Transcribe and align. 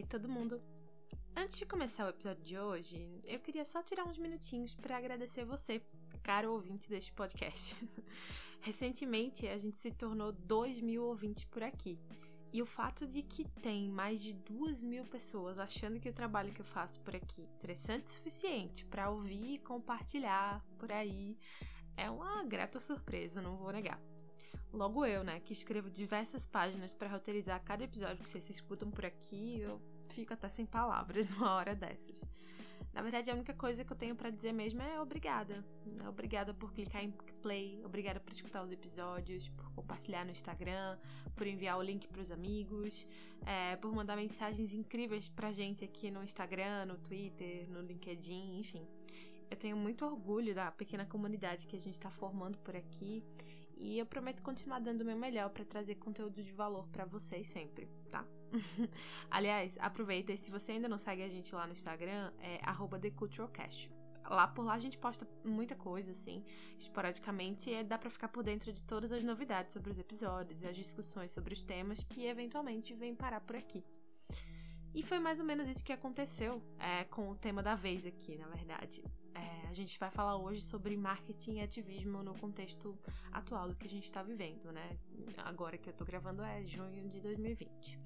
Oi, 0.00 0.06
todo 0.06 0.30
mundo. 0.30 0.58
Antes 1.36 1.58
de 1.58 1.66
começar 1.66 2.06
o 2.06 2.08
episódio 2.08 2.42
de 2.42 2.58
hoje, 2.58 3.20
eu 3.26 3.38
queria 3.38 3.66
só 3.66 3.82
tirar 3.82 4.06
uns 4.06 4.16
minutinhos 4.16 4.74
para 4.74 4.96
agradecer 4.96 5.44
você, 5.44 5.82
caro 6.22 6.54
ouvinte 6.54 6.88
deste 6.88 7.12
podcast. 7.12 7.76
Recentemente, 8.62 9.46
a 9.46 9.58
gente 9.58 9.76
se 9.76 9.92
tornou 9.92 10.32
2 10.32 10.80
mil 10.80 11.04
ouvintes 11.04 11.44
por 11.44 11.62
aqui. 11.62 12.00
E 12.50 12.62
o 12.62 12.66
fato 12.66 13.06
de 13.06 13.22
que 13.22 13.44
tem 13.60 13.90
mais 13.90 14.22
de 14.22 14.32
duas 14.32 14.82
mil 14.82 15.04
pessoas 15.04 15.58
achando 15.58 16.00
que 16.00 16.08
o 16.08 16.14
trabalho 16.14 16.54
que 16.54 16.62
eu 16.62 16.66
faço 16.66 16.98
por 17.02 17.14
aqui 17.14 17.42
é 17.42 17.54
interessante 17.58 18.06
o 18.06 18.08
suficiente 18.08 18.86
para 18.86 19.10
ouvir 19.10 19.56
e 19.56 19.58
compartilhar 19.58 20.64
por 20.78 20.90
aí 20.90 21.36
é 21.94 22.10
uma 22.10 22.42
grata 22.44 22.80
surpresa, 22.80 23.42
não 23.42 23.58
vou 23.58 23.70
negar. 23.70 24.00
Logo 24.72 25.04
eu, 25.04 25.24
né, 25.24 25.40
que 25.40 25.52
escrevo 25.52 25.90
diversas 25.90 26.46
páginas 26.46 26.94
para 26.94 27.08
roteirizar 27.08 27.60
cada 27.64 27.82
episódio 27.82 28.22
que 28.22 28.30
vocês 28.30 28.48
escutam 28.48 28.90
por 28.90 29.04
aqui, 29.04 29.60
eu 29.60 29.80
fico 30.10 30.32
até 30.32 30.48
sem 30.48 30.64
palavras 30.64 31.28
numa 31.34 31.54
hora 31.54 31.74
dessas. 31.74 32.24
Na 32.92 33.02
verdade, 33.02 33.30
a 33.30 33.34
única 33.34 33.54
coisa 33.54 33.84
que 33.84 33.92
eu 33.92 33.96
tenho 33.96 34.16
para 34.16 34.30
dizer 34.30 34.52
mesmo 34.52 34.82
é 34.82 35.00
obrigada. 35.00 35.64
Obrigada 36.08 36.52
por 36.52 36.72
clicar 36.72 37.04
em 37.04 37.10
play, 37.42 37.80
obrigada 37.84 38.18
por 38.18 38.32
escutar 38.32 38.62
os 38.62 38.72
episódios, 38.72 39.48
por 39.48 39.70
compartilhar 39.72 40.24
no 40.24 40.32
Instagram, 40.32 40.98
por 41.36 41.46
enviar 41.46 41.78
o 41.78 41.82
link 41.82 42.08
para 42.08 42.20
os 42.20 42.32
amigos, 42.32 43.06
é, 43.46 43.76
por 43.76 43.92
mandar 43.92 44.16
mensagens 44.16 44.72
incríveis 44.72 45.28
pra 45.28 45.52
gente 45.52 45.84
aqui 45.84 46.10
no 46.10 46.22
Instagram, 46.22 46.86
no 46.86 46.98
Twitter, 46.98 47.68
no 47.70 47.80
LinkedIn, 47.80 48.58
enfim. 48.58 48.86
Eu 49.48 49.56
tenho 49.56 49.76
muito 49.76 50.04
orgulho 50.04 50.54
da 50.54 50.70
pequena 50.70 51.04
comunidade 51.04 51.66
que 51.66 51.76
a 51.76 51.80
gente 51.80 51.94
está 51.94 52.10
formando 52.10 52.58
por 52.58 52.74
aqui 52.74 53.24
e 53.80 53.98
eu 53.98 54.04
prometo 54.04 54.42
continuar 54.42 54.78
dando 54.78 55.00
o 55.00 55.04
meu 55.04 55.16
melhor 55.16 55.48
para 55.50 55.64
trazer 55.64 55.94
conteúdo 55.94 56.42
de 56.42 56.52
valor 56.52 56.86
para 56.88 57.06
vocês 57.06 57.46
sempre, 57.46 57.88
tá? 58.10 58.24
Aliás, 59.30 59.78
aproveita 59.80 60.32
e 60.32 60.36
se 60.36 60.50
você 60.50 60.72
ainda 60.72 60.88
não 60.88 60.98
segue 60.98 61.22
a 61.22 61.28
gente 61.28 61.54
lá 61.54 61.66
no 61.66 61.72
Instagram, 61.72 62.30
é 62.40 62.60
TheCulturalCast. 63.00 63.90
Lá 64.28 64.46
por 64.46 64.64
lá 64.64 64.74
a 64.74 64.78
gente 64.78 64.98
posta 64.98 65.26
muita 65.42 65.74
coisa, 65.74 66.12
assim, 66.12 66.44
esporadicamente, 66.78 67.70
e 67.70 67.82
dá 67.82 67.96
para 67.96 68.10
ficar 68.10 68.28
por 68.28 68.44
dentro 68.44 68.70
de 68.72 68.82
todas 68.82 69.10
as 69.10 69.24
novidades 69.24 69.72
sobre 69.72 69.90
os 69.90 69.98
episódios 69.98 70.62
e 70.62 70.66
as 70.66 70.76
discussões 70.76 71.32
sobre 71.32 71.54
os 71.54 71.62
temas 71.62 72.04
que 72.04 72.26
eventualmente 72.26 72.94
vêm 72.94 73.14
parar 73.14 73.40
por 73.40 73.56
aqui. 73.56 73.82
E 74.92 75.02
foi 75.02 75.20
mais 75.20 75.38
ou 75.38 75.46
menos 75.46 75.68
isso 75.68 75.84
que 75.84 75.92
aconteceu 75.92 76.60
é, 76.78 77.04
com 77.04 77.30
o 77.30 77.34
tema 77.36 77.62
da 77.62 77.74
vez 77.74 78.04
aqui, 78.04 78.36
na 78.36 78.48
verdade. 78.48 79.04
É, 79.34 79.68
a 79.68 79.72
gente 79.72 79.98
vai 79.98 80.10
falar 80.10 80.36
hoje 80.36 80.60
sobre 80.60 80.96
marketing 80.96 81.58
e 81.58 81.60
ativismo 81.62 82.22
no 82.22 82.34
contexto 82.34 82.98
atual 83.30 83.68
do 83.68 83.76
que 83.76 83.86
a 83.86 83.90
gente 83.90 84.04
está 84.04 84.22
vivendo, 84.22 84.72
né? 84.72 84.98
Agora 85.38 85.78
que 85.78 85.88
eu 85.88 85.92
tô 85.92 86.04
gravando 86.04 86.42
é 86.42 86.64
junho 86.64 87.08
de 87.08 87.20
2020. 87.20 87.98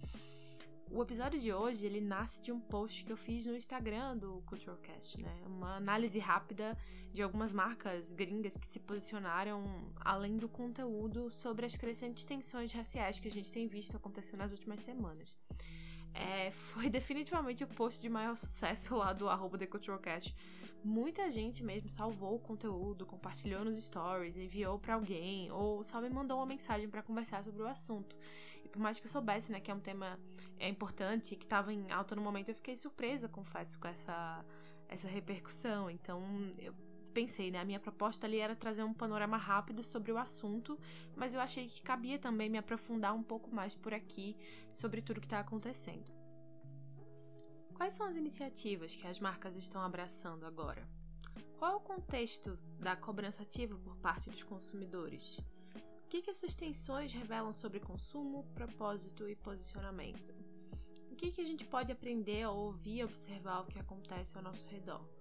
O 0.91 1.02
episódio 1.02 1.41
de 1.41 1.50
hoje, 1.50 1.86
ele 1.86 2.02
nasce 2.02 2.42
de 2.42 2.52
um 2.52 2.60
post 2.60 3.02
que 3.02 3.10
eu 3.10 3.16
fiz 3.16 3.46
no 3.46 3.56
Instagram 3.56 4.19
do 4.19 4.42
Culturalcast, 4.42 5.19
né? 5.20 5.42
Uma 5.46 5.76
análise 5.76 6.19
rápida 6.19 6.76
de 7.14 7.22
algumas 7.22 7.52
marcas 7.52 8.12
gringas 8.12 8.58
que 8.58 8.66
se 8.66 8.78
posicionaram 8.78 9.91
além 9.96 10.36
do 10.36 10.50
conteúdo 10.50 11.30
sobre 11.32 11.64
as 11.64 11.74
crescentes 11.76 12.26
tensões 12.26 12.72
raciais 12.72 13.19
que 13.19 13.28
a 13.28 13.30
gente 13.30 13.50
tem 13.50 13.66
visto 13.66 13.96
acontecer 13.96 14.36
nas 14.36 14.52
últimas 14.52 14.82
semanas 14.82 15.34
é, 16.14 16.50
foi 16.50 16.88
definitivamente 16.90 17.64
o 17.64 17.66
post 17.66 18.00
de 18.00 18.08
maior 18.08 18.36
sucesso 18.36 18.96
lá 18.96 19.12
do 19.12 19.28
arroba. 19.28 19.58
Muita 20.82 21.30
gente 21.30 21.64
mesmo 21.64 21.90
salvou 21.90 22.36
o 22.36 22.38
conteúdo, 22.38 23.06
compartilhou 23.06 23.64
nos 23.64 23.82
stories, 23.82 24.38
enviou 24.38 24.78
para 24.78 24.94
alguém 24.94 25.50
ou 25.50 25.82
só 25.82 26.00
me 26.00 26.10
mandou 26.10 26.38
uma 26.38 26.46
mensagem 26.46 26.88
para 26.88 27.02
conversar 27.02 27.42
sobre 27.42 27.62
o 27.62 27.66
assunto. 27.66 28.16
E 28.62 28.68
por 28.68 28.78
mais 28.78 29.00
que 29.00 29.06
eu 29.06 29.10
soubesse, 29.10 29.50
né, 29.50 29.60
que 29.60 29.70
é 29.70 29.74
um 29.74 29.80
tema 29.80 30.19
é, 30.58 30.69
importante, 30.69 31.36
que 31.36 31.44
estava 31.44 31.72
em 31.72 31.91
alta 31.91 32.14
no 32.14 32.22
momento, 32.22 32.50
eu 32.50 32.54
fiquei 32.54 32.76
surpresa, 32.76 33.28
confesso, 33.28 33.80
com 33.80 33.88
essa, 33.88 34.44
essa 34.88 35.08
repercussão. 35.08 35.91
Então, 35.91 36.22
eu 36.58 36.74
pensei, 37.14 37.50
né? 37.50 37.60
A 37.60 37.64
minha 37.64 37.80
proposta 37.80 38.26
ali 38.26 38.38
era 38.38 38.56
trazer 38.56 38.82
um 38.82 38.92
panorama 38.92 39.36
rápido 39.36 39.84
sobre 39.84 40.10
o 40.10 40.19
assunto, 40.19 40.78
mas 41.16 41.32
eu 41.32 41.41
achei 41.41 41.69
que 41.69 41.80
cabia 41.80 42.19
também 42.19 42.50
me 42.50 42.58
aprofundar 42.58 43.14
um 43.14 43.22
pouco 43.22 43.54
mais 43.54 43.75
por 43.75 43.94
aqui 43.94 44.36
sobre 44.72 45.00
tudo 45.00 45.20
que 45.20 45.26
está 45.26 45.38
acontecendo. 45.38 46.12
Quais 47.72 47.94
são 47.94 48.06
as 48.06 48.16
iniciativas 48.16 48.94
que 48.94 49.06
as 49.06 49.20
marcas 49.20 49.56
estão 49.56 49.80
abraçando 49.80 50.44
agora? 50.44 50.86
Qual 51.56 51.72
é 51.72 51.76
o 51.76 51.80
contexto 51.80 52.58
da 52.78 52.97
cobrança 52.97 53.42
ativa 53.42 53.76
por 53.78 53.97
parte 53.97 54.28
dos 54.28 54.42
consumidores? 54.42 55.38
O 56.04 56.08
que, 56.08 56.20
que 56.20 56.30
essas 56.30 56.54
tensões 56.54 57.12
revelam 57.12 57.53
sobre 57.53 57.80
consumo, 57.80 58.44
propósito 58.54 59.28
e 59.28 59.34
posicionamento? 59.34 60.34
O 61.10 61.16
que, 61.16 61.32
que 61.32 61.41
a 61.41 61.47
gente 61.47 61.64
pode 61.64 61.91
aprender 61.91 62.42
a 62.42 62.50
ouvir 62.50 62.98
e 62.98 63.04
observar 63.04 63.60
o 63.60 63.66
que 63.66 63.78
acontece 63.78 64.36
ao 64.36 64.42
nosso 64.42 64.66
redor? 64.66 65.13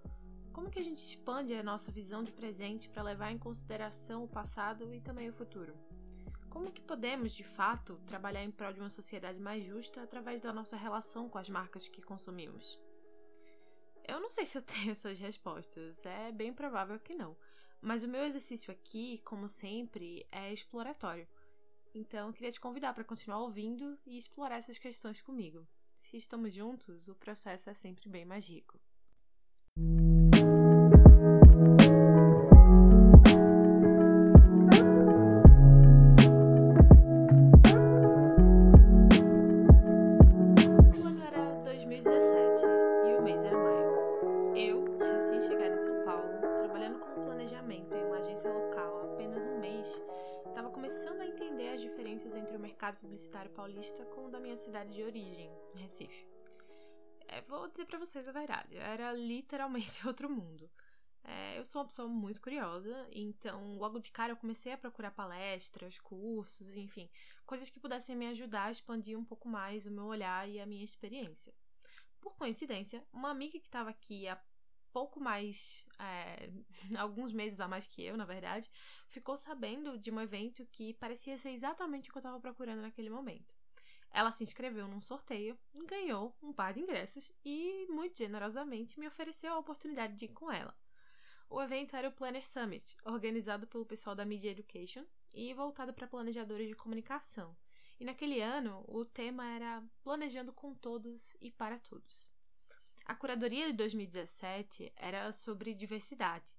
Como 0.54 0.70
que 0.70 0.78
a 0.78 0.84
gente 0.84 1.04
expande 1.04 1.56
a 1.56 1.64
nossa 1.64 1.92
visão 1.92 2.24
de 2.24 2.32
presente 2.32 2.88
para 2.88 3.02
levar 3.02 3.32
em 3.32 3.40
consideração 3.40 4.24
o 4.24 4.28
passado 4.28 4.94
e 4.94 5.02
também 5.02 5.28
o 5.28 5.34
futuro? 5.34 5.76
Como 6.48 6.72
que 6.72 6.82
podemos, 6.82 7.34
de 7.34 7.44
fato, 7.44 8.00
trabalhar 8.06 8.44
em 8.44 8.52
prol 8.52 8.72
de 8.72 8.80
uma 8.80 8.90
sociedade 8.90 9.40
mais 9.40 9.64
justa 9.66 10.04
através 10.04 10.44
da 10.44 10.54
nossa 10.54 10.78
relação 10.78 11.28
com 11.28 11.40
as 11.40 11.50
marcas 11.50 11.90
que 11.90 12.04
consumimos? 12.04 12.80
Eu 14.08 14.20
não 14.20 14.30
sei 14.30 14.46
se 14.46 14.56
eu 14.56 14.62
tenho 14.64 14.92
essas 14.92 15.20
respostas, 15.20 16.06
é 16.06 16.32
bem 16.32 16.54
provável 16.54 17.00
que 17.00 17.16
não. 17.16 17.36
Mas 17.82 18.04
o 18.04 18.08
meu 18.08 18.24
exercício 18.24 18.72
aqui, 18.72 19.18
como 19.26 19.50
sempre, 19.50 20.26
é 20.32 20.54
exploratório. 20.54 21.28
Então 21.96 22.28
eu 22.28 22.34
queria 22.34 22.52
te 22.52 22.62
convidar 22.62 22.94
para 22.94 23.04
continuar 23.04 23.40
ouvindo 23.40 23.98
e 24.06 24.18
explorar 24.20 24.58
essas 24.58 24.78
questões 24.78 25.20
comigo. 25.20 25.68
Se 25.96 26.16
estamos 26.16 26.54
juntos, 26.54 27.08
o 27.08 27.16
processo 27.16 27.72
é 27.72 27.74
sempre 27.74 28.08
bem 28.08 28.24
mais 28.24 28.48
rico. 28.48 28.80
Literalmente 59.54 60.06
outro 60.08 60.30
mundo. 60.30 60.70
É, 61.24 61.58
eu 61.58 61.64
sou 61.64 61.82
uma 61.82 61.88
pessoa 61.88 62.08
muito 62.08 62.42
curiosa, 62.42 63.08
então 63.12 63.78
logo 63.78 64.00
de 64.00 64.12
cara 64.12 64.34
eu 64.34 64.38
comecei 64.38 64.74
a 64.74 64.78
procurar 64.78 65.12
palestras, 65.12 65.98
cursos, 65.98 66.76
enfim, 66.76 67.10
coisas 67.46 67.70
que 67.70 67.80
pudessem 67.80 68.14
me 68.16 68.28
ajudar 68.28 68.66
a 68.66 68.72
expandir 68.72 69.18
um 69.18 69.24
pouco 69.24 69.48
mais 69.48 69.86
o 69.86 69.92
meu 69.92 70.06
olhar 70.06 70.50
e 70.50 70.60
a 70.60 70.66
minha 70.66 70.84
experiência. 70.84 71.54
Por 72.20 72.36
coincidência, 72.36 73.06
uma 73.14 73.30
amiga 73.30 73.58
que 73.58 73.68
estava 73.68 73.90
aqui 73.90 74.28
há 74.28 74.38
pouco 74.92 75.20
mais, 75.20 75.88
é, 75.98 76.50
alguns 77.00 77.32
meses 77.32 77.62
a 77.62 77.70
mais 77.70 77.88
que 77.88 78.04
eu, 78.04 78.18
na 78.18 78.26
verdade, 78.26 78.70
ficou 79.08 79.38
sabendo 79.38 79.98
de 79.98 80.12
um 80.12 80.20
evento 80.20 80.66
que 80.66 80.94
parecia 80.96 81.38
ser 81.38 81.52
exatamente 81.52 82.10
o 82.10 82.12
que 82.12 82.18
eu 82.18 82.22
estava 82.22 82.40
procurando 82.40 82.82
naquele 82.82 83.10
momento. 83.10 83.53
Ela 84.14 84.32
se 84.32 84.44
inscreveu 84.44 84.88
num 84.88 85.02
sorteio, 85.02 85.58
ganhou 85.88 86.38
um 86.42 86.54
par 86.54 86.72
de 86.72 86.80
ingressos 86.80 87.34
e, 87.44 87.88
muito 87.90 88.16
generosamente, 88.16 89.00
me 89.00 89.08
ofereceu 89.08 89.52
a 89.52 89.58
oportunidade 89.58 90.16
de 90.16 90.26
ir 90.26 90.30
com 90.30 90.52
ela. 90.52 90.78
O 91.50 91.60
evento 91.60 91.96
era 91.96 92.10
o 92.10 92.12
Planner 92.12 92.48
Summit, 92.48 92.96
organizado 93.04 93.66
pelo 93.66 93.86
pessoal 93.86 94.16
da 94.16 94.24
Media 94.24 94.52
Education 94.52 95.04
e 95.34 95.52
voltado 95.56 95.94
para 95.94 96.08
planejadores 96.08 96.68
de 96.68 96.76
comunicação. 96.76 97.58
E 98.00 98.06
naquele 98.06 98.40
ano, 98.40 98.86
o 98.88 99.04
tema 99.04 99.46
era 99.48 99.84
Planejando 100.04 100.54
com 100.54 100.76
Todos 100.76 101.36
e 101.42 101.50
para 101.50 101.80
Todos. 101.80 102.30
A 103.06 103.16
curadoria 103.16 103.68
de 103.68 103.74
2017 103.74 104.94
era 104.96 105.32
sobre 105.32 105.74
diversidade. 105.74 106.56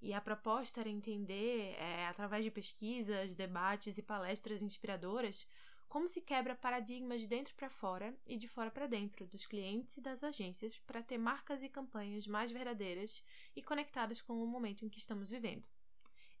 E 0.00 0.12
a 0.12 0.20
proposta 0.20 0.80
era 0.80 0.88
entender, 0.88 1.74
é, 1.78 2.06
através 2.06 2.44
de 2.44 2.50
pesquisas, 2.50 3.34
debates 3.34 3.96
e 3.96 4.02
palestras 4.02 4.60
inspiradoras, 4.60 5.46
como 5.88 6.08
se 6.08 6.20
quebra 6.20 6.54
paradigmas 6.54 7.20
de 7.20 7.26
dentro 7.26 7.54
para 7.54 7.70
fora 7.70 8.14
e 8.26 8.36
de 8.36 8.48
fora 8.48 8.70
para 8.70 8.86
dentro 8.86 9.26
dos 9.26 9.46
clientes 9.46 9.96
e 9.96 10.00
das 10.00 10.22
agências 10.22 10.78
para 10.80 11.02
ter 11.02 11.18
marcas 11.18 11.62
e 11.62 11.68
campanhas 11.68 12.26
mais 12.26 12.50
verdadeiras 12.50 13.24
e 13.54 13.62
conectadas 13.62 14.20
com 14.20 14.42
o 14.42 14.46
momento 14.46 14.84
em 14.84 14.88
que 14.88 14.98
estamos 14.98 15.30
vivendo. 15.30 15.66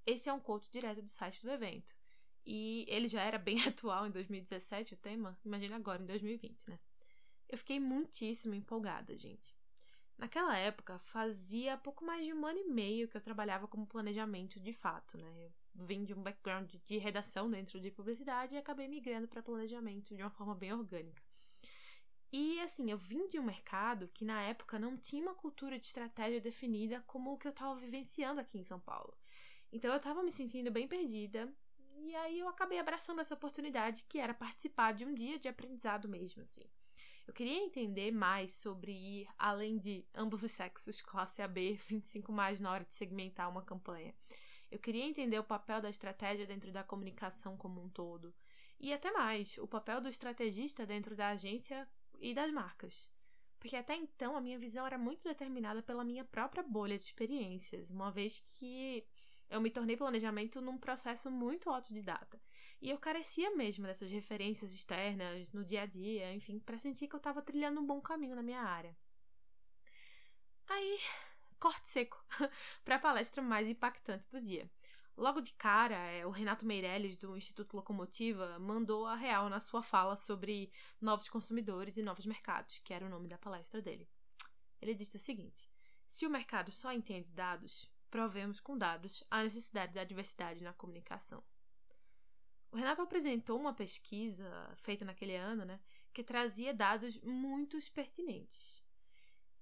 Esse 0.04 0.28
é 0.28 0.32
um 0.32 0.40
quote 0.40 0.70
direto 0.70 1.02
do 1.02 1.08
site 1.08 1.42
do 1.42 1.50
evento. 1.50 1.96
E 2.44 2.84
ele 2.88 3.08
já 3.08 3.22
era 3.22 3.38
bem 3.38 3.60
atual 3.66 4.06
em 4.06 4.10
2017 4.10 4.94
o 4.94 4.96
tema, 4.96 5.38
imagina 5.44 5.76
agora 5.76 6.02
em 6.02 6.06
2020, 6.06 6.70
né? 6.70 6.78
Eu 7.48 7.58
fiquei 7.58 7.80
muitíssimo 7.80 8.54
empolgada, 8.54 9.16
gente. 9.16 9.55
Naquela 10.18 10.56
época, 10.56 10.98
fazia 10.98 11.76
pouco 11.76 12.04
mais 12.04 12.24
de 12.24 12.32
um 12.32 12.46
ano 12.46 12.58
e 12.58 12.64
meio 12.64 13.06
que 13.06 13.16
eu 13.16 13.20
trabalhava 13.20 13.68
como 13.68 13.86
planejamento 13.86 14.58
de 14.58 14.72
fato, 14.72 15.18
né? 15.18 15.50
Eu 15.78 15.84
vim 15.84 16.04
de 16.04 16.14
um 16.14 16.22
background 16.22 16.72
de 16.86 16.96
redação 16.96 17.50
dentro 17.50 17.78
de 17.78 17.90
publicidade 17.90 18.54
e 18.54 18.58
acabei 18.58 18.88
migrando 18.88 19.28
para 19.28 19.42
planejamento 19.42 20.14
de 20.14 20.22
uma 20.22 20.30
forma 20.30 20.54
bem 20.54 20.72
orgânica. 20.72 21.22
E 22.32 22.58
assim, 22.60 22.90
eu 22.90 22.98
vim 22.98 23.28
de 23.28 23.38
um 23.38 23.42
mercado 23.42 24.08
que 24.08 24.24
na 24.24 24.42
época 24.42 24.78
não 24.78 24.96
tinha 24.96 25.22
uma 25.22 25.34
cultura 25.34 25.78
de 25.78 25.86
estratégia 25.86 26.40
definida 26.40 27.02
como 27.06 27.32
o 27.32 27.38
que 27.38 27.46
eu 27.46 27.52
estava 27.52 27.78
vivenciando 27.78 28.40
aqui 28.40 28.58
em 28.58 28.64
São 28.64 28.80
Paulo. 28.80 29.16
Então 29.70 29.90
eu 29.90 29.98
estava 29.98 30.22
me 30.22 30.32
sentindo 30.32 30.70
bem 30.70 30.88
perdida, 30.88 31.52
e 31.98 32.14
aí 32.16 32.38
eu 32.38 32.48
acabei 32.48 32.78
abraçando 32.78 33.20
essa 33.20 33.34
oportunidade 33.34 34.04
que 34.08 34.18
era 34.18 34.34
participar 34.34 34.92
de 34.92 35.04
um 35.04 35.14
dia 35.14 35.38
de 35.38 35.48
aprendizado 35.48 36.08
mesmo, 36.08 36.42
assim. 36.42 36.64
Eu 37.26 37.34
queria 37.34 37.58
entender 37.58 38.12
mais 38.12 38.54
sobre 38.54 38.92
ir 38.92 39.28
além 39.36 39.78
de 39.78 40.06
ambos 40.14 40.42
os 40.42 40.52
sexos, 40.52 41.02
classe 41.02 41.42
AB, 41.42 41.74
25 41.84 42.32
mais 42.32 42.60
na 42.60 42.70
hora 42.70 42.84
de 42.84 42.94
segmentar 42.94 43.50
uma 43.50 43.62
campanha. 43.62 44.14
Eu 44.70 44.78
queria 44.78 45.04
entender 45.04 45.38
o 45.38 45.44
papel 45.44 45.80
da 45.80 45.90
estratégia 45.90 46.46
dentro 46.46 46.72
da 46.72 46.84
comunicação 46.84 47.56
como 47.56 47.82
um 47.82 47.88
todo. 47.88 48.34
E 48.78 48.92
até 48.92 49.10
mais, 49.10 49.56
o 49.58 49.66
papel 49.66 50.00
do 50.00 50.08
estrategista 50.08 50.86
dentro 50.86 51.16
da 51.16 51.30
agência 51.30 51.88
e 52.20 52.34
das 52.34 52.52
marcas. 52.52 53.08
Porque 53.58 53.76
até 53.76 53.96
então 53.96 54.36
a 54.36 54.40
minha 54.40 54.58
visão 54.58 54.86
era 54.86 54.98
muito 54.98 55.24
determinada 55.24 55.82
pela 55.82 56.04
minha 56.04 56.24
própria 56.24 56.62
bolha 56.62 56.98
de 56.98 57.04
experiências, 57.06 57.90
uma 57.90 58.10
vez 58.10 58.40
que 58.40 59.04
eu 59.48 59.60
me 59.60 59.70
tornei 59.70 59.96
planejamento 59.96 60.60
num 60.60 60.76
processo 60.76 61.30
muito 61.30 61.70
autodidata. 61.70 62.40
E 62.80 62.90
eu 62.90 62.98
carecia 62.98 63.54
mesmo 63.56 63.86
dessas 63.86 64.10
referências 64.10 64.72
externas 64.72 65.52
no 65.52 65.64
dia 65.64 65.82
a 65.82 65.86
dia, 65.86 66.32
enfim, 66.34 66.58
para 66.58 66.78
sentir 66.78 67.08
que 67.08 67.14
eu 67.14 67.18
estava 67.18 67.42
trilhando 67.42 67.80
um 67.80 67.86
bom 67.86 68.00
caminho 68.00 68.36
na 68.36 68.42
minha 68.42 68.60
área. 68.60 68.96
Aí, 70.68 70.98
corte 71.58 71.88
seco 71.88 72.22
para 72.84 72.96
a 72.96 72.98
palestra 72.98 73.42
mais 73.42 73.66
impactante 73.66 74.30
do 74.30 74.40
dia. 74.40 74.70
Logo 75.16 75.40
de 75.40 75.52
cara, 75.54 75.96
é, 75.96 76.26
o 76.26 76.30
Renato 76.30 76.66
Meirelles, 76.66 77.16
do 77.16 77.36
Instituto 77.36 77.74
Locomotiva, 77.74 78.58
mandou 78.58 79.06
a 79.06 79.16
real 79.16 79.48
na 79.48 79.60
sua 79.60 79.82
fala 79.82 80.14
sobre 80.14 80.70
novos 81.00 81.26
consumidores 81.28 81.96
e 81.96 82.02
novos 82.02 82.26
mercados, 82.26 82.78
que 82.80 82.92
era 82.92 83.06
o 83.06 83.08
nome 83.08 83.26
da 83.26 83.38
palestra 83.38 83.80
dele. 83.80 84.06
Ele 84.78 84.94
disse 84.94 85.16
o 85.16 85.20
seguinte: 85.20 85.70
se 86.06 86.26
o 86.26 86.30
mercado 86.30 86.70
só 86.70 86.92
entende 86.92 87.32
dados, 87.32 87.90
provemos 88.10 88.60
com 88.60 88.76
dados 88.76 89.24
a 89.30 89.42
necessidade 89.42 89.94
da 89.94 90.04
diversidade 90.04 90.62
na 90.62 90.74
comunicação. 90.74 91.42
O 92.70 92.76
Renato 92.76 93.02
apresentou 93.02 93.58
uma 93.58 93.72
pesquisa 93.72 94.44
feita 94.76 95.04
naquele 95.04 95.36
ano, 95.36 95.64
né, 95.64 95.80
que 96.12 96.22
trazia 96.22 96.74
dados 96.74 97.18
muito 97.20 97.78
pertinentes. 97.92 98.82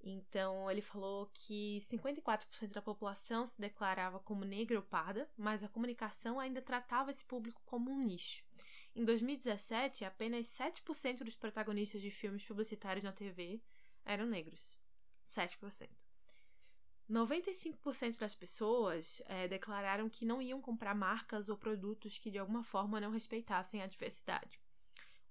Então, 0.07 0.71
ele 0.71 0.83
falou 0.83 1.31
que 1.33 1.79
54% 1.81 2.73
da 2.73 2.83
população 2.83 3.47
se 3.47 3.59
declarava 3.59 4.21
como 4.21 4.45
negra 4.45 4.79
ou 4.79 4.83
parda, 4.83 5.31
mas 5.37 5.65
a 5.65 5.69
comunicação 5.69 6.39
ainda 6.39 6.61
tratava 6.61 7.11
esse 7.11 7.25
público 7.25 7.63
como 7.65 7.91
um 7.91 7.99
nicho. 7.99 8.45
Em 8.95 9.05
2017, 9.05 10.05
apenas 10.05 10.47
7% 10.47 11.25
dos 11.25 11.35
protagonistas 11.35 12.03
de 12.03 12.11
filmes 12.11 12.45
publicitários 12.45 13.03
na 13.03 13.13
TV 13.13 13.63
eram 14.05 14.27
negros. 14.27 14.79
7%. 15.27 15.89
95% 17.11 18.19
das 18.19 18.35
pessoas 18.35 19.23
é, 19.27 19.47
declararam 19.47 20.09
que 20.09 20.25
não 20.25 20.41
iam 20.41 20.61
comprar 20.61 20.95
marcas 20.95 21.49
ou 21.49 21.57
produtos 21.57 22.19
que 22.19 22.31
de 22.31 22.39
alguma 22.39 22.63
forma 22.63 23.01
não 23.01 23.11
respeitassem 23.11 23.83
a 23.83 23.87
diversidade. 23.87 24.59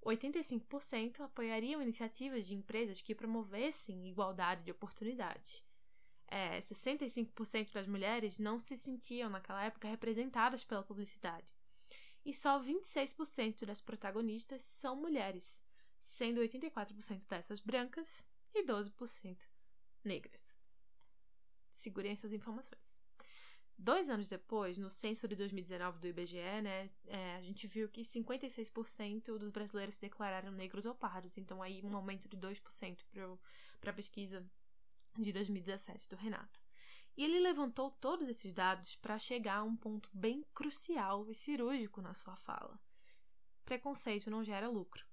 85% 0.06 1.22
apoiariam 1.22 1.82
iniciativas 1.82 2.46
de 2.46 2.54
empresas 2.54 3.02
que 3.02 3.16
promovessem 3.16 4.08
igualdade 4.08 4.64
de 4.64 4.72
oportunidades. 4.72 5.64
É, 6.28 6.60
65% 6.60 7.72
das 7.72 7.88
mulheres 7.88 8.38
não 8.38 8.60
se 8.60 8.78
sentiam 8.78 9.30
naquela 9.30 9.64
época 9.64 9.88
representadas 9.88 10.64
pela 10.64 10.84
publicidade. 10.84 11.56
E 12.26 12.34
só 12.34 12.62
26% 12.62 13.66
das 13.66 13.82
protagonistas 13.82 14.62
são 14.62 14.96
mulheres, 14.96 15.64
sendo 16.00 16.42
84% 16.42 17.28
dessas 17.28 17.60
brancas 17.60 18.28
e 18.54 18.64
12% 18.64 19.38
negras 20.04 20.53
segurem 21.84 22.14
essas 22.14 22.34
informações. 22.34 23.02
Dois 23.78 24.10
anos 24.10 24.30
depois, 24.30 24.78
no 24.78 24.90
censo 24.90 25.28
de 25.28 25.36
2019 25.36 26.00
do 26.00 26.08
IBGE, 26.08 26.62
né, 26.62 26.90
é, 27.06 27.36
a 27.36 27.42
gente 27.42 27.68
viu 27.68 27.90
que 27.90 28.02
56% 28.02 29.38
dos 29.38 29.50
brasileiros 29.50 29.96
se 29.96 30.02
declararam 30.02 30.52
negros 30.52 30.86
ou 30.86 30.96
pardos, 30.96 31.38
então 31.38 31.62
aí 31.62 31.82
um 31.84 31.96
aumento 31.96 32.30
de 32.30 32.38
2% 32.38 33.00
para 33.82 33.92
a 33.92 33.94
pesquisa 33.94 34.46
de 35.18 35.34
2017 35.34 36.08
do 36.08 36.16
Renato. 36.16 36.62
E 37.16 37.24
ele 37.24 37.40
levantou 37.40 37.92
todos 37.92 38.28
esses 38.28 38.54
dados 38.54 38.96
para 38.96 39.20
chegar 39.20 39.58
a 39.58 39.64
um 39.64 39.76
ponto 39.76 40.10
bem 40.14 40.44
crucial 40.54 41.30
e 41.30 41.36
cirúrgico 41.36 42.02
na 42.02 42.14
sua 42.14 42.36
fala. 42.36 42.80
Preconceito 43.66 44.32
não 44.32 44.44
gera 44.44 44.70
lucro. 44.70 45.06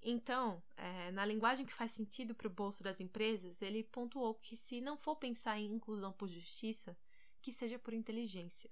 Então, 0.00 0.62
é, 0.76 1.10
na 1.10 1.24
linguagem 1.24 1.66
que 1.66 1.72
faz 1.72 1.92
sentido 1.92 2.34
para 2.34 2.46
o 2.46 2.50
bolso 2.50 2.82
das 2.82 3.00
empresas, 3.00 3.60
ele 3.60 3.82
pontuou 3.82 4.34
que 4.34 4.56
se 4.56 4.80
não 4.80 4.96
for 4.96 5.16
pensar 5.16 5.58
em 5.58 5.74
inclusão 5.74 6.12
por 6.12 6.28
justiça, 6.28 6.96
que 7.42 7.52
seja 7.52 7.78
por 7.78 7.92
inteligência. 7.92 8.70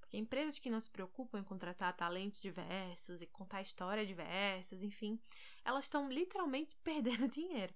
Porque 0.00 0.16
empresas 0.16 0.58
que 0.58 0.70
não 0.70 0.80
se 0.80 0.90
preocupam 0.90 1.40
em 1.40 1.44
contratar 1.44 1.96
talentos 1.96 2.40
diversos 2.40 3.20
e 3.20 3.26
contar 3.26 3.60
histórias 3.60 4.06
diversas, 4.06 4.82
enfim, 4.82 5.20
elas 5.64 5.84
estão 5.84 6.08
literalmente 6.08 6.76
perdendo 6.82 7.28
dinheiro. 7.28 7.74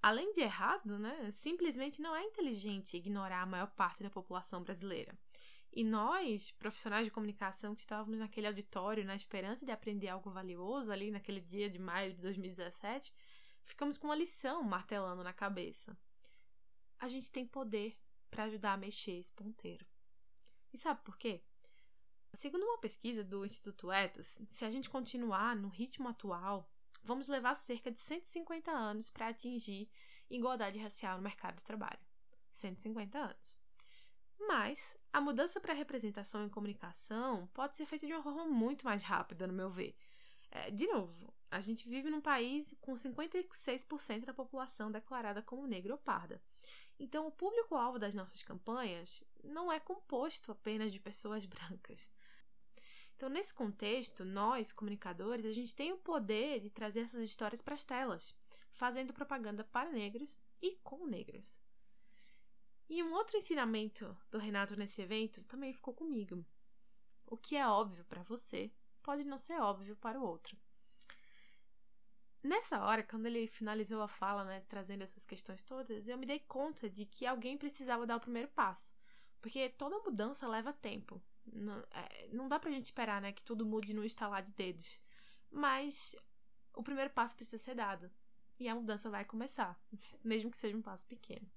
Além 0.00 0.32
de 0.32 0.40
errado, 0.40 0.98
né, 0.98 1.30
simplesmente 1.30 2.02
não 2.02 2.14
é 2.14 2.22
inteligente 2.22 2.96
ignorar 2.96 3.42
a 3.42 3.46
maior 3.46 3.70
parte 3.70 4.02
da 4.02 4.10
população 4.10 4.62
brasileira. 4.62 5.16
E 5.72 5.82
nós, 5.82 6.50
profissionais 6.50 7.06
de 7.06 7.10
comunicação 7.10 7.74
que 7.74 7.80
estávamos 7.80 8.18
naquele 8.18 8.46
auditório 8.46 9.06
na 9.06 9.16
esperança 9.16 9.64
de 9.64 9.72
aprender 9.72 10.08
algo 10.08 10.30
valioso 10.30 10.92
ali 10.92 11.10
naquele 11.10 11.40
dia 11.40 11.70
de 11.70 11.78
maio 11.78 12.12
de 12.12 12.20
2017, 12.20 13.12
ficamos 13.62 13.96
com 13.96 14.06
uma 14.06 14.14
lição 14.14 14.62
martelando 14.62 15.24
na 15.24 15.32
cabeça. 15.32 15.96
A 16.98 17.08
gente 17.08 17.32
tem 17.32 17.46
poder 17.46 17.98
para 18.30 18.44
ajudar 18.44 18.74
a 18.74 18.76
mexer 18.76 19.12
esse 19.12 19.32
ponteiro. 19.32 19.86
E 20.74 20.78
sabe 20.78 21.00
por 21.02 21.16
quê? 21.16 21.42
Segundo 22.34 22.64
uma 22.64 22.78
pesquisa 22.78 23.24
do 23.24 23.44
Instituto 23.44 23.90
Etos, 23.90 24.38
se 24.48 24.64
a 24.64 24.70
gente 24.70 24.90
continuar 24.90 25.56
no 25.56 25.68
ritmo 25.68 26.08
atual, 26.08 26.70
vamos 27.02 27.28
levar 27.28 27.54
cerca 27.54 27.90
de 27.90 28.00
150 28.00 28.70
anos 28.70 29.10
para 29.10 29.28
atingir 29.28 29.90
igualdade 30.30 30.78
racial 30.78 31.16
no 31.16 31.22
mercado 31.22 31.56
de 31.56 31.64
trabalho. 31.64 32.00
150 32.50 33.18
anos. 33.18 33.58
Mas 34.38 34.96
a 35.12 35.20
mudança 35.20 35.60
para 35.60 35.74
representação 35.74 36.44
em 36.44 36.48
comunicação 36.48 37.46
pode 37.48 37.76
ser 37.76 37.84
feita 37.84 38.06
de 38.06 38.12
uma 38.12 38.22
forma 38.22 38.46
muito 38.46 38.84
mais 38.84 39.02
rápida, 39.02 39.46
no 39.46 39.52
meu 39.52 39.68
ver. 39.68 39.94
É, 40.50 40.70
de 40.70 40.86
novo, 40.86 41.32
a 41.50 41.60
gente 41.60 41.88
vive 41.88 42.08
num 42.08 42.20
país 42.20 42.74
com 42.80 42.94
56% 42.94 44.24
da 44.24 44.32
população 44.32 44.90
declarada 44.90 45.42
como 45.42 45.66
negra 45.66 45.92
ou 45.92 45.98
parda. 45.98 46.42
Então, 46.98 47.26
o 47.26 47.30
público-alvo 47.30 47.98
das 47.98 48.14
nossas 48.14 48.42
campanhas 48.42 49.22
não 49.44 49.70
é 49.70 49.78
composto 49.78 50.50
apenas 50.50 50.92
de 50.92 51.00
pessoas 51.00 51.44
brancas. 51.46 52.10
Então, 53.16 53.28
nesse 53.28 53.52
contexto, 53.54 54.24
nós, 54.24 54.72
comunicadores, 54.72 55.44
a 55.44 55.52
gente 55.52 55.74
tem 55.74 55.92
o 55.92 55.98
poder 55.98 56.60
de 56.60 56.70
trazer 56.70 57.00
essas 57.00 57.20
histórias 57.20 57.60
para 57.60 57.74
as 57.74 57.84
telas, 57.84 58.34
fazendo 58.72 59.12
propaganda 59.12 59.62
para 59.62 59.92
negros 59.92 60.40
e 60.60 60.76
com 60.82 61.06
negros. 61.06 61.60
E 62.94 63.02
um 63.02 63.14
outro 63.14 63.38
ensinamento 63.38 64.14
do 64.30 64.36
Renato 64.36 64.76
nesse 64.76 65.00
evento 65.00 65.42
também 65.44 65.72
ficou 65.72 65.94
comigo. 65.94 66.44
O 67.26 67.38
que 67.38 67.56
é 67.56 67.66
óbvio 67.66 68.04
para 68.04 68.22
você 68.22 68.70
pode 69.02 69.24
não 69.24 69.38
ser 69.38 69.58
óbvio 69.62 69.96
para 69.96 70.20
o 70.20 70.22
outro. 70.22 70.58
Nessa 72.42 72.84
hora, 72.84 73.02
quando 73.02 73.24
ele 73.24 73.46
finalizou 73.46 74.02
a 74.02 74.08
fala, 74.08 74.44
né, 74.44 74.62
trazendo 74.68 75.00
essas 75.00 75.24
questões 75.24 75.64
todas, 75.64 76.06
eu 76.06 76.18
me 76.18 76.26
dei 76.26 76.40
conta 76.40 76.86
de 76.90 77.06
que 77.06 77.24
alguém 77.24 77.56
precisava 77.56 78.06
dar 78.06 78.16
o 78.16 78.20
primeiro 78.20 78.48
passo. 78.48 78.94
Porque 79.40 79.70
toda 79.70 79.98
mudança 80.00 80.46
leva 80.46 80.70
tempo. 80.70 81.18
Não, 81.46 81.82
é, 81.92 82.28
não 82.30 82.46
dá 82.46 82.58
pra 82.58 82.70
gente 82.70 82.84
esperar 82.84 83.22
né, 83.22 83.32
que 83.32 83.40
tudo 83.40 83.64
mude 83.64 83.94
no 83.94 84.04
estalar 84.04 84.42
de 84.42 84.52
dedos. 84.52 85.00
Mas 85.50 86.14
o 86.74 86.82
primeiro 86.82 87.08
passo 87.08 87.36
precisa 87.36 87.56
ser 87.56 87.74
dado. 87.74 88.10
E 88.60 88.68
a 88.68 88.74
mudança 88.74 89.08
vai 89.08 89.24
começar, 89.24 89.82
mesmo 90.22 90.50
que 90.50 90.58
seja 90.58 90.76
um 90.76 90.82
passo 90.82 91.06
pequeno. 91.06 91.50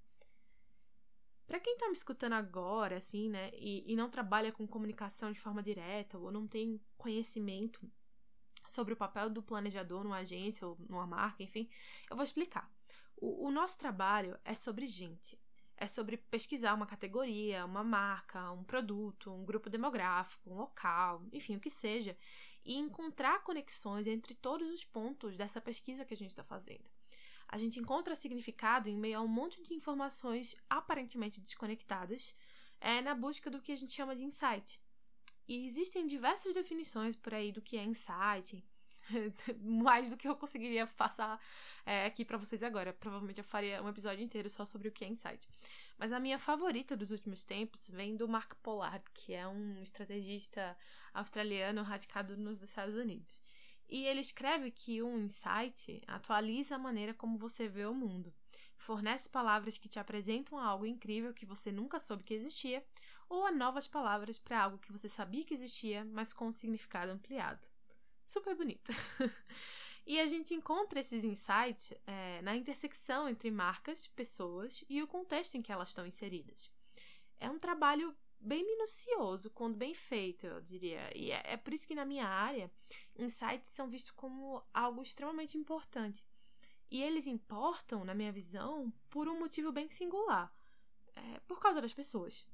Para 1.48 1.60
quem 1.60 1.78
tá 1.78 1.88
me 1.88 1.94
escutando 1.94 2.34
agora, 2.34 2.98
assim, 2.98 3.30
né, 3.30 3.52
e, 3.54 3.92
e 3.92 3.96
não 3.96 4.10
trabalha 4.10 4.52
com 4.52 4.68
comunicação 4.68 5.32
de 5.32 5.40
forma 5.40 5.62
direta 5.62 6.18
ou 6.18 6.32
não 6.32 6.48
tem 6.48 6.82
conhecimento 6.98 7.88
sobre 8.66 8.94
o 8.94 8.98
papel 8.98 9.30
do 9.30 9.44
planejador 9.44 10.04
numa 10.04 10.18
agência 10.18 10.68
ou 10.68 10.76
numa 10.90 11.06
marca, 11.06 11.44
enfim, 11.44 11.70
eu 12.10 12.16
vou 12.16 12.24
explicar. 12.24 12.68
O, 13.16 13.48
o, 13.48 13.52
nosso 13.52 13.78
trabalho 13.78 14.38
é 14.44 14.56
sobre 14.56 14.88
gente. 14.88 15.40
É 15.78 15.88
sobre 15.88 16.18
pesquisar 16.18 16.74
uma 16.74 16.88
categoria, 16.88 17.66
uma 17.66 17.84
marca, 17.84 18.52
um 18.52 18.64
produto, 18.64 19.32
um 19.32 19.46
grupo 19.46 19.70
demográfico, 19.70 20.50
um 20.50 20.56
local, 20.56 21.22
enfim, 21.32 21.58
o 21.58 21.60
que 21.60 21.70
seja, 21.70 22.18
e 22.64 22.76
encontrar 22.76 23.44
conexões 23.44 24.08
entre 24.08 24.34
todos 24.34 24.68
os 24.72 24.84
pontos 24.84 25.38
dessa 25.38 25.62
pesquisa 25.62 26.06
que 26.06 26.14
a 26.14 26.18
gente 26.18 26.32
está 26.32 26.44
fazendo 26.44 26.95
a 27.48 27.58
gente 27.58 27.80
encontra 27.80 28.16
significado 28.16 28.90
em 28.90 28.98
meio 28.98 29.20
a 29.20 29.22
um 29.22 29.28
monte 29.28 29.62
de 29.64 29.74
informações 29.74 30.56
aparentemente 30.70 31.42
desconectadas, 31.42 32.36
é 32.82 33.02
na 33.02 33.16
busca 33.16 33.50
do 33.50 33.62
que 33.62 33.72
a 33.72 33.76
gente 33.76 33.94
chama 33.94 34.16
de 34.16 34.24
insight. 34.24 34.80
E 35.48 35.66
existem 35.66 36.06
diversas 36.06 36.56
definições 36.56 37.16
por 37.16 37.34
aí 37.34 37.52
do 37.52 37.62
que 37.62 37.78
é 37.78 37.84
insight. 37.84 38.64
mais 39.62 40.12
do 40.12 40.18
que 40.18 40.28
eu 40.28 40.36
conseguiria 40.36 40.88
passar 40.88 41.40
é, 41.86 42.06
aqui 42.06 42.26
para 42.26 42.38
vocês 42.38 42.64
agora. 42.64 42.94
Provavelmente 42.94 43.40
eu 43.40 43.44
faria 43.44 43.82
um 43.82 43.90
episódio 43.90 44.24
inteiro 44.24 44.50
só 44.50 44.66
sobre 44.66 44.88
o 44.88 44.92
que 44.92 45.06
é 45.06 45.08
insight. 45.08 45.48
Mas 45.98 46.12
a 46.12 46.20
minha 46.20 46.40
favorita 46.40 46.96
dos 46.96 47.12
últimos 47.12 47.44
tempos 47.44 47.90
vem 47.90 48.16
do 48.16 48.28
Mark 48.28 48.54
Pollard, 48.62 49.04
que 49.14 49.34
é 49.34 49.48
um 49.48 49.82
estrategista 49.82 50.76
australiano 51.14 51.84
radicado 51.84 52.36
nos 52.36 52.62
Estados 52.62 52.96
Unidos. 52.96 53.42
E 53.88 54.06
ele 54.06 54.20
escreve 54.20 54.72
que 54.72 55.02
um 55.02 55.18
insight 55.20 56.02
atualiza 56.08 56.76
a 56.76 56.80
maneira 56.80 57.14
como 57.14 57.38
você 57.38 57.68
vê 57.68 57.86
o 57.86 57.94
mundo, 57.94 58.34
fornece 58.78 59.30
palavras 59.30 59.78
que 59.78 59.88
te 59.88 60.00
apresentam 60.00 60.58
algo 60.58 60.86
incrível 60.86 61.34
que 61.34 61.46
você 61.46 61.72
nunca 61.72 62.00
soube 62.00 62.24
que 62.24 62.34
existia, 62.34 62.84
ou 63.30 63.46
a 63.46 63.52
novas 63.52 63.88
palavras 63.88 64.38
para 64.38 64.64
algo 64.64 64.78
que 64.78 64.92
você 64.92 65.10
sabia 65.10 65.44
que 65.44 65.54
existia, 65.54 66.06
mas 66.06 66.34
com 66.34 66.48
um 66.48 66.52
significado 66.52 67.12
ampliado. 67.12 67.68
Super 68.26 68.56
bonito. 68.56 68.92
e 70.06 70.20
a 70.20 70.26
gente 70.26 70.54
encontra 70.54 71.00
esses 71.00 71.24
insights 71.24 71.94
é, 72.06 72.42
na 72.42 72.56
intersecção 72.56 73.30
entre 73.30 73.52
marcas, 73.52 74.08
pessoas 74.08 74.84
e 74.90 75.02
o 75.02 75.08
contexto 75.08 75.56
em 75.56 75.62
que 75.62 75.72
elas 75.72 75.90
estão 75.90 76.06
inseridas. 76.06 76.72
É 77.40 77.50
um 77.50 77.60
trabalho 77.60 78.16
bem 78.46 78.64
minucioso, 78.64 79.50
quando 79.50 79.76
bem 79.76 79.94
feito, 79.94 80.46
eu 80.46 80.62
diria. 80.62 81.10
E 81.18 81.32
é, 81.32 81.42
é 81.54 81.58
por 81.58 81.74
isso 81.74 81.88
que 81.88 81.96
na 81.96 82.06
minha 82.06 82.28
área, 82.28 82.72
insights 83.18 83.72
são 83.72 83.90
vistos 83.90 84.12
como 84.12 84.64
algo 84.74 85.02
extremamente 85.02 85.58
importante. 85.58 86.26
E 86.90 87.02
eles 87.02 87.28
importam, 87.28 88.06
na 88.06 88.14
minha 88.14 88.32
visão, 88.32 88.94
por 89.10 89.28
um 89.28 89.40
motivo 89.40 89.72
bem 89.72 89.90
singular. 89.90 90.56
É, 91.16 91.40
por 91.42 91.60
causa 91.60 91.82
das 91.82 91.94
pessoas. 91.94 92.48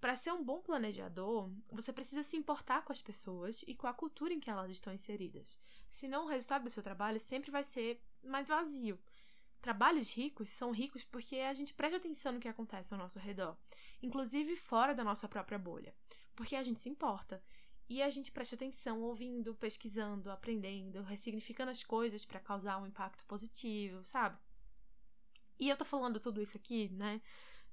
Para 0.00 0.16
ser 0.16 0.32
um 0.32 0.42
bom 0.42 0.60
planejador, 0.60 1.50
você 1.70 1.92
precisa 1.92 2.22
se 2.22 2.36
importar 2.36 2.84
com 2.84 2.92
as 2.92 3.00
pessoas 3.00 3.62
e 3.66 3.74
com 3.74 3.86
a 3.86 3.94
cultura 3.94 4.34
em 4.34 4.40
que 4.40 4.50
elas 4.50 4.70
estão 4.70 4.92
inseridas. 4.92 5.58
Senão, 5.88 6.24
o 6.24 6.28
resultado 6.28 6.64
do 6.64 6.70
seu 6.70 6.82
trabalho 6.82 7.20
sempre 7.20 7.50
vai 7.50 7.62
ser 7.62 8.02
mais 8.22 8.48
vazio. 8.48 8.98
Trabalhos 9.62 10.12
ricos 10.12 10.50
são 10.50 10.72
ricos 10.72 11.04
porque 11.04 11.36
a 11.36 11.54
gente 11.54 11.72
presta 11.72 11.96
atenção 11.96 12.32
no 12.32 12.40
que 12.40 12.48
acontece 12.48 12.92
ao 12.92 12.98
nosso 12.98 13.20
redor, 13.20 13.56
inclusive 14.02 14.56
fora 14.56 14.92
da 14.92 15.04
nossa 15.04 15.28
própria 15.28 15.56
bolha, 15.56 15.94
porque 16.34 16.56
a 16.56 16.64
gente 16.64 16.80
se 16.80 16.88
importa 16.88 17.40
e 17.88 18.02
a 18.02 18.10
gente 18.10 18.32
presta 18.32 18.56
atenção 18.56 19.00
ouvindo, 19.02 19.54
pesquisando, 19.54 20.32
aprendendo, 20.32 21.02
ressignificando 21.02 21.70
as 21.70 21.84
coisas 21.84 22.24
para 22.24 22.40
causar 22.40 22.78
um 22.78 22.86
impacto 22.88 23.24
positivo, 23.24 24.02
sabe? 24.02 24.36
E 25.60 25.68
eu 25.68 25.76
tô 25.76 25.84
falando 25.84 26.18
tudo 26.18 26.42
isso 26.42 26.56
aqui, 26.56 26.88
né? 26.88 27.20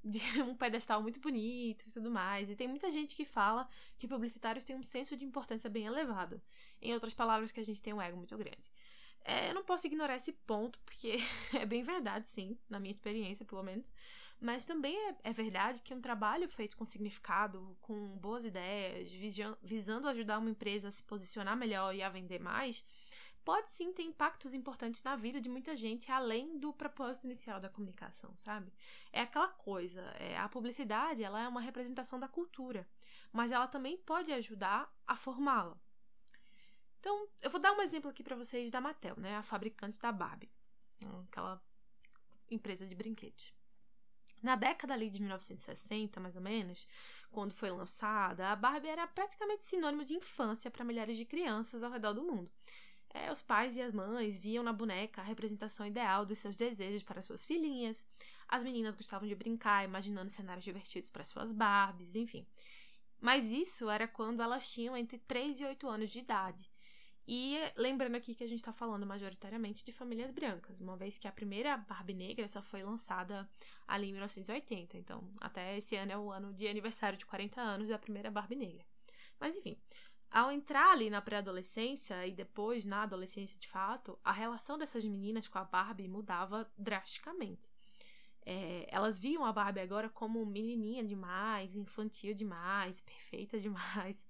De 0.04 0.20
um 0.44 0.56
pedestal 0.56 1.02
muito 1.02 1.20
bonito 1.20 1.88
e 1.88 1.92
tudo 1.92 2.12
mais. 2.12 2.52
E 2.52 2.56
tem 2.56 2.68
muita 2.68 2.92
gente 2.92 3.16
que 3.16 3.26
fala 3.26 3.68
que 3.98 4.08
publicitários 4.08 4.64
têm 4.64 4.76
um 4.76 4.84
senso 4.84 5.18
de 5.18 5.26
importância 5.26 5.68
bem 5.70 5.88
elevado. 5.88 6.40
Em 6.80 6.94
outras 6.94 7.16
palavras, 7.16 7.52
que 7.52 7.60
a 7.60 7.66
gente 7.66 7.82
tem 7.82 7.94
um 7.94 8.02
ego 8.02 8.16
muito 8.16 8.38
grande. 8.38 8.72
É, 9.24 9.50
eu 9.50 9.54
não 9.54 9.64
posso 9.64 9.86
ignorar 9.86 10.16
esse 10.16 10.32
ponto, 10.32 10.80
porque 10.80 11.18
é 11.54 11.66
bem 11.66 11.84
verdade, 11.84 12.30
sim, 12.30 12.58
na 12.70 12.80
minha 12.80 12.92
experiência, 12.92 13.46
pelo 13.46 13.64
menos. 13.64 13.92
Mas 14.42 14.66
também 14.66 14.98
é, 15.10 15.16
é 15.26 15.34
verdade 15.34 15.82
que 15.82 15.94
um 15.94 16.00
trabalho 16.00 16.48
feito 16.48 16.78
com 16.78 16.86
significado, 16.86 17.78
com 17.82 18.18
boas 18.18 18.46
ideias, 18.46 19.12
visando 19.62 20.08
ajudar 20.08 20.40
uma 20.40 20.50
empresa 20.50 20.88
a 20.88 20.92
se 20.92 21.04
posicionar 21.04 21.58
melhor 21.58 21.94
e 21.94 22.02
a 22.02 22.10
vender 22.10 22.40
mais, 22.40 22.86
pode 23.44 23.70
sim 23.72 23.92
ter 23.92 24.04
impactos 24.04 24.54
importantes 24.54 25.04
na 25.04 25.16
vida 25.16 25.42
de 25.42 25.50
muita 25.50 25.76
gente, 25.76 26.12
além 26.12 26.58
do 26.58 26.72
propósito 26.72 27.26
inicial 27.26 27.60
da 27.60 27.70
comunicação, 27.70 28.34
sabe? 28.38 28.72
É 29.12 29.22
aquela 29.22 29.50
coisa, 29.50 30.02
é, 30.20 30.38
a 30.38 30.48
publicidade 30.48 31.24
ela 31.24 31.42
é 31.42 31.48
uma 31.48 31.62
representação 31.62 32.20
da 32.20 32.28
cultura, 32.28 32.88
mas 33.34 33.52
ela 33.52 33.68
também 33.68 33.98
pode 33.98 34.32
ajudar 34.32 34.94
a 35.06 35.16
formá-la. 35.16 35.78
Então, 37.00 37.28
eu 37.42 37.50
vou 37.50 37.60
dar 37.60 37.72
um 37.74 37.82
exemplo 37.82 38.10
aqui 38.10 38.24
para 38.24 38.36
vocês 38.36 38.70
da 38.72 38.82
Mattel, 38.82 39.16
né? 39.18 39.38
A 39.38 39.44
fabricante 39.44 40.00
da 40.00 40.12
Barbie. 40.12 40.52
Aquela 41.30 41.62
empresa 42.50 42.86
de 42.86 42.96
brinquedos. 42.96 43.54
Na 44.42 44.56
década 44.56 44.94
ali 44.94 45.10
de 45.10 45.20
1960, 45.20 46.20
mais 46.20 46.36
ou 46.36 46.42
menos, 46.42 46.88
quando 47.30 47.54
foi 47.54 47.70
lançada, 47.72 48.50
a 48.50 48.56
Barbie 48.56 48.88
era 48.88 49.06
praticamente 49.08 49.66
sinônimo 49.66 50.06
de 50.06 50.14
infância 50.14 50.72
para 50.72 50.86
milhares 50.86 51.18
de 51.18 51.26
crianças 51.26 51.84
ao 51.84 51.92
redor 51.92 52.14
do 52.14 52.24
mundo. 52.24 52.50
É, 53.12 53.32
os 53.32 53.42
pais 53.42 53.76
e 53.76 53.82
as 53.82 53.94
mães 53.94 54.38
viam 54.38 54.64
na 54.64 54.72
boneca 54.72 55.22
a 55.22 55.24
representação 55.24 55.86
ideal 55.86 56.26
dos 56.26 56.40
seus 56.40 56.56
desejos 56.56 57.04
para 57.04 57.22
suas 57.22 57.46
filhinhas. 57.46 58.06
As 58.48 58.64
meninas 58.64 58.96
gostavam 58.96 59.28
de 59.28 59.36
brincar, 59.36 59.84
imaginando 59.84 60.30
cenários 60.30 60.64
divertidos 60.64 61.10
para 61.10 61.26
suas 61.26 61.52
Barbies, 61.52 62.16
enfim. 62.16 62.46
Mas 63.20 63.52
isso 63.52 63.90
era 63.90 64.08
quando 64.08 64.42
elas 64.42 64.72
tinham 64.72 64.96
entre 64.96 65.18
3 65.18 65.60
e 65.60 65.66
8 65.66 65.88
anos 65.90 66.12
de 66.12 66.20
idade. 66.20 66.69
E 67.32 67.60
lembrando 67.76 68.16
aqui 68.16 68.34
que 68.34 68.44
a 68.44 68.48
gente 68.48 68.58
está 68.58 68.74
falando 68.74 69.06
majoritariamente 69.06 69.86
de 69.86 69.94
famílias 69.94 70.32
brancas, 70.32 70.82
uma 70.82 70.98
vez 70.98 71.16
que 71.16 71.28
a 71.28 71.32
primeira 71.32 71.78
Barbie 71.78 72.16
negra 72.16 72.48
só 72.48 72.60
foi 72.60 72.82
lançada 72.82 73.48
ali 73.88 74.08
em 74.08 74.14
1980. 74.14 74.98
Então, 74.98 75.32
até 75.40 75.78
esse 75.78 75.96
ano 75.96 76.12
é 76.12 76.18
o 76.18 76.32
ano 76.32 76.52
de 76.52 76.68
aniversário 76.68 77.20
de 77.20 77.28
40 77.28 77.62
anos 77.62 77.90
da 77.90 78.00
primeira 78.00 78.32
Barbie 78.32 78.56
negra. 78.56 78.84
Mas 79.40 79.56
enfim, 79.56 79.78
ao 80.32 80.52
entrar 80.52 80.92
ali 80.92 81.12
na 81.12 81.22
pré-adolescência 81.22 82.26
e 82.26 82.32
depois 82.32 82.84
na 82.84 83.04
adolescência 83.04 83.60
de 83.60 83.68
fato, 83.68 84.18
a 84.24 84.32
relação 84.32 84.76
dessas 84.76 85.06
meninas 85.06 85.48
com 85.48 85.60
a 85.60 85.64
Barbie 85.64 86.08
mudava 86.08 86.68
drasticamente. 86.76 87.72
É, 88.44 88.88
elas 88.90 89.20
viam 89.20 89.46
a 89.46 89.54
Barbie 89.54 89.82
agora 89.82 90.10
como 90.10 90.44
menininha 90.48 91.04
demais, 91.04 91.76
infantil 91.76 92.34
demais, 92.34 93.02
perfeita 93.06 93.60
demais. 93.60 94.26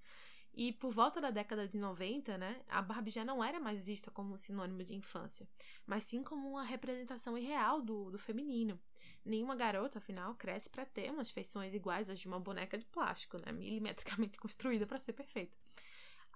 E 0.54 0.74
por 0.74 0.94
volta 0.94 1.22
da 1.22 1.32
década 1.32 1.68
de 1.68 1.78
90, 1.78 2.38
né, 2.38 2.62
a 2.68 2.82
Barbie 2.82 3.12
já 3.12 3.24
não 3.24 3.44
era 3.44 3.60
mais 3.60 3.82
vista 3.82 4.12
como 4.12 4.34
um 4.34 4.38
sinônimo 4.38 4.84
de 4.84 4.96
infância, 4.96 5.48
mas 5.86 6.04
sim 6.04 6.24
como 6.24 6.50
uma 6.50 6.64
representação 6.64 7.38
irreal 7.38 7.82
do, 7.82 8.12
do 8.12 8.18
feminino. 8.18 8.80
Nenhuma 9.24 9.56
garota, 9.56 10.00
afinal, 10.00 10.36
cresce 10.36 10.70
para 10.70 10.86
ter 10.86 11.12
umas 11.12 11.30
feições 11.30 11.74
iguais 11.74 12.10
às 12.10 12.20
de 12.20 12.28
uma 12.28 12.40
boneca 12.40 12.78
de 12.78 12.86
plástico, 12.86 13.38
né, 13.38 13.52
milimetricamente 13.52 14.38
construída 14.40 14.86
para 14.86 15.00
ser 15.00 15.14
perfeita. 15.14 15.56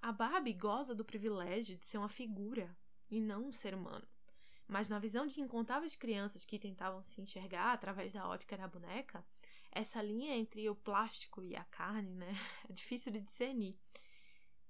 A 0.02 0.12
Barbie 0.12 0.54
goza 0.54 0.94
do 0.94 1.06
privilégio 1.06 1.78
de 1.78 1.86
ser 1.86 1.98
uma 1.98 2.10
figura 2.10 2.76
e 3.10 3.20
não 3.22 3.48
um 3.48 3.54
ser 3.54 3.74
humano. 3.74 4.06
Mas 4.68 4.90
na 4.90 5.00
visão 5.00 5.28
de 5.28 5.42
incontáveis 5.42 5.96
crianças 5.96 6.44
que 6.44 6.60
tentavam 6.60 7.02
se 7.04 7.22
enxergar 7.22 7.74
através 7.74 8.12
da 8.12 8.28
ótica 8.28 8.58
da 8.58 8.68
boneca, 8.68 9.26
essa 9.74 10.02
linha 10.02 10.36
entre 10.36 10.70
o 10.70 10.76
plástico 10.76 11.44
e 11.44 11.56
a 11.56 11.64
carne, 11.66 12.14
né, 12.14 12.34
é 12.70 12.74
difícil 12.74 13.12
de 13.12 13.20
discernir. 13.20 13.76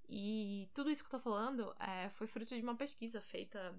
E 0.08 0.68
tudo 0.74 0.90
isso 0.90 1.02
que 1.02 1.06
eu 1.14 1.18
tô 1.18 1.20
falando 1.20 1.74
é, 1.78 2.08
foi 2.10 2.26
fruto 2.26 2.54
de 2.54 2.60
uma 2.60 2.76
pesquisa 2.76 3.20
feita 3.20 3.74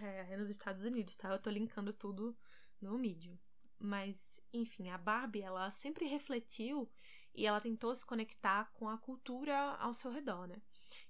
é, 0.00 0.36
nos 0.36 0.48
Estados 0.48 0.84
Unidos, 0.84 1.16
tá? 1.16 1.30
Eu 1.30 1.38
tô 1.38 1.50
linkando 1.50 1.92
tudo 1.92 2.36
no 2.80 2.98
Medium. 2.98 3.36
Mas, 3.78 4.40
enfim, 4.52 4.90
a 4.90 4.98
Barbie, 4.98 5.42
ela 5.42 5.70
sempre 5.70 6.06
refletiu 6.06 6.90
e 7.34 7.46
ela 7.46 7.60
tentou 7.60 7.94
se 7.94 8.04
conectar 8.04 8.70
com 8.72 8.88
a 8.88 8.98
cultura 8.98 9.56
ao 9.76 9.94
seu 9.94 10.10
redor, 10.10 10.48
né? 10.48 10.60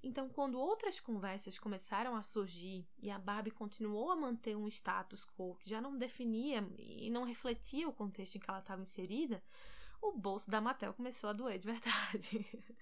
Então, 0.03 0.29
quando 0.29 0.59
outras 0.59 1.01
conversas 1.01 1.59
começaram 1.59 2.17
a 2.17 2.23
surgir 2.23 2.87
e 2.99 3.11
a 3.11 3.19
Barbie 3.19 3.51
continuou 3.51 4.11
a 4.11 4.17
manter 4.17 4.57
um 4.57 4.69
status 4.69 5.25
quo 5.25 5.57
que 5.57 5.69
já 5.69 5.81
não 5.81 5.97
definia 5.97 6.67
e 6.79 7.11
não 7.11 7.25
refletia 7.25 7.89
o 7.89 7.93
contexto 7.93 8.37
em 8.37 8.41
que 8.41 8.51
ela 8.51 8.61
estava 8.61 8.83
inserida, 8.83 9.43
o 10.01 10.13
bolso 10.13 10.51
da 10.51 10.61
Mattel 10.61 10.95
começou 10.95 11.31
a 11.31 11.33
doer 11.33 11.59
de 11.59 11.67
verdade. 11.67 12.47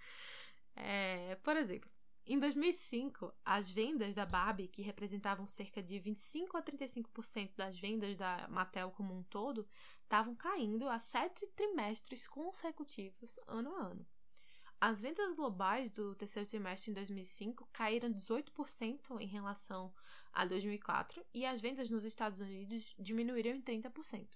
É, 0.78 1.36
por 1.36 1.56
exemplo, 1.56 1.90
em 2.26 2.40
2005, 2.40 3.32
as 3.44 3.70
vendas 3.70 4.16
da 4.16 4.26
Barbie, 4.26 4.66
que 4.66 4.82
representavam 4.82 5.46
cerca 5.46 5.80
de 5.80 5.96
25 5.98 6.56
a 6.56 6.62
35% 6.62 7.52
das 7.56 7.78
vendas 7.78 8.16
da 8.16 8.48
Mattel 8.48 8.90
como 8.90 9.14
um 9.14 9.22
todo, 9.22 9.66
estavam 10.02 10.34
caindo 10.34 10.88
a 10.88 10.98
sete 10.98 11.46
trimestres 11.54 12.26
consecutivos, 12.26 13.38
ano 13.46 13.74
a 13.76 13.86
ano. 13.86 14.06
As 14.78 15.00
vendas 15.00 15.34
globais 15.34 15.90
do 15.90 16.14
terceiro 16.14 16.48
trimestre 16.48 16.90
em 16.90 16.94
2005 16.94 17.66
caíram 17.72 18.12
18% 18.12 19.20
em 19.20 19.26
relação 19.26 19.92
a 20.32 20.44
2004 20.44 21.24
e 21.32 21.46
as 21.46 21.60
vendas 21.60 21.88
nos 21.88 22.04
Estados 22.04 22.40
Unidos 22.40 22.94
diminuíram 22.98 23.52
em 23.52 23.62
30%. 23.62 24.28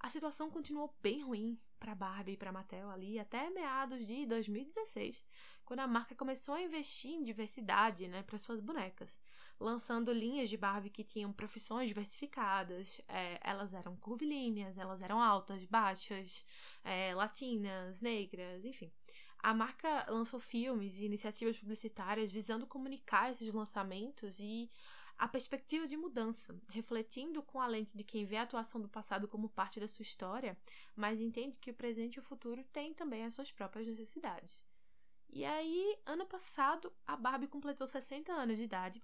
A 0.00 0.08
situação 0.08 0.50
continuou 0.50 0.96
bem 1.02 1.22
ruim 1.22 1.60
para 1.78 1.94
Barbie 1.94 2.32
e 2.32 2.36
para 2.38 2.50
Mattel 2.50 2.88
ali 2.88 3.18
até 3.18 3.50
meados 3.50 4.06
de 4.06 4.24
2016, 4.24 5.26
quando 5.62 5.80
a 5.80 5.86
marca 5.86 6.14
começou 6.14 6.54
a 6.54 6.62
investir 6.62 7.10
em 7.10 7.22
diversidade, 7.22 8.08
né, 8.08 8.22
para 8.22 8.38
suas 8.38 8.60
bonecas, 8.60 9.20
lançando 9.58 10.10
linhas 10.10 10.48
de 10.48 10.56
Barbie 10.56 10.88
que 10.88 11.04
tinham 11.04 11.34
profissões 11.34 11.86
diversificadas. 11.86 12.98
É, 13.06 13.38
elas 13.42 13.74
eram 13.74 13.94
curvilíneas, 13.94 14.78
elas 14.78 15.02
eram 15.02 15.22
altas, 15.22 15.66
baixas, 15.66 16.46
é, 16.82 17.14
latinas, 17.14 18.00
negras, 18.00 18.64
enfim. 18.64 18.90
A 19.42 19.54
marca 19.54 20.06
lançou 20.08 20.38
filmes 20.38 20.98
e 20.98 21.04
iniciativas 21.04 21.58
publicitárias 21.58 22.30
visando 22.30 22.66
comunicar 22.66 23.32
esses 23.32 23.52
lançamentos 23.52 24.38
e 24.38 24.70
a 25.16 25.28
perspectiva 25.28 25.86
de 25.86 25.96
mudança, 25.96 26.58
refletindo 26.68 27.42
com 27.42 27.60
a 27.60 27.66
lente 27.66 27.96
de 27.96 28.02
quem 28.02 28.24
vê 28.24 28.36
a 28.36 28.42
atuação 28.42 28.80
do 28.80 28.88
passado 28.88 29.28
como 29.28 29.50
parte 29.50 29.78
da 29.78 29.86
sua 29.86 30.02
história, 30.02 30.56
mas 30.96 31.20
entende 31.20 31.58
que 31.58 31.70
o 31.70 31.74
presente 31.74 32.14
e 32.14 32.20
o 32.20 32.22
futuro 32.22 32.64
têm 32.72 32.94
também 32.94 33.24
as 33.24 33.34
suas 33.34 33.52
próprias 33.52 33.86
necessidades. 33.86 34.64
E 35.28 35.44
aí, 35.44 35.98
ano 36.06 36.26
passado, 36.26 36.92
a 37.06 37.16
Barbie 37.16 37.46
completou 37.46 37.86
60 37.86 38.32
anos 38.32 38.56
de 38.56 38.64
idade 38.64 39.02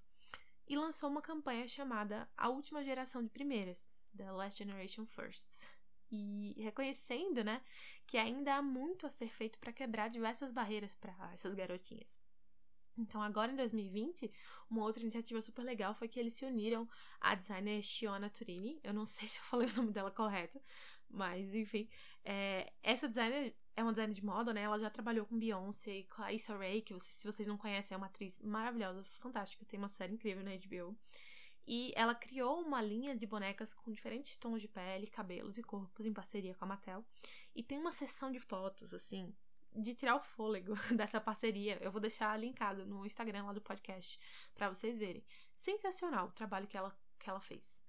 e 0.67 0.77
lançou 0.77 1.09
uma 1.09 1.23
campanha 1.23 1.69
chamada 1.69 2.29
A 2.37 2.49
Última 2.49 2.83
Geração 2.83 3.23
de 3.23 3.31
Primeiras, 3.31 3.89
The 4.17 4.33
Last 4.33 4.59
Generation 4.59 5.07
Firsts. 5.07 5.76
E 6.11 6.55
reconhecendo, 6.59 7.43
né, 7.43 7.61
que 8.07 8.17
ainda 8.17 8.55
há 8.55 8.63
muito 8.63 9.07
a 9.07 9.11
ser 9.11 9.29
feito 9.29 9.59
para 9.59 9.73
quebrar 9.73 10.09
diversas 10.09 10.53
barreiras 10.53 10.95
para 10.95 11.15
essas 11.33 11.55
garotinhas. 11.55 12.21
Então, 12.99 13.21
agora 13.23 13.53
em 13.53 13.57
2020, 13.57 14.31
uma 14.71 14.83
outra 14.83 15.03
iniciativa 15.03 15.41
super 15.43 15.63
legal 15.63 15.95
foi 15.95 16.09
que 16.09 16.19
eles 16.19 16.35
se 16.35 16.47
uniram 16.47 16.89
à 17.21 17.35
designer 17.35 17.83
Shiona 17.83 18.31
Turini. 18.31 18.81
Eu 18.83 18.95
não 18.95 19.05
sei 19.07 19.29
se 19.29 19.39
eu 19.39 19.45
falei 19.45 19.69
o 19.69 19.77
nome 19.77 19.93
dela 19.93 20.11
correto, 20.11 20.61
mas 21.11 21.55
enfim. 21.55 21.89
É, 22.25 22.73
essa 22.83 23.09
designer 23.09 23.55
é 23.77 23.83
uma 23.83 23.93
designer 23.93 24.15
de 24.15 24.25
moda, 24.25 24.53
né? 24.55 24.63
Ela 24.63 24.79
já 24.79 24.89
trabalhou 24.89 25.27
com 25.27 25.39
Beyoncé, 25.39 26.05
com 26.05 26.23
a 26.23 26.33
Issa 26.33 26.57
Rae, 26.57 26.81
que 26.81 26.95
vocês, 26.95 27.15
se 27.15 27.27
vocês 27.27 27.47
não 27.47 27.59
conhecem, 27.59 27.95
é 27.95 27.99
uma 27.99 28.07
atriz 28.07 28.39
maravilhosa, 28.41 29.05
fantástica, 29.05 29.65
tem 29.67 29.79
uma 29.79 29.89
série 29.91 30.15
incrível 30.15 30.43
na 30.43 30.53
HBO. 30.53 30.97
E 31.67 31.93
ela 31.97 32.15
criou 32.15 32.61
uma 32.61 32.81
linha 32.81 33.17
de 33.17 33.27
bonecas 33.27 33.75
com 33.75 33.91
diferentes 33.91 34.37
tons 34.37 34.63
de 34.63 34.69
pele, 34.69 35.09
cabelos 35.09 35.59
e 35.59 35.63
corpos 35.65 36.07
em 36.07 36.13
parceria 36.13 36.55
com 36.55 36.65
a 36.65 36.69
Mattel. 36.69 37.05
E 37.55 37.63
tem 37.63 37.79
uma 37.79 37.91
sessão 37.91 38.31
de 38.31 38.39
fotos, 38.39 38.95
assim, 38.95 39.35
de 39.75 39.93
tirar 39.93 40.15
o 40.15 40.21
fôlego 40.21 40.75
dessa 40.95 41.21
parceria. 41.21 41.77
Eu 41.83 41.91
vou 41.91 42.01
deixar 42.01 42.39
linkado 42.39 42.87
no 42.87 43.05
Instagram 43.05 43.47
lá 43.47 43.53
do 43.53 43.61
podcast 43.61 44.19
para 44.55 44.69
vocês 44.69 44.97
verem. 44.97 45.25
Sensacional 45.55 46.29
o 46.29 46.33
trabalho 46.33 46.69
que 46.69 46.77
ela, 46.77 46.97
que 47.19 47.29
ela 47.29 47.41
fez. 47.41 47.83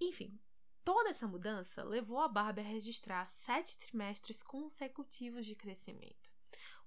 Enfim, 0.00 0.36
toda 0.84 1.10
essa 1.10 1.28
mudança 1.28 1.84
levou 1.84 2.20
a 2.20 2.26
Barbie 2.26 2.60
a 2.60 2.64
registrar 2.64 3.28
sete 3.28 3.78
trimestres 3.78 4.42
consecutivos 4.42 5.46
de 5.46 5.54
crescimento. 5.54 6.34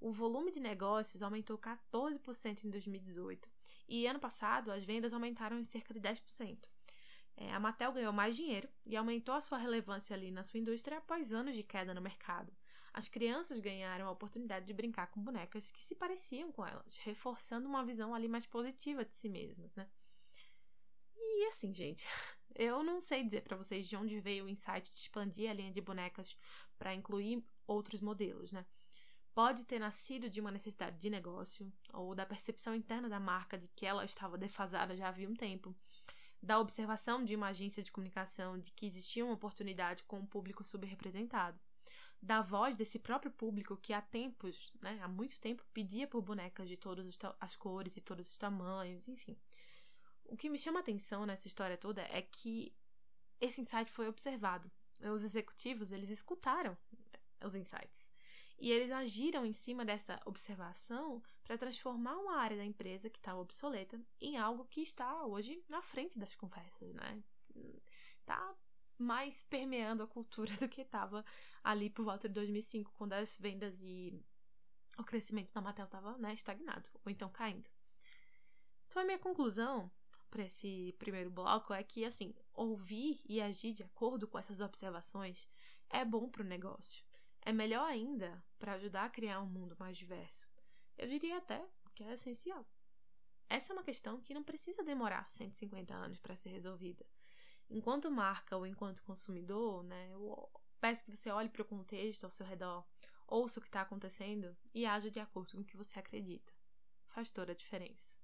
O 0.01 0.12
volume 0.12 0.51
de 0.51 0.60
negócios 0.60 1.24
aumentou 1.24 1.58
14% 1.58 2.65
em 2.65 2.70
2018 2.70 3.56
e 3.88 4.08
ano 4.08 4.20
passado 4.20 4.72
as 4.72 4.84
vendas 4.84 5.13
aumentaram 5.13 5.60
em 5.60 5.63
cerca 5.63 5.94
de 5.94 6.00
10%. 6.00 6.67
É, 7.36 7.53
a 7.53 7.60
Mattel 7.60 7.94
ganhou 7.94 8.12
mais 8.12 8.36
dinheiro 8.36 8.67
e 8.86 8.96
aumentou 8.96 9.36
a 9.36 9.41
sua 9.41 9.58
relevância 9.58 10.15
ali 10.15 10.32
na 10.32 10.44
sua 10.44 10.60
indústria 10.60 10.98
após 10.98 11.32
anos 11.32 11.56
de 11.56 11.63
queda 11.63 11.94
no 11.94 12.01
mercado 12.01 12.51
as 12.98 13.08
crianças 13.08 13.60
ganharam 13.60 14.08
a 14.08 14.12
oportunidade 14.12 14.65
de 14.65 14.74
brincar 14.74 15.06
com 15.12 15.22
bonecas 15.22 15.70
que 15.70 15.84
se 15.84 15.94
pareciam 15.94 16.51
com 16.51 16.65
elas, 16.65 16.98
reforçando 16.98 17.70
uma 17.70 17.86
visão 17.86 18.15
ali 18.15 18.27
mais 18.27 18.48
positiva 18.48 19.06
de 19.06 19.13
si 19.13 19.29
mesmas, 19.29 19.75
né? 19.75 19.88
E 21.15 21.46
assim, 21.46 21.72
gente, 21.72 22.08
eu 22.56 22.82
não 22.82 23.00
sei 23.00 23.24
dizer 23.24 23.41
para 23.41 23.56
vocês 23.56 23.88
de 23.88 23.96
onde 23.96 24.20
veio 24.20 24.46
o 24.46 24.50
insight 24.50 24.91
de 24.91 24.98
expandir 24.98 25.48
a 25.48 25.53
linha 25.53 25.72
de 25.72 25.79
bonecas 25.79 26.36
para 26.75 26.91
incluir 26.91 27.46
outros 27.67 28.01
modelos, 28.01 28.51
né? 28.51 28.65
Pode 29.38 29.67
ter 29.67 29.77
nascido 29.77 30.32
de 30.32 30.41
uma 30.41 30.50
necessidade 30.50 30.98
de 30.98 31.12
negócio 31.12 31.72
ou 31.94 32.15
da 32.15 32.25
percepção 32.25 32.74
interna 32.74 33.08
da 33.08 33.20
marca 33.20 33.56
de 33.56 33.67
que 33.67 33.86
ela 33.86 34.03
estava 34.03 34.36
defasada 34.36 34.98
já 34.98 35.10
havia 35.10 35.29
um 35.29 35.36
tempo, 35.36 35.75
da 36.41 36.60
observação 36.60 37.24
de 37.24 37.36
uma 37.36 37.50
agência 37.50 37.84
de 37.84 37.91
comunicação 37.91 38.58
de 38.58 38.72
que 38.72 38.88
existia 38.88 39.24
uma 39.24 39.36
oportunidade 39.36 40.03
com 40.06 40.17
um 40.17 40.25
público 40.25 40.63
subrepresentado 40.63 41.60
da 42.20 42.41
voz 42.41 42.75
desse 42.75 42.98
próprio 42.98 43.32
público 43.32 43.77
que 43.77 43.94
há 43.94 44.01
tempos, 44.01 44.74
né, 44.82 45.00
há 45.03 45.08
muito 45.08 45.39
tempo, 45.39 45.63
pedia 45.72 46.08
por 46.08 46.24
bonecas 46.24 46.67
de 46.67 46.75
todas 46.75 47.08
as 47.39 47.56
cores 47.56 47.96
e 47.96 48.01
todos 48.01 48.27
os 48.27 48.39
tamanhos, 48.39 49.08
enfim. 49.08 49.38
O 50.25 50.36
que 50.36 50.50
me 50.50 50.58
chama 50.58 50.79
a 50.79 50.82
atenção 50.82 51.27
nessa 51.27 51.48
história 51.48 51.77
toda 51.77 52.01
é 52.01 52.24
que 52.24 52.74
esse 53.39 53.62
insight 53.62 53.91
foi 53.91 54.08
observado. 54.08 54.72
Os 55.00 55.24
executivos, 55.24 55.91
eles 55.91 56.10
escutaram 56.10 56.75
os 57.39 57.53
insights. 57.53 58.16
E 58.59 58.71
eles 58.71 58.91
agiram 58.91 59.45
em 59.45 59.53
cima 59.53 59.85
dessa 59.85 60.19
observação 60.25 61.21
para 61.43 61.57
transformar 61.57 62.17
uma 62.17 62.37
área 62.37 62.57
da 62.57 62.65
empresa 62.65 63.09
que 63.09 63.20
estava 63.20 63.39
obsoleta 63.39 64.00
em 64.20 64.37
algo 64.37 64.65
que 64.65 64.81
está 64.81 65.25
hoje 65.25 65.63
na 65.70 65.81
frente 65.81 66.17
das 66.17 66.35
conversas, 66.35 66.91
né? 66.93 67.24
Tá 68.25 68.55
mais 68.98 69.43
permeando 69.43 70.01
a 70.01 70.07
cultura 70.07 70.51
do 70.57 70.67
que 70.67 70.81
estava 70.81 71.24
ali 71.63 71.89
por 71.89 72.03
volta 72.03 72.27
de 72.27 72.33
2005, 72.33 72.93
quando 72.98 73.13
as 73.13 73.37
vendas 73.37 73.79
e 73.81 74.13
o 74.98 75.03
crescimento 75.03 75.53
da 75.53 75.61
Mattel 75.61 75.85
estava 75.85 76.17
né, 76.17 76.33
estagnado, 76.33 76.89
ou 77.05 77.11
então 77.11 77.29
caindo. 77.29 77.70
Então, 78.87 79.03
a 79.03 79.05
minha 79.05 79.20
conclusão 79.20 79.91
para 80.29 80.43
esse 80.46 80.96
primeiro 80.98 81.29
bloco 81.29 81.74
é 81.74 81.83
que, 81.83 82.03
assim, 82.03 82.33
ouvir 82.53 83.22
e 83.25 83.39
agir 83.39 83.72
de 83.72 83.83
acordo 83.83 84.27
com 84.27 84.39
essas 84.39 84.59
observações 84.59 85.48
é 85.89 86.03
bom 86.03 86.27
para 86.29 86.41
o 86.41 86.46
negócio. 86.46 87.06
É 87.48 87.53
melhor 87.53 87.86
ainda 87.86 88.44
para 88.60 88.74
ajudar 88.74 89.05
a 89.05 89.10
criar 89.10 89.40
um 89.42 89.46
mundo 89.46 89.75
mais 89.79 89.98
diverso. 89.98 90.51
Eu 90.98 91.07
diria 91.07 91.38
até 91.38 91.64
que 91.96 92.03
é 92.03 92.14
essencial. 92.14 92.66
Essa 93.48 93.72
é 93.72 93.74
uma 93.74 93.83
questão 93.83 94.20
que 94.20 94.33
não 94.33 94.44
precisa 94.44 94.83
demorar 94.83 95.29
150 95.29 95.94
anos 95.94 96.20
para 96.20 96.36
ser 96.36 96.50
resolvida 96.50 97.05
enquanto 97.70 98.12
marca 98.12 98.55
ou 98.55 98.66
enquanto 98.66 99.03
consumidor, 99.03 99.83
né, 99.83 100.10
eu 100.12 100.50
peço 100.79 101.03
que 101.03 101.16
você 101.16 101.29
olhe 101.29 101.50
para 101.50 101.62
o 101.62 101.66
contexto 101.66 102.24
ao 102.24 102.31
seu 102.31 102.46
redor, 102.46 102.86
ouça 103.27 103.60
o 103.60 103.62
que 103.62 103.68
está 103.68 103.81
acontecendo 103.81 104.55
e 104.74 104.86
haja 104.86 105.12
de 105.12 105.20
acordo 105.20 105.53
com 105.53 105.62
o 105.62 105.66
que 105.66 105.77
você 105.77 106.00
acredita. 106.00 106.53
Faz 107.07 107.31
toda 107.31 107.51
a 107.51 107.55
diferença. 107.55 108.20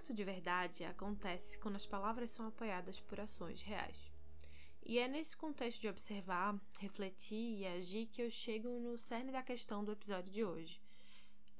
Impacto 0.00 0.14
de 0.14 0.24
verdade 0.24 0.82
acontece 0.82 1.58
quando 1.58 1.76
as 1.76 1.84
palavras 1.84 2.30
são 2.30 2.46
apoiadas 2.46 2.98
por 2.98 3.20
ações 3.20 3.60
reais. 3.60 4.10
E 4.82 4.98
é 4.98 5.06
nesse 5.06 5.36
contexto 5.36 5.78
de 5.78 5.88
observar, 5.88 6.58
refletir 6.78 7.58
e 7.58 7.66
agir 7.66 8.06
que 8.06 8.22
eu 8.22 8.30
chego 8.30 8.80
no 8.80 8.96
cerne 8.96 9.30
da 9.30 9.42
questão 9.42 9.84
do 9.84 9.92
episódio 9.92 10.32
de 10.32 10.42
hoje. 10.42 10.80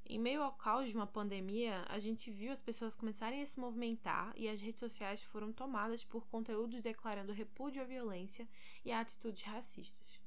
Em 0.03 0.17
meio 0.17 0.41
ao 0.41 0.53
caos 0.53 0.89
de 0.89 0.95
uma 0.95 1.05
pandemia, 1.05 1.85
a 1.87 1.99
gente 1.99 2.31
viu 2.31 2.51
as 2.51 2.63
pessoas 2.63 2.95
começarem 2.95 3.43
a 3.43 3.45
se 3.45 3.59
movimentar 3.59 4.33
e 4.35 4.49
as 4.49 4.59
redes 4.59 4.79
sociais 4.79 5.21
foram 5.21 5.53
tomadas 5.53 6.03
por 6.03 6.25
conteúdos 6.25 6.81
declarando 6.81 7.31
repúdio 7.31 7.83
à 7.83 7.85
violência 7.85 8.49
e 8.83 8.91
a 8.91 9.01
atitudes 9.01 9.43
racistas. 9.43 10.19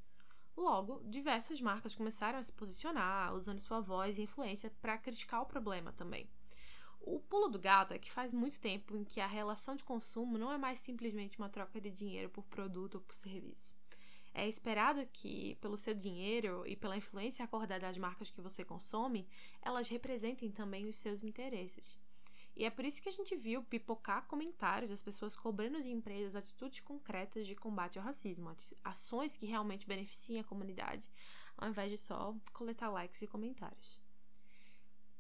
Logo, 0.56 1.02
diversas 1.04 1.60
marcas 1.60 1.96
começaram 1.96 2.38
a 2.38 2.42
se 2.44 2.52
posicionar, 2.52 3.34
usando 3.34 3.58
sua 3.58 3.80
voz 3.80 4.18
e 4.18 4.22
influência 4.22 4.70
para 4.80 4.98
criticar 4.98 5.42
o 5.42 5.46
problema 5.46 5.92
também. 5.92 6.28
O 7.06 7.20
pulo 7.20 7.48
do 7.48 7.58
gato 7.58 7.92
é 7.92 7.98
que 7.98 8.10
faz 8.10 8.32
muito 8.32 8.58
tempo 8.58 8.96
em 8.96 9.04
que 9.04 9.20
a 9.20 9.26
relação 9.26 9.76
de 9.76 9.84
consumo 9.84 10.38
não 10.38 10.50
é 10.50 10.56
mais 10.56 10.80
simplesmente 10.80 11.36
uma 11.36 11.50
troca 11.50 11.78
de 11.78 11.90
dinheiro 11.90 12.30
por 12.30 12.44
produto 12.46 12.94
ou 12.94 13.00
por 13.02 13.14
serviço. 13.14 13.76
É 14.32 14.48
esperado 14.48 15.06
que, 15.12 15.54
pelo 15.56 15.76
seu 15.76 15.94
dinheiro 15.94 16.66
e 16.66 16.74
pela 16.74 16.96
influência 16.96 17.44
acordada 17.44 17.86
das 17.86 17.98
marcas 17.98 18.30
que 18.30 18.40
você 18.40 18.64
consome, 18.64 19.28
elas 19.60 19.86
representem 19.86 20.50
também 20.50 20.88
os 20.88 20.96
seus 20.96 21.22
interesses. 21.22 22.00
E 22.56 22.64
é 22.64 22.70
por 22.70 22.86
isso 22.86 23.02
que 23.02 23.10
a 23.10 23.12
gente 23.12 23.36
viu 23.36 23.62
pipocar 23.62 24.26
comentários 24.26 24.88
das 24.88 25.02
pessoas 25.02 25.36
cobrando 25.36 25.82
de 25.82 25.90
empresas 25.90 26.34
atitudes 26.34 26.80
concretas 26.80 27.46
de 27.46 27.54
combate 27.54 27.98
ao 27.98 28.04
racismo, 28.04 28.56
ações 28.82 29.36
que 29.36 29.44
realmente 29.44 29.86
beneficiem 29.86 30.40
a 30.40 30.44
comunidade, 30.44 31.06
ao 31.54 31.68
invés 31.68 31.90
de 31.90 31.98
só 31.98 32.34
coletar 32.54 32.88
likes 32.88 33.20
e 33.20 33.26
comentários. 33.26 34.03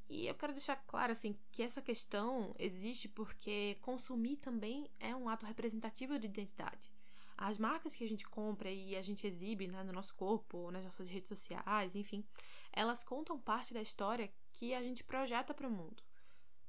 E 0.08 0.26
eu 0.26 0.34
quero 0.34 0.52
deixar 0.52 0.76
claro 0.86 1.12
assim 1.12 1.36
que 1.50 1.62
essa 1.62 1.80
questão 1.80 2.54
existe 2.58 3.08
porque 3.08 3.76
consumir 3.80 4.36
também 4.36 4.90
é 5.00 5.14
um 5.16 5.28
ato 5.28 5.46
representativo 5.46 6.18
de 6.18 6.26
identidade. 6.26 6.92
As 7.36 7.58
marcas 7.58 7.94
que 7.94 8.04
a 8.04 8.08
gente 8.08 8.24
compra 8.24 8.70
e 8.70 8.94
a 8.96 9.02
gente 9.02 9.26
exibe 9.26 9.66
né, 9.66 9.82
no 9.82 9.92
nosso 9.92 10.14
corpo, 10.14 10.70
nas 10.70 10.84
nossas 10.84 11.08
redes 11.08 11.28
sociais, 11.28 11.96
enfim, 11.96 12.24
elas 12.72 13.02
contam 13.02 13.38
parte 13.38 13.74
da 13.74 13.82
história 13.82 14.32
que 14.52 14.72
a 14.72 14.82
gente 14.82 15.02
projeta 15.02 15.52
para 15.52 15.66
o 15.66 15.70
mundo, 15.70 16.02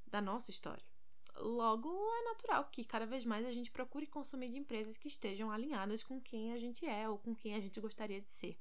da 0.08 0.22
nossa 0.22 0.50
história. 0.50 0.84
Logo, 1.38 1.90
é 1.90 2.24
natural 2.24 2.70
que 2.72 2.84
cada 2.84 3.06
vez 3.06 3.26
mais 3.26 3.46
a 3.46 3.52
gente 3.52 3.70
procure 3.70 4.08
consumir 4.08 4.50
de 4.50 4.58
empresas 4.58 4.98
que 4.98 5.08
estejam 5.08 5.52
alinhadas 5.52 6.02
com 6.02 6.20
quem 6.20 6.54
a 6.54 6.58
gente 6.58 6.86
é 6.86 7.08
ou 7.08 7.18
com 7.18 7.36
quem 7.36 7.54
a 7.54 7.60
gente 7.60 7.80
gostaria 7.80 8.22
de 8.22 8.30
ser. 8.32 8.58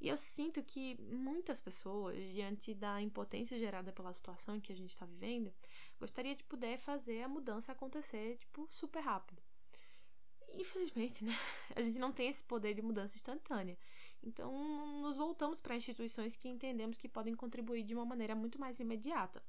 E 0.00 0.08
eu 0.08 0.16
sinto 0.16 0.62
que 0.62 1.00
muitas 1.00 1.60
pessoas, 1.60 2.16
diante 2.32 2.74
da 2.74 3.00
impotência 3.00 3.58
gerada 3.58 3.92
pela 3.92 4.12
situação 4.12 4.56
em 4.56 4.60
que 4.60 4.72
a 4.72 4.76
gente 4.76 4.90
está 4.90 5.06
vivendo, 5.06 5.52
gostaria 5.98 6.34
de 6.34 6.44
poder 6.44 6.78
fazer 6.78 7.22
a 7.22 7.28
mudança 7.28 7.72
acontecer, 7.72 8.36
tipo, 8.36 8.66
super 8.70 9.00
rápido. 9.00 9.42
Infelizmente, 10.52 11.24
né? 11.24 11.34
A 11.74 11.82
gente 11.82 11.98
não 11.98 12.12
tem 12.12 12.28
esse 12.28 12.42
poder 12.42 12.72
de 12.72 12.80
mudança 12.80 13.16
instantânea. 13.16 13.76
Então, 14.22 15.02
nos 15.02 15.16
voltamos 15.16 15.60
para 15.60 15.76
instituições 15.76 16.36
que 16.36 16.48
entendemos 16.48 16.96
que 16.96 17.08
podem 17.08 17.34
contribuir 17.34 17.82
de 17.82 17.94
uma 17.94 18.06
maneira 18.06 18.34
muito 18.34 18.58
mais 18.58 18.80
imediata. 18.80 19.42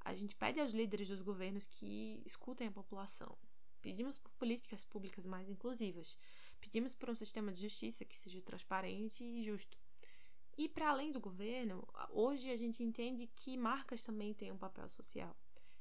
A 0.00 0.14
gente 0.14 0.34
pede 0.34 0.60
aos 0.60 0.72
líderes 0.72 1.08
dos 1.08 1.20
governos 1.20 1.66
que 1.66 2.22
escutem 2.24 2.68
a 2.68 2.72
população, 2.72 3.36
Pedimos 3.80 4.18
por 4.18 4.30
políticas 4.32 4.84
públicas 4.84 5.24
mais 5.24 5.48
inclusivas. 5.48 6.18
Pedimos 6.60 6.94
por 6.94 7.10
um 7.10 7.14
sistema 7.14 7.52
de 7.52 7.62
justiça 7.62 8.04
que 8.04 8.16
seja 8.16 8.40
transparente 8.42 9.24
e 9.24 9.42
justo. 9.42 9.78
E 10.56 10.68
para 10.68 10.90
além 10.90 11.12
do 11.12 11.20
governo, 11.20 11.86
hoje 12.10 12.50
a 12.50 12.56
gente 12.56 12.82
entende 12.82 13.28
que 13.28 13.56
marcas 13.56 14.02
também 14.02 14.34
têm 14.34 14.50
um 14.50 14.58
papel 14.58 14.88
social. 14.88 15.36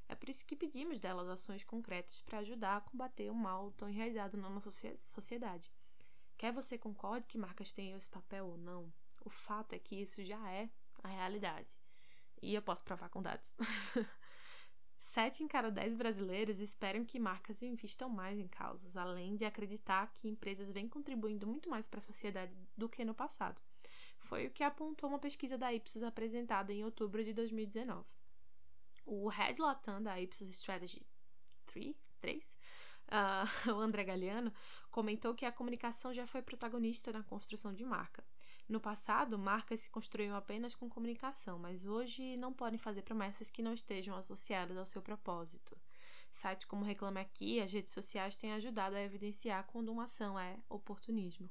É 0.08 0.16
por 0.16 0.30
isso 0.30 0.46
que 0.46 0.56
pedimos 0.56 1.00
delas 1.00 1.28
ações 1.28 1.64
concretas 1.64 2.22
para 2.22 2.40
ajudar 2.40 2.78
a 2.78 2.82
combater 2.82 3.30
o 3.30 3.36
mal 3.36 3.72
tão 3.72 3.90
enraizado 3.90 4.38
na 4.38 4.50
nossa 4.50 4.72
sociedade. 4.72 5.72
Quer 6.38 6.54
você 6.54 6.78
concorde 6.78 7.26
que 7.28 7.38
marcas 7.38 7.72
tenham 7.72 7.98
esse 7.98 8.10
papel 8.10 8.46
ou 8.46 8.58
não, 8.58 8.94
o 9.26 9.30
fato 9.30 9.74
é 9.74 9.80
que 9.80 9.96
isso 9.96 10.24
já 10.24 10.50
é 10.52 10.70
a 11.04 11.08
realidade. 11.08 11.76
E 12.42 12.54
eu 12.54 12.62
posso 12.62 12.84
provar 12.84 13.10
com 13.10 13.22
dados. 13.22 13.54
Sete 14.98 15.44
em 15.44 15.48
cada 15.48 15.70
dez 15.70 15.94
brasileiros 15.94 16.60
esperam 16.60 17.06
que 17.06 17.20
marcas 17.20 17.62
investam 17.62 18.10
mais 18.10 18.40
em 18.40 18.48
causas, 18.48 18.98
além 18.98 19.36
de 19.36 19.46
acreditar 19.46 20.12
que 20.14 20.28
empresas 20.28 20.72
vêm 20.72 20.90
contribuindo 20.90 21.46
muito 21.46 21.70
mais 21.70 21.88
para 21.88 22.00
a 22.00 22.04
sociedade 22.04 22.54
do 22.76 22.90
que 22.90 23.06
no 23.06 23.14
passado. 23.14 23.62
Foi 24.20 24.48
o 24.48 24.52
que 24.52 24.64
apontou 24.64 25.10
uma 25.10 25.20
pesquisa 25.20 25.58
da 25.58 25.74
Ipsos 25.74 26.04
apresentada 26.04 26.74
em 26.74 26.84
outubro 26.84 27.24
de 27.24 27.34
2019. 27.34 28.06
O 29.06 29.30
Head 29.30 29.62
Latam 29.62 30.02
da 30.02 30.20
Ipsos 30.20 30.50
Strategy 30.50 31.06
3, 31.68 31.96
3 32.20 32.58
uh, 33.08 33.72
o 33.74 33.80
André 33.80 34.04
Galeano, 34.04 34.54
comentou 34.92 35.34
que 35.34 35.46
a 35.46 35.52
comunicação 35.52 36.14
já 36.14 36.26
foi 36.28 36.42
protagonista 36.42 37.12
na 37.12 37.24
construção 37.24 37.74
de 37.74 37.86
marca. 37.86 38.24
No 38.68 38.82
passado, 38.82 39.40
marcas 39.40 39.80
se 39.80 39.90
construíam 39.90 40.36
apenas 40.36 40.76
com 40.76 40.90
comunicação, 40.90 41.58
mas 41.58 41.86
hoje 41.86 42.36
não 42.36 42.52
podem 42.52 42.78
fazer 42.78 43.02
promessas 43.02 43.50
que 43.50 43.62
não 43.62 43.74
estejam 43.74 44.16
associadas 44.18 44.78
ao 44.78 44.86
seu 44.86 45.02
propósito. 45.02 45.78
Sites 46.30 46.66
como 46.66 46.84
Reclame 46.84 47.22
Aqui 47.22 47.56
e 47.56 47.62
as 47.62 47.72
redes 47.72 47.94
sociais 47.94 48.36
têm 48.36 48.52
ajudado 48.52 48.98
a 48.98 49.02
evidenciar 49.02 49.66
quando 49.68 49.90
uma 49.90 50.04
ação 50.04 50.38
é 50.38 50.60
oportunismo. 50.68 51.50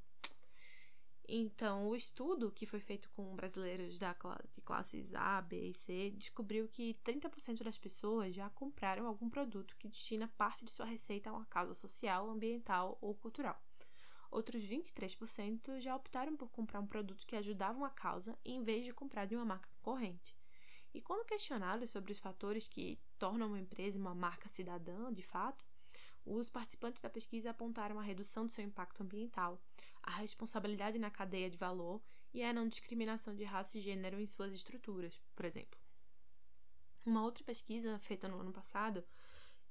Então, 1.29 1.89
o 1.89 1.97
estudo 1.97 2.53
que 2.53 2.67
foi 2.67 2.79
feito 2.79 3.11
com 3.11 3.35
brasileiros 3.35 3.99
da, 3.99 4.15
de 4.55 4.61
classes 4.61 5.13
A, 5.15 5.41
B 5.41 5.71
e 5.71 5.75
C 5.75 6.11
descobriu 6.11 6.69
que 6.69 6.95
30% 7.05 7.65
das 7.65 7.79
pessoas 7.79 8.35
já 8.35 8.49
compraram 8.51 9.07
algum 9.07 9.29
produto 9.29 9.75
que 9.77 9.89
destina 9.89 10.29
parte 10.37 10.65
de 10.65 10.71
sua 10.71 10.87
receita 10.87 11.31
a 11.31 11.33
uma 11.33 11.47
causa 11.47 11.75
social, 11.75 12.31
ambiental 12.31 12.97
ou 13.01 13.15
cultural. 13.15 13.61
Outros 14.37 14.63
23% 14.65 15.81
já 15.81 15.97
optaram 15.97 16.37
por 16.37 16.51
comprar 16.51 16.79
um 16.81 16.87
produto 16.87 17.27
que 17.27 17.37
ajudava 17.37 17.79
uma 17.79 17.89
causa 17.89 18.39
em 18.45 18.63
vez 18.63 18.85
de 18.85 18.93
comprar 18.93 19.25
de 19.25 19.35
uma 19.35 19.47
marca 19.47 19.67
concorrente. 19.79 20.37
E 20.93 21.01
quando 21.01 21.25
questionados 21.25 21.89
sobre 21.89 22.13
os 22.13 22.19
fatores 22.19 22.69
que 22.69 23.01
tornam 23.19 23.47
uma 23.47 23.59
empresa 23.59 23.99
uma 23.99 24.15
marca 24.15 24.47
cidadã, 24.51 25.11
de 25.11 25.23
fato, 25.23 25.65
os 26.23 26.51
participantes 26.51 27.01
da 27.01 27.09
pesquisa 27.09 27.49
apontaram 27.49 27.99
a 27.99 28.03
redução 28.03 28.45
do 28.45 28.53
seu 28.53 28.63
impacto 28.63 29.03
ambiental, 29.03 29.59
a 30.03 30.11
responsabilidade 30.11 30.99
na 30.99 31.11
cadeia 31.11 31.49
de 31.49 31.57
valor 31.57 32.03
e 32.35 32.43
a 32.43 32.53
não 32.53 32.69
discriminação 32.69 33.35
de 33.35 33.45
raça 33.45 33.79
e 33.79 33.81
gênero 33.81 34.21
em 34.21 34.27
suas 34.27 34.53
estruturas, 34.53 35.19
por 35.35 35.47
exemplo. 35.47 35.81
Uma 37.07 37.23
outra 37.23 37.43
pesquisa 37.43 37.99
feita 38.01 38.29
no 38.29 38.39
ano 38.39 38.53
passado, 38.53 39.03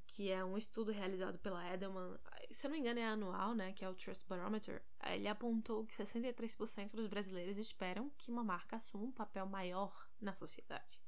que 0.08 0.32
é 0.32 0.44
um 0.44 0.58
estudo 0.58 0.92
realizado 0.92 1.38
pela 1.40 1.74
Edelman, 1.74 2.18
se 2.52 2.66
eu 2.66 2.70
não 2.70 2.76
me 2.76 2.82
engano 2.82 3.00
é 3.00 3.06
anual, 3.06 3.54
né, 3.54 3.74
que 3.74 3.84
é 3.84 3.90
o 3.90 3.96
Trust 3.96 4.26
Barometer, 4.28 4.82
ele 5.06 5.28
apontou 5.28 5.86
que 5.86 5.94
63% 5.94 6.92
dos 6.92 7.08
brasileiros 7.08 7.58
esperam 7.58 8.10
que 8.18 8.32
uma 8.32 8.44
marca 8.44 8.76
assuma 8.76 9.04
um 9.04 9.12
papel 9.12 9.46
maior 9.46 10.08
na 10.22 10.34
sociedade. 10.34 11.02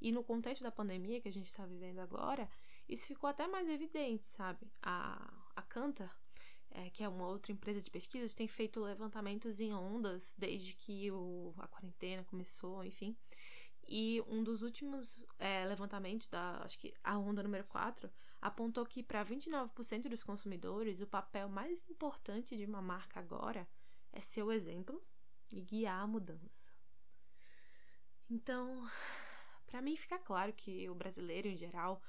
E 0.00 0.12
no 0.12 0.22
contexto 0.22 0.62
da 0.62 0.70
pandemia 0.70 1.20
que 1.20 1.28
a 1.28 1.32
gente 1.32 1.46
está 1.46 1.64
vivendo 1.64 1.98
agora, 2.00 2.48
isso 2.88 3.06
ficou 3.06 3.28
até 3.28 3.46
mais 3.46 3.68
evidente, 3.68 4.28
sabe? 4.28 4.70
A, 4.82 5.32
a 5.56 5.62
Canta, 5.62 6.10
é, 6.70 6.90
que 6.90 7.02
é 7.02 7.08
uma 7.08 7.26
outra 7.26 7.50
empresa 7.50 7.80
de 7.80 7.90
pesquisas, 7.90 8.34
tem 8.34 8.46
feito 8.46 8.80
levantamentos 8.80 9.58
em 9.58 9.72
ondas 9.72 10.34
desde 10.36 10.74
que 10.74 11.10
o, 11.10 11.54
a 11.58 11.66
quarentena 11.66 12.22
começou, 12.24 12.84
enfim. 12.84 13.16
E 13.88 14.22
um 14.28 14.42
dos 14.42 14.62
últimos 14.62 15.20
é, 15.38 15.64
levantamentos, 15.64 16.28
da, 16.28 16.62
acho 16.62 16.78
que 16.78 16.92
a 17.02 17.16
onda 17.18 17.42
número 17.42 17.64
4, 17.64 18.10
apontou 18.40 18.84
que 18.84 19.02
para 19.02 19.24
29% 19.24 20.08
dos 20.08 20.22
consumidores, 20.22 21.00
o 21.00 21.06
papel 21.06 21.48
mais 21.48 21.88
importante 21.88 22.56
de 22.56 22.64
uma 22.64 22.82
marca 22.82 23.20
agora 23.20 23.68
é 24.12 24.20
ser 24.20 24.42
o 24.42 24.52
exemplo 24.52 25.02
e 25.50 25.60
guiar 25.60 26.02
a 26.02 26.06
mudança. 26.06 26.74
Então, 28.28 28.88
para 29.66 29.80
mim 29.80 29.96
fica 29.96 30.18
claro 30.18 30.52
que 30.52 30.88
o 30.88 30.94
brasileiro 30.94 31.48
em 31.48 31.56
geral 31.56 32.02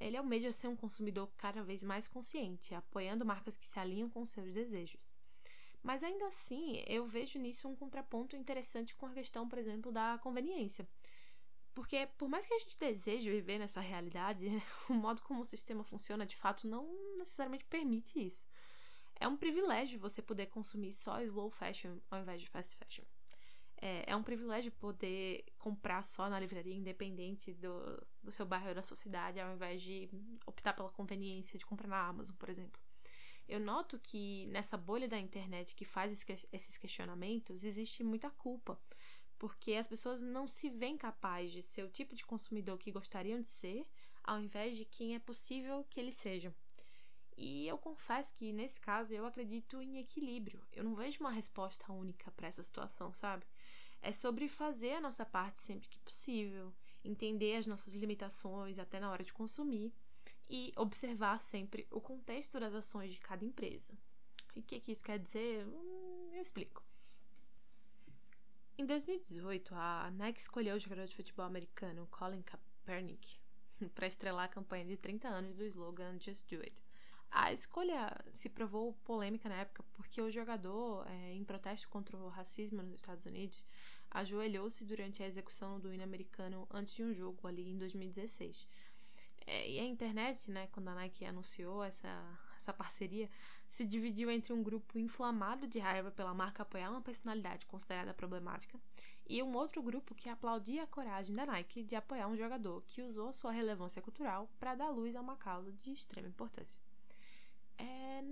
ele 0.00 0.16
almeja 0.16 0.52
ser 0.52 0.68
um 0.68 0.76
consumidor 0.76 1.30
cada 1.36 1.62
vez 1.62 1.82
mais 1.82 2.08
consciente, 2.08 2.74
apoiando 2.74 3.24
marcas 3.24 3.56
que 3.56 3.66
se 3.66 3.78
alinham 3.78 4.10
com 4.10 4.26
seus 4.26 4.52
desejos. 4.52 5.16
Mas 5.82 6.02
ainda 6.02 6.26
assim, 6.26 6.82
eu 6.86 7.06
vejo 7.06 7.38
nisso 7.38 7.68
um 7.68 7.76
contraponto 7.76 8.34
interessante 8.34 8.94
com 8.96 9.06
a 9.06 9.12
questão, 9.12 9.48
por 9.48 9.58
exemplo, 9.58 9.92
da 9.92 10.18
conveniência. 10.22 10.88
Porque, 11.74 12.08
por 12.16 12.28
mais 12.28 12.46
que 12.46 12.54
a 12.54 12.58
gente 12.58 12.78
deseje 12.78 13.28
viver 13.28 13.58
nessa 13.58 13.80
realidade, 13.80 14.46
o 14.88 14.94
modo 14.94 15.20
como 15.22 15.40
o 15.40 15.44
sistema 15.44 15.82
funciona 15.82 16.24
de 16.24 16.36
fato 16.36 16.68
não 16.68 16.88
necessariamente 17.18 17.64
permite 17.64 18.24
isso. 18.24 18.48
É 19.16 19.26
um 19.26 19.36
privilégio 19.36 19.98
você 19.98 20.22
poder 20.22 20.46
consumir 20.46 20.92
só 20.92 21.20
slow 21.22 21.50
fashion 21.50 21.98
ao 22.10 22.20
invés 22.20 22.40
de 22.40 22.48
fast 22.48 22.76
fashion. 22.76 23.04
É, 23.80 24.04
é 24.12 24.16
um 24.16 24.22
privilégio 24.22 24.70
poder 24.72 25.44
comprar 25.58 26.04
só 26.04 26.28
na 26.28 26.38
livraria 26.38 26.74
independente 26.74 27.52
do, 27.52 28.06
do 28.22 28.30
seu 28.30 28.46
bairro 28.46 28.68
ou 28.68 28.74
da 28.74 28.82
sua 28.82 28.96
cidade, 28.96 29.40
ao 29.40 29.52
invés 29.52 29.82
de 29.82 30.08
optar 30.46 30.72
pela 30.74 30.90
conveniência 30.90 31.58
de 31.58 31.66
comprar 31.66 31.88
na 31.88 32.06
Amazon, 32.06 32.36
por 32.36 32.48
exemplo. 32.48 32.80
Eu 33.46 33.60
noto 33.60 33.98
que 33.98 34.46
nessa 34.46 34.76
bolha 34.76 35.06
da 35.06 35.18
internet 35.18 35.74
que 35.74 35.84
faz 35.84 36.24
esses 36.50 36.78
questionamentos 36.78 37.64
existe 37.64 38.02
muita 38.02 38.30
culpa, 38.30 38.80
porque 39.44 39.74
as 39.74 39.86
pessoas 39.86 40.22
não 40.22 40.48
se 40.48 40.70
veem 40.70 40.96
capazes 40.96 41.52
de 41.52 41.62
ser 41.62 41.84
o 41.84 41.90
tipo 41.90 42.14
de 42.14 42.24
consumidor 42.24 42.78
que 42.78 42.90
gostariam 42.90 43.38
de 43.42 43.46
ser, 43.46 43.86
ao 44.22 44.40
invés 44.40 44.74
de 44.74 44.86
quem 44.86 45.14
é 45.14 45.18
possível 45.18 45.84
que 45.90 46.00
eles 46.00 46.16
sejam. 46.16 46.50
E 47.36 47.68
eu 47.68 47.76
confesso 47.76 48.34
que 48.34 48.54
nesse 48.54 48.80
caso 48.80 49.12
eu 49.12 49.26
acredito 49.26 49.82
em 49.82 49.98
equilíbrio. 49.98 50.66
Eu 50.72 50.82
não 50.82 50.94
vejo 50.94 51.20
uma 51.20 51.30
resposta 51.30 51.92
única 51.92 52.30
para 52.30 52.48
essa 52.48 52.62
situação, 52.62 53.12
sabe? 53.12 53.44
É 54.00 54.12
sobre 54.12 54.48
fazer 54.48 54.94
a 54.94 55.00
nossa 55.02 55.26
parte 55.26 55.60
sempre 55.60 55.90
que 55.90 55.98
possível, 55.98 56.72
entender 57.04 57.56
as 57.56 57.66
nossas 57.66 57.92
limitações 57.92 58.78
até 58.78 58.98
na 58.98 59.10
hora 59.10 59.22
de 59.22 59.34
consumir 59.34 59.92
e 60.48 60.72
observar 60.74 61.38
sempre 61.38 61.86
o 61.90 62.00
contexto 62.00 62.58
das 62.58 62.72
ações 62.72 63.12
de 63.12 63.20
cada 63.20 63.44
empresa. 63.44 63.92
E 64.56 64.60
o 64.60 64.62
que, 64.62 64.80
que 64.80 64.92
isso 64.92 65.04
quer 65.04 65.18
dizer? 65.18 65.66
Hum, 65.66 66.30
eu 66.32 66.40
explico. 66.40 66.82
Em 68.76 68.84
2018, 68.84 69.72
a 69.72 70.10
Nike 70.10 70.40
escolheu 70.40 70.74
o 70.74 70.78
jogador 70.80 71.06
de 71.06 71.14
futebol 71.14 71.44
americano 71.44 72.08
Colin 72.10 72.42
Kaepernick 72.42 73.38
para 73.94 74.08
estrelar 74.08 74.46
a 74.46 74.48
campanha 74.48 74.84
de 74.84 74.96
30 74.96 75.28
anos 75.28 75.54
do 75.54 75.64
slogan 75.64 76.18
Just 76.18 76.50
Do 76.50 76.60
It. 76.60 76.82
A 77.30 77.52
escolha 77.52 78.20
se 78.32 78.48
provou 78.48 78.92
polêmica 79.04 79.48
na 79.48 79.60
época 79.60 79.84
porque 79.92 80.20
o 80.20 80.28
jogador, 80.28 81.06
é, 81.08 81.32
em 81.34 81.44
protesto 81.44 81.88
contra 81.88 82.16
o 82.16 82.28
racismo 82.28 82.82
nos 82.82 82.96
Estados 82.96 83.26
Unidos, 83.26 83.64
ajoelhou-se 84.10 84.84
durante 84.84 85.22
a 85.22 85.26
execução 85.26 85.78
do 85.78 85.92
hino 85.92 86.02
americano 86.02 86.66
antes 86.68 86.94
de 86.94 87.04
um 87.04 87.14
jogo 87.14 87.46
ali 87.46 87.70
em 87.70 87.78
2016. 87.78 88.66
É, 89.46 89.70
e 89.70 89.78
a 89.78 89.84
internet, 89.84 90.50
né, 90.50 90.66
quando 90.72 90.88
a 90.88 90.94
Nike 90.96 91.24
anunciou 91.24 91.84
essa, 91.84 92.08
essa 92.56 92.72
parceria, 92.72 93.30
se 93.74 93.84
dividiu 93.84 94.30
entre 94.30 94.52
um 94.52 94.62
grupo 94.62 94.96
inflamado 95.00 95.66
de 95.66 95.80
raiva 95.80 96.08
pela 96.08 96.32
marca 96.32 96.62
apoiar 96.62 96.90
uma 96.90 97.00
personalidade 97.00 97.66
considerada 97.66 98.14
problemática 98.14 98.78
e 99.28 99.42
um 99.42 99.52
outro 99.56 99.82
grupo 99.82 100.14
que 100.14 100.28
aplaudia 100.28 100.84
a 100.84 100.86
coragem 100.86 101.34
da 101.34 101.44
Nike 101.44 101.82
de 101.82 101.96
apoiar 101.96 102.28
um 102.28 102.36
jogador 102.36 102.84
que 102.86 103.02
usou 103.02 103.32
sua 103.32 103.50
relevância 103.50 104.00
cultural 104.00 104.48
para 104.60 104.76
dar 104.76 104.90
luz 104.90 105.16
a 105.16 105.20
uma 105.20 105.36
causa 105.36 105.72
de 105.72 105.92
extrema 105.92 106.28
importância. 106.28 106.80
É, 107.76 108.22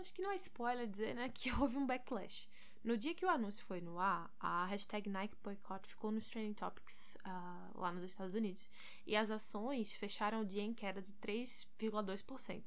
acho 0.00 0.12
que 0.12 0.20
não 0.20 0.32
é 0.32 0.34
spoiler 0.34 0.88
dizer 0.88 1.14
né, 1.14 1.28
que 1.32 1.52
houve 1.52 1.76
um 1.76 1.86
backlash. 1.86 2.48
No 2.82 2.96
dia 2.96 3.14
que 3.14 3.24
o 3.24 3.30
anúncio 3.30 3.64
foi 3.64 3.80
no 3.80 4.00
ar, 4.00 4.34
a 4.40 4.66
hashtag 4.66 5.08
Nike 5.08 5.36
Boycott 5.44 5.86
ficou 5.86 6.10
nos 6.10 6.28
trending 6.28 6.54
topics 6.54 7.16
uh, 7.24 7.78
lá 7.78 7.92
nos 7.92 8.02
Estados 8.02 8.34
Unidos 8.34 8.68
e 9.06 9.14
as 9.14 9.30
ações 9.30 9.92
fecharam 9.92 10.40
o 10.40 10.44
dia 10.44 10.62
em 10.62 10.74
queda 10.74 11.00
de 11.00 11.12
3,2%. 11.22 12.64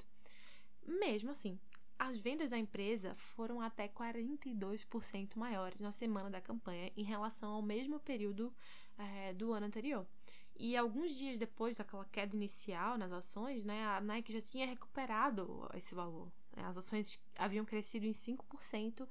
Mesmo 0.87 1.31
assim, 1.31 1.59
as 1.97 2.17
vendas 2.19 2.49
da 2.49 2.57
empresa 2.57 3.15
foram 3.15 3.61
até 3.61 3.87
42% 3.87 5.35
maiores 5.35 5.81
na 5.81 5.91
semana 5.91 6.29
da 6.29 6.41
campanha 6.41 6.91
em 6.95 7.03
relação 7.03 7.51
ao 7.51 7.61
mesmo 7.61 7.99
período 7.99 8.53
é, 8.97 9.33
do 9.33 9.53
ano 9.53 9.65
anterior. 9.65 10.05
E 10.57 10.77
alguns 10.77 11.15
dias 11.15 11.37
depois 11.37 11.77
daquela 11.77 12.05
queda 12.05 12.35
inicial 12.35 12.97
nas 12.97 13.11
ações, 13.11 13.63
né, 13.65 13.85
a 13.85 13.99
Nike 13.99 14.33
já 14.33 14.41
tinha 14.41 14.65
recuperado 14.65 15.69
esse 15.73 15.93
valor. 15.93 16.31
As 16.55 16.77
ações 16.77 17.21
haviam 17.37 17.65
crescido 17.65 18.05
em 18.05 18.13
5% 18.13 19.07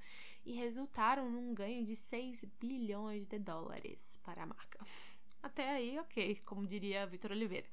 e 0.46 0.52
resultaram 0.52 1.30
num 1.30 1.52
ganho 1.52 1.84
de 1.84 1.94
6 1.94 2.44
bilhões 2.58 3.26
de 3.26 3.38
dólares 3.38 4.18
para 4.22 4.42
a 4.42 4.46
marca. 4.46 4.78
Até 5.42 5.68
aí, 5.68 5.98
ok, 5.98 6.40
como 6.46 6.66
diria 6.66 7.06
Vitor 7.06 7.32
Oliveira. 7.32 7.66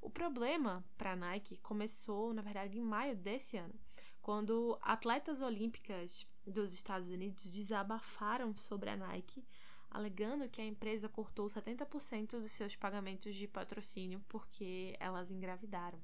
O 0.00 0.08
problema 0.08 0.82
para 0.96 1.12
a 1.12 1.16
Nike 1.16 1.58
começou, 1.58 2.32
na 2.32 2.40
verdade, 2.40 2.78
em 2.78 2.82
maio 2.82 3.14
desse 3.14 3.58
ano, 3.58 3.74
quando 4.22 4.78
atletas 4.80 5.40
olímpicas 5.40 6.26
dos 6.46 6.72
Estados 6.72 7.10
Unidos 7.10 7.50
desabafaram 7.50 8.56
sobre 8.56 8.88
a 8.88 8.96
Nike, 8.96 9.44
alegando 9.90 10.48
que 10.48 10.60
a 10.60 10.64
empresa 10.64 11.08
cortou 11.08 11.46
70% 11.46 12.40
dos 12.40 12.52
seus 12.52 12.76
pagamentos 12.76 13.34
de 13.34 13.48
patrocínio 13.48 14.24
porque 14.28 14.96
elas 14.98 15.30
engravidaram. 15.30 16.00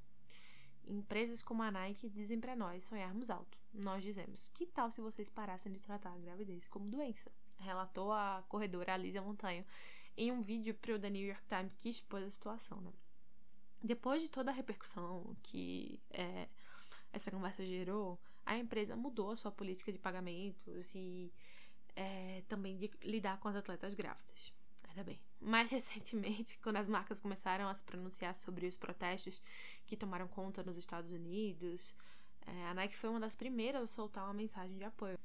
Empresas 0.87 1.43
como 1.43 1.63
a 1.63 1.71
Nike 1.71 2.09
dizem 2.09 2.41
para 2.41 2.57
nós 2.57 2.85
sonharmos 2.85 3.31
alto. 3.31 3.59
Nós 3.73 4.03
dizemos: 4.03 4.49
que 4.49 4.67
tal 4.67 4.91
se 4.91 5.01
vocês 5.01 5.31
parassem 5.31 5.71
de 5.71 5.81
tratar 5.81 6.13
a 6.13 6.19
gravidez 6.19 6.67
como 6.67 6.91
doença? 6.91 7.31
Relatou 7.59 8.13
a 8.13 8.43
corredora 8.49 8.95
Alicia 8.95 9.23
Montanho 9.23 9.65
em 10.17 10.33
um 10.33 10.43
vídeo 10.43 10.75
para 10.75 10.95
o 10.95 10.99
The 10.99 11.11
New 11.11 11.27
York 11.27 11.45
Times 11.47 11.77
que 11.77 11.89
expôs 11.89 12.25
a 12.25 12.31
situação. 12.31 12.81
Né? 12.81 12.93
Depois 13.83 14.23
de 14.23 14.31
toda 14.31 14.51
a 14.51 14.55
repercussão 14.55 15.37
que 15.43 16.01
é, 16.11 16.49
essa 17.13 17.31
conversa 17.31 17.65
gerou, 17.65 18.19
a 18.45 18.57
empresa 18.57 18.97
mudou 18.97 19.31
a 19.31 19.37
sua 19.37 19.51
política 19.53 19.93
de 19.93 19.99
pagamentos 19.99 20.95
e 20.95 21.33
é, 21.95 22.43
também 22.49 22.77
de 22.77 22.91
lidar 23.03 23.39
com 23.39 23.49
as 23.49 23.57
atletas 23.57 23.95
grávidas. 23.95 24.53
Ainda 24.89 25.05
bem. 25.05 25.21
Mais 25.41 25.71
recentemente, 25.71 26.59
quando 26.59 26.77
as 26.77 26.89
marcas 26.89 27.21
começaram 27.21 27.69
a 27.69 27.75
se 27.75 27.85
pronunciar 27.85 28.35
sobre 28.35 28.67
os 28.67 28.77
protestos 28.77 29.43
que 29.87 29.97
tomaram 29.97 30.29
conta 30.29 30.63
nos 30.63 30.77
Estados 30.77 31.13
Unidos, 31.13 31.95
é, 32.47 32.67
a 32.67 32.75
Nike 32.75 32.97
foi 32.97 33.11
uma 33.11 33.21
das 33.21 33.37
primeiras 33.37 33.83
a 33.83 33.87
soltar 33.87 34.25
uma 34.25 34.35
mensagem 34.35 34.77
de 34.77 34.85
apoio. 34.85 35.19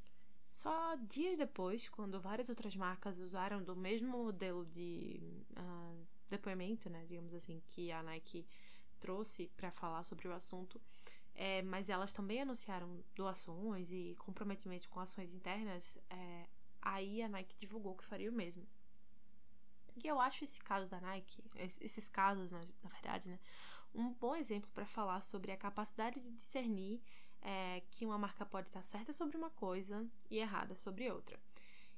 Só 0.52 0.96
dias 0.96 1.38
depois, 1.38 1.90
quando 1.90 2.22
várias 2.22 2.48
outras 2.48 2.76
marcas 2.76 3.18
usaram 3.20 3.64
do 3.64 3.76
mesmo 3.76 4.10
modelo 4.10 4.66
de 4.66 5.20
uh, 5.58 6.06
depoimento, 6.30 6.92
né, 6.92 7.04
digamos 7.08 7.34
assim, 7.34 7.60
que 7.70 7.92
a 7.92 8.04
Nike 8.04 8.46
trouxe 9.00 9.50
para 9.58 9.72
falar 9.72 10.04
sobre 10.04 10.28
o 10.28 10.32
assunto, 10.32 10.80
é, 11.36 11.62
mas 11.64 11.90
elas 11.90 12.14
também 12.14 12.42
anunciaram 12.42 13.04
doações 13.16 13.92
e 13.92 14.16
comprometimento 14.20 14.90
com 14.90 15.00
ações 15.00 15.34
internas, 15.34 15.98
é, 16.10 16.48
aí 16.82 17.22
a 17.22 17.30
Nike 17.30 17.56
divulgou 17.60 17.96
que 17.96 18.06
faria 18.06 18.30
o 18.30 18.34
mesmo. 18.34 18.66
E 19.96 20.08
eu 20.08 20.20
acho 20.20 20.44
esse 20.44 20.60
caso 20.60 20.88
da 20.88 21.00
Nike, 21.00 21.44
esses 21.56 22.10
casos, 22.10 22.52
na, 22.52 22.60
na 22.82 22.90
verdade, 22.90 23.30
né, 23.30 23.40
um 23.94 24.12
bom 24.14 24.36
exemplo 24.36 24.70
para 24.74 24.86
falar 24.86 25.22
sobre 25.22 25.52
a 25.52 25.58
capacidade 25.58 26.20
de 26.20 26.32
discernir 26.32 27.02
é, 27.42 27.82
que 27.92 28.06
uma 28.06 28.18
marca 28.18 28.46
pode 28.46 28.70
estar 28.70 28.82
certa 28.82 29.14
sobre 29.14 29.38
uma 29.38 29.50
coisa 29.52 30.08
e 30.30 30.38
errada 30.38 30.76
sobre 30.76 31.12
outra. 31.12 31.40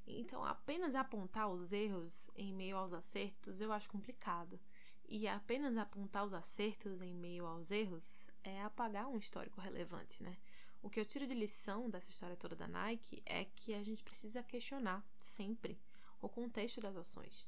Então, 0.07 0.43
apenas 0.43 0.93
apontar 0.93 1.49
os 1.49 1.71
erros 1.71 2.29
em 2.35 2.53
meio 2.53 2.77
aos 2.77 2.93
acertos 2.93 3.61
eu 3.61 3.71
acho 3.71 3.89
complicado. 3.89 4.59
E 5.07 5.27
apenas 5.27 5.77
apontar 5.77 6.25
os 6.25 6.33
acertos 6.33 7.01
em 7.01 7.13
meio 7.13 7.45
aos 7.45 7.71
erros 7.71 8.24
é 8.45 8.61
apagar 8.61 9.07
um 9.07 9.17
histórico 9.17 9.59
relevante, 9.59 10.21
né? 10.21 10.37
O 10.81 10.89
que 10.89 10.99
eu 10.99 11.05
tiro 11.05 11.25
de 11.25 11.33
lição 11.33 11.89
dessa 11.89 12.11
história 12.11 12.35
toda 12.35 12.55
da 12.55 12.67
Nike 12.67 13.21
é 13.25 13.45
que 13.45 13.73
a 13.73 13.83
gente 13.83 14.03
precisa 14.03 14.43
questionar 14.43 15.03
sempre 15.17 15.79
o 16.21 16.29
contexto 16.29 16.79
das 16.79 16.95
ações. 16.95 17.47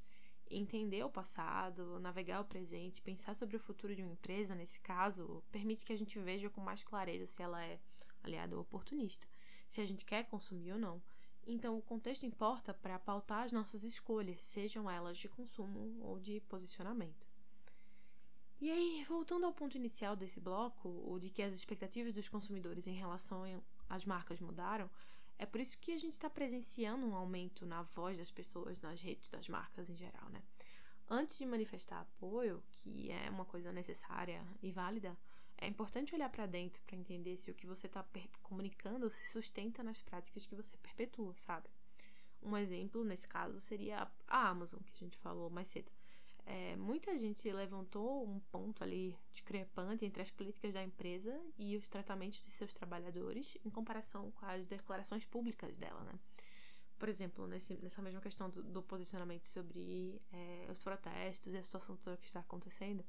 Entender 0.49 1.03
o 1.03 1.09
passado, 1.09 1.99
navegar 1.99 2.41
o 2.41 2.45
presente, 2.45 3.01
pensar 3.01 3.35
sobre 3.35 3.55
o 3.55 3.59
futuro 3.59 3.95
de 3.95 4.01
uma 4.01 4.11
empresa, 4.11 4.55
nesse 4.55 4.79
caso, 4.79 5.43
permite 5.51 5.85
que 5.85 5.93
a 5.93 5.97
gente 5.97 6.17
veja 6.19 6.49
com 6.49 6.61
mais 6.61 6.83
clareza 6.83 7.27
se 7.27 7.43
ela 7.43 7.63
é 7.63 7.79
aliada 8.23 8.55
ou 8.55 8.61
oportunista, 8.61 9.27
se 9.67 9.81
a 9.81 9.85
gente 9.85 10.03
quer 10.03 10.23
consumir 10.25 10.71
ou 10.71 10.79
não. 10.79 11.01
Então, 11.45 11.77
o 11.77 11.81
contexto 11.81 12.25
importa 12.25 12.73
para 12.73 12.97
pautar 12.97 13.43
as 13.43 13.51
nossas 13.51 13.83
escolhas, 13.83 14.43
sejam 14.43 14.89
elas 14.89 15.17
de 15.17 15.29
consumo 15.29 16.03
ou 16.03 16.19
de 16.19 16.39
posicionamento. 16.41 17.26
E 18.59 18.71
aí, 18.71 19.05
voltando 19.07 19.45
ao 19.45 19.53
ponto 19.53 19.77
inicial 19.77 20.15
desse 20.15 20.39
bloco, 20.39 20.89
o 21.05 21.19
de 21.19 21.29
que 21.29 21.43
as 21.43 21.53
expectativas 21.53 22.13
dos 22.13 22.27
consumidores 22.27 22.87
em 22.87 22.93
relação 22.93 23.43
às 23.87 24.03
marcas 24.03 24.39
mudaram, 24.39 24.89
é 25.37 25.45
por 25.45 25.61
isso 25.61 25.77
que 25.77 25.91
a 25.91 25.99
gente 25.99 26.13
está 26.13 26.27
presenciando 26.27 27.05
um 27.05 27.15
aumento 27.15 27.67
na 27.67 27.83
voz 27.83 28.17
das 28.17 28.31
pessoas 28.31 28.81
nas 28.81 28.99
redes 28.99 29.29
das 29.29 29.47
marcas 29.47 29.91
em 29.91 29.95
geral, 29.95 30.27
né? 30.29 30.41
Antes 31.07 31.37
de 31.37 31.45
manifestar 31.45 32.01
apoio, 32.01 32.63
que 32.71 33.11
é 33.11 33.29
uma 33.29 33.45
coisa 33.45 33.71
necessária 33.71 34.43
e 34.61 34.71
válida, 34.71 35.15
é 35.59 35.67
importante 35.67 36.13
olhar 36.15 36.29
para 36.29 36.47
dentro 36.47 36.81
para 36.83 36.95
entender 36.95 37.37
se 37.37 37.51
o 37.51 37.53
que 37.53 37.67
você 37.67 37.85
está 37.85 38.03
comunicando 38.41 39.09
se 39.09 39.27
sustenta 39.27 39.83
nas 39.83 40.01
práticas 40.01 40.45
que 40.45 40.55
você 40.55 40.75
perpetua, 40.77 41.33
sabe? 41.37 41.69
Um 42.41 42.57
exemplo 42.57 43.03
nesse 43.03 43.27
caso 43.27 43.59
seria 43.59 44.07
a 44.27 44.47
Amazon, 44.49 44.81
que 44.81 44.93
a 44.95 44.97
gente 44.97 45.17
falou 45.17 45.49
mais 45.49 45.67
cedo. 45.67 45.91
É, 46.49 46.77
muita 46.77 47.19
gente 47.19 47.51
levantou 47.51 48.25
um 48.25 48.39
ponto 48.39 48.81
ali 48.81 49.17
discrepante 49.33 50.05
entre 50.05 50.21
as 50.21 50.31
políticas 50.31 50.73
da 50.73 50.81
empresa 50.81 51.37
e 51.57 51.75
os 51.75 51.89
tratamentos 51.89 52.41
de 52.45 52.51
seus 52.51 52.73
trabalhadores 52.73 53.57
em 53.65 53.69
comparação 53.69 54.31
com 54.31 54.45
as 54.45 54.65
declarações 54.65 55.25
públicas 55.25 55.75
dela, 55.75 56.01
né? 56.05 56.17
Por 56.97 57.09
exemplo, 57.09 57.45
nesse, 57.47 57.75
nessa 57.77 58.01
mesma 58.01 58.21
questão 58.21 58.49
do, 58.49 58.63
do 58.63 58.81
posicionamento 58.81 59.45
sobre 59.45 60.21
é, 60.31 60.67
os 60.71 60.77
protestos 60.77 61.53
e 61.53 61.57
a 61.57 61.63
situação 61.63 61.97
toda 61.97 62.15
que 62.15 62.25
está 62.25 62.39
acontecendo, 62.39 63.03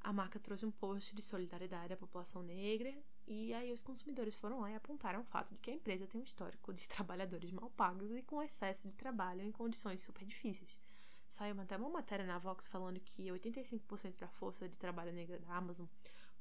a 0.00 0.10
marca 0.10 0.40
trouxe 0.40 0.64
um 0.64 0.70
post 0.70 1.14
de 1.14 1.20
solidariedade 1.20 1.92
à 1.92 1.96
população 1.96 2.42
negra 2.42 2.96
e 3.26 3.52
aí 3.52 3.70
os 3.70 3.82
consumidores 3.82 4.34
foram 4.34 4.60
lá 4.60 4.70
e 4.70 4.74
apontaram 4.74 5.20
o 5.20 5.24
fato 5.24 5.52
de 5.52 5.60
que 5.60 5.70
a 5.70 5.74
empresa 5.74 6.06
tem 6.06 6.18
um 6.18 6.24
histórico 6.24 6.72
de 6.72 6.88
trabalhadores 6.88 7.52
mal 7.52 7.68
pagos 7.76 8.10
e 8.12 8.22
com 8.22 8.42
excesso 8.42 8.88
de 8.88 8.94
trabalho 8.94 9.42
em 9.42 9.52
condições 9.52 10.00
super 10.00 10.24
difíceis. 10.24 10.80
Saiu 11.28 11.60
até 11.60 11.76
uma 11.76 11.88
matéria 11.88 12.24
na 12.24 12.38
Vox 12.38 12.68
falando 12.68 13.00
que 13.00 13.26
85% 13.26 14.18
da 14.18 14.28
força 14.28 14.68
de 14.68 14.76
trabalho 14.76 15.12
negra 15.12 15.38
da 15.38 15.54
Amazon 15.54 15.86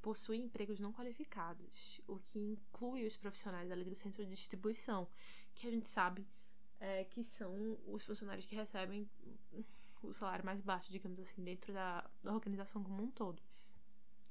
possui 0.01 0.37
empregos 0.37 0.79
não 0.79 0.93
qualificados, 0.93 1.99
o 2.07 2.19
que 2.19 2.37
inclui 2.37 3.07
os 3.07 3.17
profissionais 3.17 3.71
ali 3.71 3.83
do 3.83 3.95
centro 3.95 4.23
de 4.23 4.29
distribuição, 4.29 5.07
que 5.55 5.67
a 5.67 5.71
gente 5.71 5.87
sabe 5.87 6.27
é, 6.79 7.03
que 7.05 7.23
são 7.23 7.77
os 7.87 8.05
funcionários 8.05 8.45
que 8.45 8.55
recebem 8.55 9.09
o 10.03 10.13
salário 10.13 10.45
mais 10.45 10.61
baixo, 10.61 10.91
digamos 10.91 11.19
assim, 11.19 11.43
dentro 11.43 11.73
da, 11.73 12.07
organização 12.25 12.83
como 12.83 13.01
um 13.01 13.09
todo. 13.09 13.41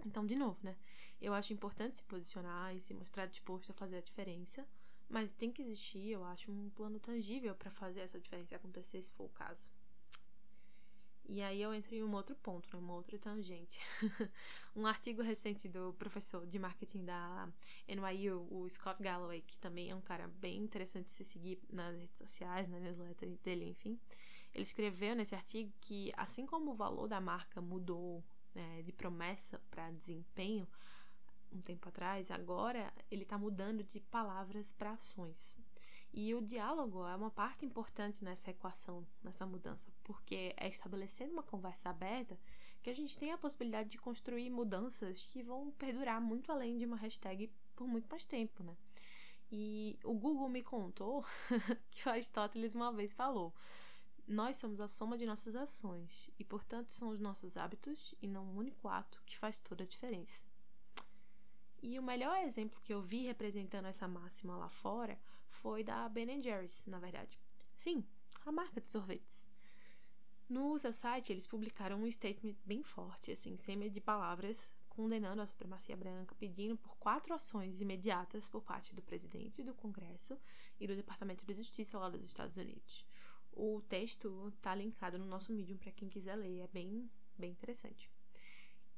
Então, 0.07 0.25
de 0.25 0.37
novo, 0.37 0.59
né? 0.63 0.77
Eu 1.21 1.35
acho 1.35 1.53
importante 1.53 1.99
se 1.99 2.05
posicionar 2.05 2.75
e 2.75 2.81
se 2.81 2.95
mostrar 2.95 3.27
disposto 3.27 3.71
a 3.71 3.75
fazer 3.75 3.97
a 3.97 4.01
diferença, 4.01 4.67
mas 5.09 5.33
tem 5.33 5.51
que 5.51 5.63
existir, 5.63 6.11
eu 6.11 6.25
acho, 6.25 6.53
um 6.53 6.71
plano 6.71 7.01
tangível 7.01 7.55
para 7.55 7.71
fazer 7.71 8.01
essa 8.01 8.21
diferença 8.21 8.55
acontecer, 8.55 9.03
se 9.03 9.11
for 9.11 9.25
o 9.25 9.31
caso. 9.31 9.71
E 11.27 11.43
aí 11.43 11.63
eu 11.63 11.73
entro 11.73 11.95
em 11.95 12.03
um 12.03 12.13
outro 12.15 12.37
ponto, 12.37 12.69
né, 12.71 12.79
uma 12.79 12.95
outra 12.95 13.19
tangente. 13.19 13.81
um 14.77 14.87
artigo 14.87 15.23
recente 15.23 15.69
do 15.69 15.95
professor 15.95 16.47
de 16.47 16.59
marketing 16.59 17.05
da 17.05 17.49
NYU, 17.89 18.47
o 18.51 18.69
Scott 18.69 19.03
Galloway, 19.03 19.41
que 19.41 19.57
também 19.57 19.91
é 19.91 19.95
um 19.95 20.03
cara 20.03 20.29
bem 20.29 20.59
interessante 20.59 21.07
de 21.07 21.13
se 21.13 21.25
seguir 21.25 21.59
nas 21.73 21.97
redes 21.97 22.19
sociais, 22.19 22.69
na 22.69 22.79
newsletter 22.79 23.31
dele, 23.43 23.65
enfim. 23.65 23.99
Ele 24.53 24.63
escreveu 24.63 25.17
nesse 25.17 25.35
artigo 25.35 25.73
que, 25.81 26.13
assim 26.17 26.47
como 26.47 26.73
o 26.73 26.75
valor 26.75 27.09
da 27.09 27.21
marca 27.21 27.61
mudou 27.61 28.23
né, 28.55 28.83
de 28.83 28.93
promessa 28.93 29.59
para 29.71 29.91
desempenho 29.91 30.69
um 31.51 31.61
tempo 31.61 31.89
atrás, 31.89 32.31
agora 32.31 32.93
ele 33.11 33.23
está 33.23 33.39
mudando 33.39 33.83
de 33.83 34.01
palavras 34.01 34.73
para 34.73 34.93
ações. 34.93 35.59
E 36.17 36.33
o 36.33 36.41
diálogo 36.41 37.05
é 37.05 37.17
uma 37.17 37.29
parte 37.29 37.67
importante 37.67 38.23
nessa 38.23 38.49
equação, 38.49 39.05
nessa 39.21 39.45
mudança, 39.45 39.91
porque 40.05 40.55
é 40.57 40.69
estabelecendo 40.69 41.33
uma 41.33 41.43
conversa 41.43 41.91
aberta 41.91 42.39
que 42.81 42.89
a 42.89 42.95
gente 42.95 43.19
tem 43.19 43.33
a 43.33 43.39
possibilidade 43.39 43.89
de 43.89 43.99
construir 43.99 44.49
mudanças 44.49 45.23
que 45.23 45.43
vão 45.43 45.73
perdurar 45.73 46.21
muito 46.21 46.53
além 46.53 46.79
de 46.79 46.85
uma 46.85 46.97
hashtag 46.97 47.51
por 47.75 47.89
muito 47.89 48.09
mais 48.09 48.25
tempo, 48.25 48.63
né? 48.63 48.77
E 49.51 49.99
o 50.05 50.15
Google 50.15 50.49
me 50.49 50.63
contou 50.63 51.25
que 51.91 52.09
o 52.09 52.13
Aristóteles 52.13 52.77
uma 52.77 52.93
vez 52.93 53.13
falou: 53.13 53.53
nós 54.25 54.57
somos 54.57 54.81
a 54.81 54.87
soma 54.87 55.19
de 55.19 55.27
nossas 55.27 55.57
ações 55.57 56.31
e, 56.39 56.45
portanto, 56.45 56.93
são 56.93 57.09
os 57.09 57.19
nossos 57.19 57.57
hábitos 57.57 58.15
e 58.23 58.29
não 58.29 58.45
um 58.45 58.57
único 58.57 58.87
ato 58.87 59.21
que 59.27 59.37
faz 59.37 59.59
toda 59.59 59.83
a 59.83 59.87
diferença. 59.87 60.47
E 61.83 61.99
o 61.99 62.03
melhor 62.05 62.37
exemplo 62.45 62.81
que 62.85 62.95
eu 62.95 63.03
vi 63.03 63.27
representando 63.27 63.87
essa 63.87 64.07
máxima 64.07 64.57
lá 64.57 64.69
fora 64.69 65.19
foi 65.55 65.83
da 65.83 66.09
Ben 66.09 66.43
Jerry's, 66.43 66.85
na 66.87 66.99
verdade. 66.99 67.39
Sim, 67.77 68.05
a 68.45 68.53
marca 68.53 68.81
de 68.81 68.91
sorvetes. 68.91 69.47
No 70.49 70.79
seu 70.79 70.93
site, 70.93 71.33
eles 71.33 71.47
publicaram 71.47 72.03
um 72.03 72.11
statement 72.11 72.57
bem 72.65 72.83
forte, 72.83 73.33
assim, 73.33 73.57
sem 73.57 73.77
medo 73.77 73.95
de 73.95 74.01
palavras, 74.01 74.71
condenando 74.91 75.41
a 75.41 75.47
supremacia 75.47 75.97
branca, 75.97 76.35
pedindo 76.39 76.77
por 76.77 76.97
quatro 76.99 77.35
ações 77.35 77.81
imediatas 77.81 78.49
por 78.49 78.63
parte 78.63 78.95
do 78.95 79.03
presidente 79.03 79.63
do 79.63 79.75
Congresso 79.75 80.39
e 80.79 80.87
do 80.87 80.95
Departamento 80.95 81.45
de 81.45 81.55
Justiça 81.55 81.99
lá 81.99 82.09
dos 82.09 82.25
Estados 82.25 82.57
Unidos. 82.57 83.05
O 83.53 83.81
texto 83.83 84.53
tá 84.61 84.75
linkado 84.75 85.19
no 85.19 85.27
nosso 85.27 85.53
Medium 85.53 85.79
para 85.79 85.93
quem 85.93 86.09
quiser 86.09 86.37
ler, 86.37 86.61
é 86.61 86.69
bem, 86.69 87.11
bem 87.39 87.53
interessante. 87.53 88.11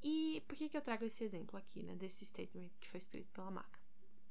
E 0.02 0.42
por 0.46 0.56
que, 0.56 0.68
que 0.68 0.76
eu 0.76 0.82
trago 0.82 1.04
esse 1.04 1.24
exemplo 1.24 1.58
aqui, 1.58 1.82
né, 1.82 1.94
desse 1.94 2.26
statement 2.26 2.70
que 2.80 2.88
foi 2.88 2.98
escrito 2.98 3.32
pela 3.32 3.50
marca? 3.50 3.85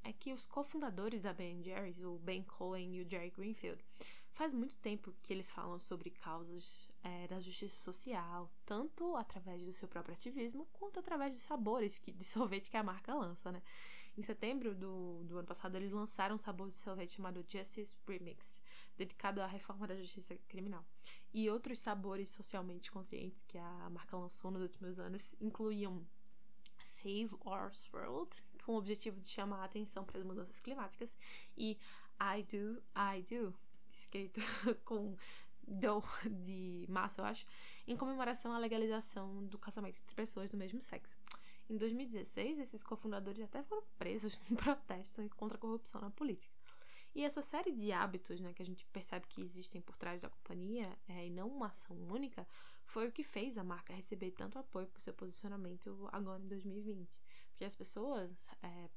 É 0.06 0.14
que 0.14 0.32
os 0.32 0.46
cofundadores 0.46 1.24
da 1.24 1.34
Ben 1.34 1.62
Jerry's, 1.62 2.02
o 2.02 2.18
Ben 2.20 2.44
Cohen 2.44 2.96
e 2.96 3.02
o 3.02 3.10
Jerry 3.10 3.32
Greenfield, 3.32 3.84
Faz 4.36 4.54
muito 4.54 4.76
tempo 4.80 5.16
que 5.24 5.32
eles 5.32 5.50
falam 5.50 5.80
sobre 5.80 6.10
causas 6.10 6.90
é, 7.02 7.26
da 7.26 7.40
justiça 7.40 7.78
social, 7.78 8.52
tanto 8.66 9.16
através 9.16 9.64
do 9.64 9.72
seu 9.72 9.88
próprio 9.88 10.14
ativismo, 10.14 10.68
quanto 10.74 11.00
através 11.00 11.34
de 11.34 11.40
sabores 11.40 11.98
que, 11.98 12.12
de 12.12 12.26
sorvete 12.26 12.70
que 12.70 12.76
a 12.76 12.84
marca 12.84 13.16
lança, 13.16 13.50
né? 13.50 13.64
Em 14.18 14.22
setembro 14.22 14.76
do, 14.76 15.24
do 15.24 15.38
ano 15.38 15.48
passado, 15.48 15.78
eles 15.78 15.94
lançaram 15.94 16.36
um 16.36 16.38
sabor 16.38 16.68
de 16.68 16.76
sorvete 16.76 17.12
chamado 17.12 17.46
Justice 17.48 17.96
Premix, 18.06 18.62
dedicado 18.98 19.42
à 19.42 19.48
reforma 19.48 19.88
da 19.88 19.96
justiça 19.96 20.36
criminal. 20.50 20.86
E 21.34 21.50
outros 21.50 21.80
sabores 21.80 22.30
socialmente 22.30 22.92
conscientes 22.92 23.42
que 23.42 23.58
a 23.58 23.90
marca 23.90 24.18
lançou 24.18 24.52
nos 24.52 24.64
últimos 24.64 25.00
anos 25.00 25.34
incluíam 25.40 26.06
Save 26.84 27.30
Our 27.46 27.72
World, 27.94 28.36
com 28.66 28.74
o 28.74 28.78
objetivo 28.78 29.20
de 29.22 29.30
chamar 29.30 29.62
a 29.62 29.66
atenção 29.66 30.04
para 30.04 30.18
as 30.18 30.26
mudanças 30.26 30.60
climáticas, 30.60 31.14
e 31.56 31.78
I 32.20 32.44
Do, 32.44 32.82
I 32.96 33.22
Do, 33.22 33.56
escrito 33.92 34.42
com 34.84 35.16
do 35.68 36.04
de 36.26 36.86
massa, 36.90 37.22
eu 37.22 37.26
acho, 37.26 37.46
em 37.88 37.96
comemoração 37.96 38.52
à 38.52 38.58
legalização 38.58 39.46
do 39.46 39.58
casamento 39.58 40.00
entre 40.00 40.16
pessoas 40.16 40.50
do 40.50 40.58
mesmo 40.58 40.82
sexo. 40.82 41.18
Em 41.70 41.78
2016, 41.78 42.60
esses 42.60 42.84
cofundadores 42.84 43.42
até 43.42 43.64
foram 43.64 43.84
presos 43.98 44.40
em 44.50 44.54
protestos 44.56 45.32
contra 45.34 45.58
a 45.58 45.62
corrupção 45.62 46.02
na 46.02 46.12
política. 46.12 46.54
E 47.16 47.24
essa 47.24 47.42
série 47.42 47.72
de 47.72 47.92
hábitos 47.92 48.40
né, 48.42 48.54
que 48.54 48.62
a 48.62 48.66
gente 48.66 48.86
percebe 48.88 49.26
que 49.28 49.42
existem 49.42 49.82
por 49.82 49.96
trás 49.96 50.22
da 50.22 50.30
companhia, 50.30 50.90
é, 51.08 51.26
e 51.26 51.30
não 51.30 51.48
uma 51.48 51.68
ação 51.68 51.96
única, 52.10 52.46
foi 52.86 53.08
o 53.08 53.12
que 53.12 53.24
fez 53.24 53.58
a 53.58 53.64
marca 53.64 53.94
receber 53.94 54.32
tanto 54.32 54.60
apoio 54.60 54.88
por 54.88 55.02
seu 55.02 55.14
posicionamento 55.14 56.08
agora 56.12 56.44
em 56.44 56.48
2020. 56.48 57.20
Porque 57.56 57.64
as 57.64 57.76
pessoas 57.76 58.30
é, 58.62 58.90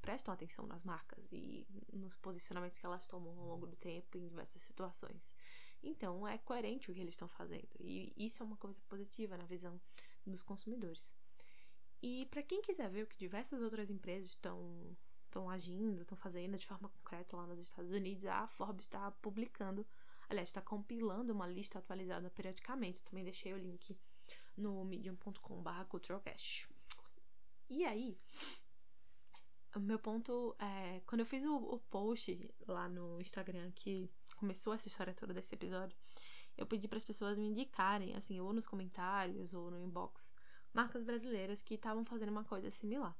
prestam 0.00 0.32
atenção 0.32 0.66
nas 0.66 0.82
marcas 0.84 1.30
e 1.30 1.66
nos 1.92 2.16
posicionamentos 2.16 2.78
que 2.78 2.86
elas 2.86 3.06
tomam 3.06 3.38
ao 3.38 3.46
longo 3.46 3.66
do 3.66 3.76
tempo 3.76 4.16
em 4.16 4.26
diversas 4.26 4.62
situações. 4.62 5.28
Então 5.82 6.26
é 6.26 6.38
coerente 6.38 6.90
o 6.90 6.94
que 6.94 7.00
eles 7.00 7.12
estão 7.12 7.28
fazendo. 7.28 7.68
E 7.78 8.14
isso 8.16 8.42
é 8.42 8.46
uma 8.46 8.56
coisa 8.56 8.80
positiva 8.88 9.36
na 9.36 9.44
visão 9.44 9.78
dos 10.26 10.42
consumidores. 10.42 11.14
E 12.02 12.24
para 12.30 12.42
quem 12.42 12.62
quiser 12.62 12.88
ver 12.88 13.02
o 13.02 13.06
que 13.06 13.18
diversas 13.18 13.60
outras 13.60 13.90
empresas 13.90 14.30
estão 14.30 14.96
estão 15.26 15.50
agindo, 15.50 16.00
estão 16.00 16.16
fazendo 16.16 16.56
de 16.56 16.66
forma 16.66 16.88
concreta 16.88 17.36
lá 17.36 17.46
nos 17.46 17.58
Estados 17.58 17.92
Unidos, 17.92 18.24
a 18.24 18.46
Forbes 18.46 18.86
está 18.86 19.10
publicando, 19.10 19.86
aliás, 20.30 20.48
está 20.48 20.62
compilando 20.62 21.34
uma 21.34 21.46
lista 21.46 21.78
atualizada 21.78 22.30
periodicamente. 22.30 23.04
Também 23.04 23.24
deixei 23.24 23.52
o 23.52 23.58
link 23.58 23.94
no 24.56 24.82
medium.com/culturalcast. 24.86 26.75
E 27.68 27.84
aí, 27.84 28.18
o 29.74 29.80
meu 29.80 29.98
ponto 29.98 30.56
é, 30.58 31.00
quando 31.06 31.20
eu 31.20 31.26
fiz 31.26 31.44
o, 31.44 31.56
o 31.56 31.78
post 31.90 32.48
lá 32.66 32.88
no 32.88 33.20
Instagram 33.20 33.70
que 33.72 34.10
começou 34.36 34.72
essa 34.72 34.88
história 34.88 35.14
toda 35.14 35.34
desse 35.34 35.54
episódio, 35.54 35.96
eu 36.56 36.66
pedi 36.66 36.88
para 36.88 36.96
as 36.96 37.04
pessoas 37.04 37.36
me 37.36 37.46
indicarem, 37.46 38.14
assim, 38.14 38.40
ou 38.40 38.52
nos 38.52 38.66
comentários 38.66 39.52
ou 39.52 39.70
no 39.70 39.78
inbox, 39.78 40.32
marcas 40.72 41.04
brasileiras 41.04 41.62
que 41.62 41.74
estavam 41.74 42.04
fazendo 42.04 42.30
uma 42.30 42.44
coisa 42.44 42.70
similar. 42.70 43.16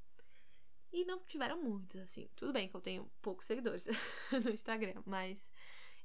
E 0.93 1.05
não 1.05 1.21
tiveram 1.21 1.63
muitas, 1.63 2.01
assim. 2.03 2.29
Tudo 2.37 2.53
bem 2.53 2.69
que 2.69 2.77
eu 2.77 2.81
tenho 2.81 3.11
poucos 3.21 3.47
seguidores 3.47 3.87
no 4.45 4.51
Instagram, 4.51 5.03
mas 5.05 5.53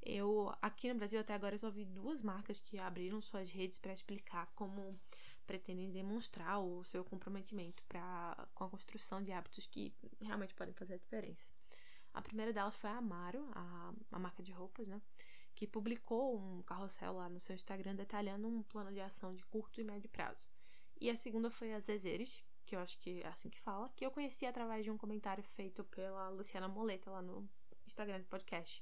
eu 0.02 0.54
aqui 0.62 0.92
no 0.92 0.96
Brasil 0.96 1.20
até 1.20 1.34
agora 1.34 1.58
só 1.58 1.70
vi 1.70 1.86
duas 1.86 2.22
marcas 2.22 2.60
que 2.60 2.80
abriram 2.80 3.22
suas 3.22 3.50
redes 3.50 3.78
para 3.78 3.94
explicar 3.94 4.48
como 4.56 5.00
pretendem 5.52 5.92
demonstrar 5.92 6.62
o 6.62 6.82
seu 6.86 7.04
comprometimento 7.04 7.84
pra, 7.84 8.48
com 8.56 8.64
a 8.64 8.70
construção 8.70 9.22
de 9.22 9.34
hábitos 9.34 9.68
que 9.68 9.94
realmente 10.22 10.56
podem 10.56 10.74
fazer 10.74 10.94
a 10.94 10.98
diferença. 10.98 11.46
A 12.14 12.22
primeira 12.22 12.54
delas 12.54 12.74
foi 12.78 12.90
a 12.90 12.96
Amaro, 12.96 13.46
a, 13.52 13.94
a 14.14 14.18
marca 14.20 14.42
de 14.42 14.54
roupas, 14.54 14.88
né? 14.88 15.02
Que 15.54 15.68
publicou 15.68 16.40
um 16.40 16.62
carrossel 16.64 17.12
lá 17.16 17.28
no 17.28 17.38
seu 17.38 17.54
Instagram 17.54 17.96
detalhando 17.96 18.48
um 18.48 18.64
plano 18.64 18.94
de 18.94 19.02
ação 19.02 19.36
de 19.36 19.44
curto 19.44 19.82
e 19.82 19.84
médio 19.84 20.10
prazo. 20.10 20.48
E 21.02 21.10
a 21.10 21.18
segunda 21.18 21.50
foi 21.50 21.74
a 21.74 21.82
Zezeres, 21.82 22.46
que 22.66 22.74
eu 22.74 22.80
acho 22.80 22.98
que 23.00 23.22
é 23.22 23.28
assim 23.28 23.50
que 23.50 23.60
fala, 23.60 23.90
que 23.94 24.06
eu 24.06 24.12
conheci 24.12 24.46
através 24.46 24.86
de 24.86 24.92
um 24.92 24.98
comentário 24.98 25.44
feito 25.44 25.84
pela 25.84 26.30
Luciana 26.30 26.70
Moleta 26.70 27.12
lá 27.12 27.22
no 27.22 27.46
Instagram 27.86 28.22
do 28.22 28.28
podcast. 28.28 28.82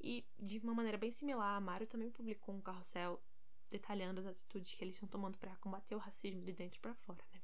E 0.00 0.26
de 0.36 0.58
uma 0.58 0.74
maneira 0.74 0.98
bem 0.98 1.12
similar, 1.12 1.54
a 1.54 1.56
Amaro 1.56 1.86
também 1.86 2.10
publicou 2.10 2.56
um 2.56 2.60
carrossel 2.60 3.22
detalhando 3.70 4.20
as 4.20 4.26
atitudes 4.26 4.74
que 4.74 4.84
eles 4.84 4.94
estão 4.94 5.08
tomando 5.08 5.38
para 5.38 5.54
combater 5.56 5.94
o 5.94 5.98
racismo 5.98 6.42
de 6.42 6.52
dentro 6.52 6.80
para 6.80 6.94
fora, 6.94 7.24
né? 7.32 7.40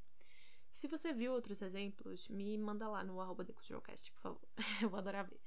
Se 0.72 0.88
você 0.88 1.12
viu 1.12 1.32
outros 1.32 1.62
exemplos, 1.62 2.26
me 2.28 2.58
manda 2.58 2.88
lá 2.88 3.04
no 3.04 3.20
arroba 3.20 3.44
TheCulturalCast, 3.44 4.10
por 4.12 4.20
favor. 4.20 4.48
eu 4.82 4.90
vou 4.90 4.98
adorar 4.98 5.24
ver. 5.24 5.40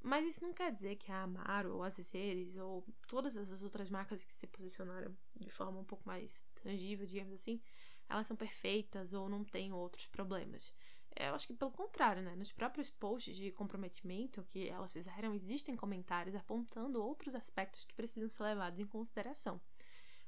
Mas 0.00 0.26
isso 0.26 0.44
não 0.44 0.52
quer 0.52 0.72
dizer 0.72 0.96
que 0.96 1.10
a 1.10 1.22
Amaro, 1.22 1.74
ou 1.74 1.82
a 1.82 1.90
Ceres, 1.90 2.56
ou 2.56 2.84
todas 3.06 3.36
essas 3.36 3.62
outras 3.62 3.88
marcas 3.88 4.24
que 4.24 4.32
se 4.32 4.46
posicionaram 4.46 5.16
de 5.36 5.50
forma 5.50 5.78
um 5.78 5.84
pouco 5.84 6.06
mais 6.06 6.44
tangível, 6.54 7.06
digamos 7.06 7.32
assim, 7.32 7.60
elas 8.08 8.26
são 8.26 8.36
perfeitas 8.36 9.12
ou 9.12 9.28
não 9.28 9.44
têm 9.44 9.72
outros 9.72 10.06
problemas. 10.06 10.72
Eu 11.14 11.34
acho 11.34 11.46
que 11.46 11.54
pelo 11.54 11.70
contrário, 11.70 12.22
né? 12.22 12.34
Nos 12.34 12.52
próprios 12.52 12.90
posts 12.90 13.36
de 13.36 13.52
comprometimento 13.52 14.42
que 14.44 14.68
elas 14.68 14.92
fizeram, 14.92 15.34
existem 15.34 15.76
comentários 15.76 16.34
apontando 16.34 17.02
outros 17.02 17.34
aspectos 17.34 17.84
que 17.84 17.94
precisam 17.94 18.28
ser 18.30 18.42
levados 18.42 18.80
em 18.80 18.86
consideração. 18.86 19.60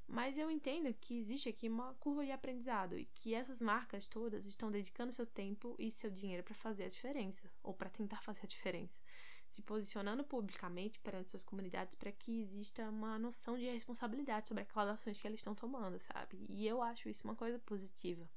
Mas 0.06 0.36
eu 0.36 0.50
entendo 0.50 0.92
que 0.92 1.16
existe 1.16 1.48
aqui 1.48 1.68
uma 1.68 1.94
curva 1.94 2.24
de 2.24 2.30
aprendizado 2.30 2.98
e 2.98 3.06
que 3.06 3.34
essas 3.34 3.62
marcas 3.62 4.06
todas 4.06 4.44
estão 4.44 4.70
dedicando 4.70 5.12
seu 5.12 5.26
tempo 5.26 5.74
e 5.78 5.90
seu 5.90 6.10
dinheiro 6.10 6.42
para 6.42 6.54
fazer 6.54 6.84
a 6.84 6.90
diferença, 6.90 7.50
ou 7.62 7.72
para 7.72 7.88
tentar 7.88 8.20
fazer 8.20 8.42
a 8.44 8.48
diferença, 8.48 9.00
se 9.48 9.62
posicionando 9.62 10.22
publicamente 10.22 11.00
perante 11.00 11.30
suas 11.30 11.42
comunidades 11.42 11.94
para 11.94 12.12
que 12.12 12.42
exista 12.42 12.88
uma 12.90 13.18
noção 13.18 13.56
de 13.56 13.64
responsabilidade 13.64 14.48
sobre 14.48 14.62
aquelas 14.62 14.90
ações 14.90 15.18
que 15.18 15.26
eles 15.26 15.40
estão 15.40 15.54
tomando, 15.54 15.98
sabe? 15.98 16.44
E 16.50 16.66
eu 16.66 16.82
acho 16.82 17.08
isso 17.08 17.24
uma 17.24 17.34
coisa 17.34 17.58
positiva. 17.58 18.28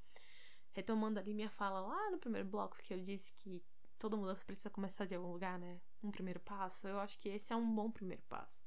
Retomando 0.77 1.17
ali 1.17 1.33
minha 1.33 1.49
fala 1.49 1.79
lá 1.79 2.11
no 2.11 2.19
primeiro 2.19 2.47
bloco, 2.47 2.77
que 2.77 2.93
eu 2.93 3.01
disse 3.01 3.33
que 3.33 3.63
toda 3.97 4.15
mudança 4.15 4.45
precisa 4.45 4.69
começar 4.69 5.05
de 5.05 5.15
algum 5.15 5.31
lugar, 5.31 5.57
né? 5.57 5.81
Um 6.03 6.11
primeiro 6.11 6.39
passo, 6.39 6.87
eu 6.87 6.99
acho 6.99 7.17
que 7.17 7.29
esse 7.29 7.51
é 7.51 7.55
um 7.55 7.73
bom 7.73 7.89
primeiro 7.89 8.21
passo. 8.29 8.61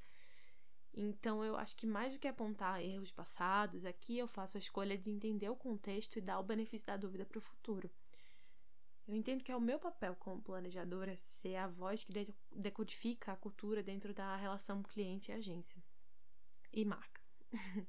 Então, 0.93 1.45
eu 1.45 1.57
acho 1.57 1.77
que 1.77 1.87
mais 1.87 2.13
do 2.13 2.19
que 2.19 2.27
apontar 2.27 2.83
erros 2.83 3.13
passados, 3.13 3.85
aqui 3.87 4.19
eu 4.19 4.27
faço 4.27 4.57
a 4.57 4.59
escolha 4.59 4.99
de 4.99 5.09
entender 5.09 5.49
o 5.51 5.55
contexto 5.55 6.17
e 6.17 6.21
dar 6.21 6.41
o 6.41 6.43
benefício 6.43 6.85
da 6.85 6.97
dúvida 6.97 7.25
para 7.25 7.39
o 7.39 7.41
futuro. 7.41 7.89
Eu 9.07 9.15
entendo 9.15 9.45
que 9.45 9.53
é 9.53 9.57
o 9.57 9.61
meu 9.61 9.79
papel 9.79 10.17
como 10.17 10.43
planejadora 10.43 11.17
ser 11.17 11.55
a 11.55 11.69
voz 11.69 12.03
que 12.03 12.35
decodifica 12.51 13.31
a 13.31 13.37
cultura 13.37 13.85
dentro 13.85 14.13
da 14.13 14.35
relação 14.35 14.83
cliente 14.83 15.31
e 15.31 15.35
agência 15.35 15.81
e 16.73 16.85
marca. 16.85 17.21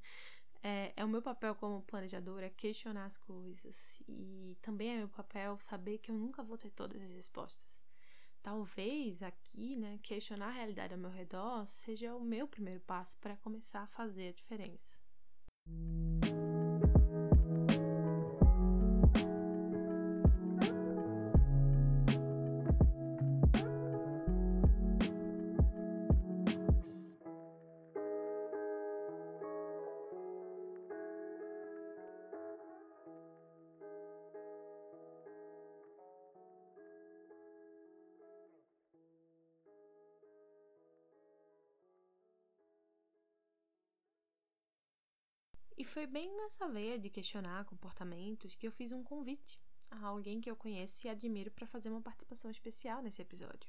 é, 0.63 0.93
é 0.95 1.05
o 1.05 1.07
meu 1.07 1.21
papel 1.21 1.55
como 1.55 1.81
planejadora 1.83 2.49
questionar 2.49 3.05
as 3.05 3.17
coisas 3.17 4.01
e 4.07 4.57
também 4.61 4.91
é 4.91 4.97
meu 4.97 5.09
papel 5.09 5.57
saber 5.59 5.97
que 5.97 6.11
eu 6.11 6.15
nunca 6.15 6.43
vou 6.43 6.57
ter 6.57 6.69
todas 6.69 7.01
as 7.01 7.09
respostas 7.09 7.81
talvez 8.41 9.21
aqui, 9.21 9.75
né, 9.75 9.99
questionar 10.01 10.47
a 10.47 10.51
realidade 10.51 10.93
ao 10.93 10.99
meu 10.99 11.11
redor 11.11 11.65
seja 11.65 12.15
o 12.15 12.23
meu 12.23 12.47
primeiro 12.47 12.79
passo 12.81 13.17
para 13.19 13.37
começar 13.37 13.81
a 13.81 13.87
fazer 13.87 14.29
a 14.29 14.33
diferença. 14.33 14.99
E 45.81 45.83
foi 45.83 46.05
bem 46.05 46.31
nessa 46.37 46.67
veia 46.67 46.99
de 46.99 47.09
questionar 47.09 47.65
comportamentos 47.65 48.53
que 48.53 48.67
eu 48.67 48.71
fiz 48.71 48.91
um 48.91 49.03
convite 49.03 49.59
a 49.89 50.05
alguém 50.05 50.39
que 50.39 50.47
eu 50.47 50.55
conheço 50.55 51.07
e 51.07 51.09
admiro 51.09 51.49
para 51.49 51.65
fazer 51.65 51.89
uma 51.89 52.03
participação 52.03 52.51
especial 52.51 53.01
nesse 53.01 53.19
episódio. 53.19 53.67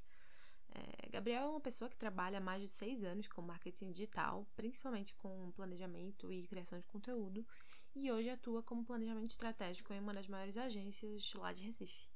É, 0.74 1.08
Gabriel 1.08 1.44
é 1.44 1.48
uma 1.48 1.60
pessoa 1.60 1.88
que 1.88 1.96
trabalha 1.96 2.36
há 2.36 2.40
mais 2.40 2.60
de 2.60 2.68
seis 2.68 3.02
anos 3.02 3.28
com 3.28 3.40
marketing 3.40 3.92
digital, 3.92 4.46
principalmente 4.54 5.14
com 5.14 5.52
planejamento 5.52 6.30
e 6.30 6.46
criação 6.46 6.78
de 6.78 6.86
conteúdo, 6.86 7.46
e 7.94 8.12
hoje 8.12 8.28
atua 8.28 8.62
como 8.62 8.84
planejamento 8.84 9.30
estratégico 9.30 9.94
em 9.94 9.98
uma 9.98 10.12
das 10.12 10.28
maiores 10.28 10.58
agências 10.58 11.32
lá 11.32 11.50
de 11.54 11.64
Recife. 11.64 12.10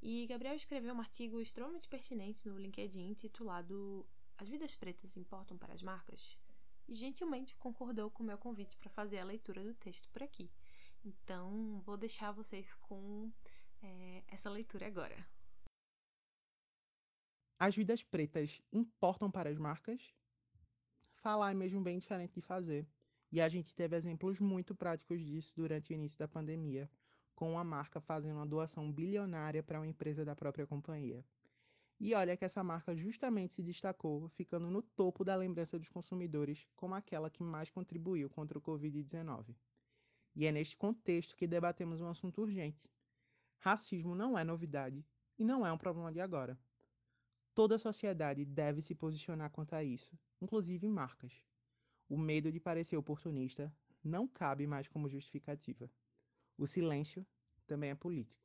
E 0.00 0.24
Gabriel 0.28 0.54
escreveu 0.54 0.94
um 0.94 1.00
artigo 1.00 1.40
extremamente 1.40 1.88
pertinente 1.88 2.48
no 2.48 2.56
LinkedIn 2.56 3.10
intitulado 3.10 4.06
As 4.38 4.48
vidas 4.48 4.76
pretas 4.76 5.16
importam 5.16 5.58
para 5.58 5.74
as 5.74 5.82
marcas? 5.82 6.38
E 6.92 6.94
gentilmente 6.94 7.56
concordou 7.56 8.10
com 8.10 8.22
o 8.22 8.26
meu 8.26 8.36
convite 8.36 8.76
para 8.76 8.90
fazer 8.90 9.18
a 9.18 9.24
leitura 9.24 9.64
do 9.64 9.72
texto 9.74 10.10
por 10.10 10.22
aqui. 10.22 10.50
Então, 11.02 11.80
vou 11.86 11.96
deixar 11.96 12.32
vocês 12.32 12.74
com 12.74 13.32
é, 13.82 14.22
essa 14.28 14.50
leitura 14.50 14.86
agora. 14.86 15.26
As 17.58 17.74
vidas 17.74 18.02
pretas 18.02 18.60
importam 18.70 19.30
para 19.30 19.48
as 19.48 19.56
marcas? 19.56 20.14
falar 21.14 21.52
é 21.52 21.54
mesmo 21.54 21.80
bem 21.80 21.98
diferente 21.98 22.34
de 22.34 22.40
fazer. 22.42 22.86
E 23.30 23.40
a 23.40 23.48
gente 23.48 23.74
teve 23.74 23.96
exemplos 23.96 24.40
muito 24.40 24.74
práticos 24.74 25.24
disso 25.24 25.54
durante 25.56 25.92
o 25.92 25.94
início 25.94 26.18
da 26.18 26.28
pandemia, 26.28 26.90
com 27.34 27.52
uma 27.52 27.64
marca 27.64 28.00
fazendo 28.00 28.36
uma 28.36 28.46
doação 28.46 28.92
bilionária 28.92 29.62
para 29.62 29.78
uma 29.78 29.86
empresa 29.86 30.24
da 30.24 30.36
própria 30.36 30.66
companhia. 30.66 31.24
E 32.04 32.14
olha 32.14 32.36
que 32.36 32.44
essa 32.44 32.64
marca 32.64 32.96
justamente 32.96 33.54
se 33.54 33.62
destacou, 33.62 34.28
ficando 34.30 34.68
no 34.68 34.82
topo 34.82 35.24
da 35.24 35.36
lembrança 35.36 35.78
dos 35.78 35.88
consumidores 35.88 36.66
como 36.74 36.96
aquela 36.96 37.30
que 37.30 37.44
mais 37.44 37.70
contribuiu 37.70 38.28
contra 38.28 38.58
o 38.58 38.60
Covid-19. 38.60 39.54
E 40.34 40.44
é 40.44 40.50
neste 40.50 40.76
contexto 40.76 41.36
que 41.36 41.46
debatemos 41.46 42.00
um 42.00 42.08
assunto 42.08 42.42
urgente. 42.42 42.90
Racismo 43.60 44.16
não 44.16 44.36
é 44.36 44.42
novidade 44.42 45.06
e 45.38 45.44
não 45.44 45.64
é 45.64 45.72
um 45.72 45.78
problema 45.78 46.10
de 46.10 46.18
agora. 46.18 46.58
Toda 47.54 47.76
a 47.76 47.78
sociedade 47.78 48.44
deve 48.44 48.82
se 48.82 48.96
posicionar 48.96 49.52
quanto 49.52 49.74
a 49.74 49.84
isso, 49.84 50.18
inclusive 50.40 50.88
marcas. 50.88 51.32
O 52.08 52.18
medo 52.18 52.50
de 52.50 52.58
parecer 52.58 52.96
oportunista 52.96 53.72
não 54.02 54.26
cabe 54.26 54.66
mais 54.66 54.88
como 54.88 55.08
justificativa. 55.08 55.88
O 56.58 56.66
silêncio 56.66 57.24
também 57.64 57.90
é 57.90 57.94
político. 57.94 58.42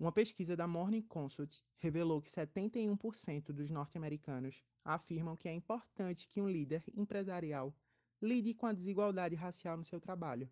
Uma 0.00 0.10
pesquisa 0.10 0.56
da 0.56 0.66
Morning 0.66 1.02
Consult 1.02 1.62
revelou 1.76 2.22
que 2.22 2.30
71% 2.30 3.52
dos 3.52 3.68
norte-americanos 3.68 4.64
afirmam 4.82 5.36
que 5.36 5.46
é 5.46 5.52
importante 5.52 6.26
que 6.26 6.40
um 6.40 6.48
líder 6.48 6.82
empresarial 6.94 7.76
lide 8.22 8.54
com 8.54 8.64
a 8.64 8.72
desigualdade 8.72 9.34
racial 9.34 9.76
no 9.76 9.84
seu 9.84 10.00
trabalho. 10.00 10.48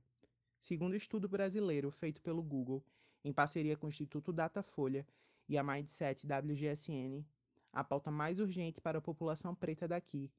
Segundo 0.60 0.94
estudo 0.94 1.26
brasileiro 1.26 1.90
feito 1.90 2.20
pelo 2.20 2.42
Google, 2.42 2.84
em 3.24 3.32
parceria 3.32 3.74
com 3.74 3.86
o 3.86 3.88
Instituto 3.88 4.34
Datafolha 4.34 5.06
e 5.48 5.56
a 5.56 5.62
Mindset 5.62 6.26
WGSN, 6.26 7.24
a 7.72 7.82
pauta 7.82 8.10
mais 8.10 8.38
urgente 8.40 8.82
para 8.82 8.98
a 8.98 9.02
população 9.02 9.54
preta 9.54 9.88
daqui 9.88 10.30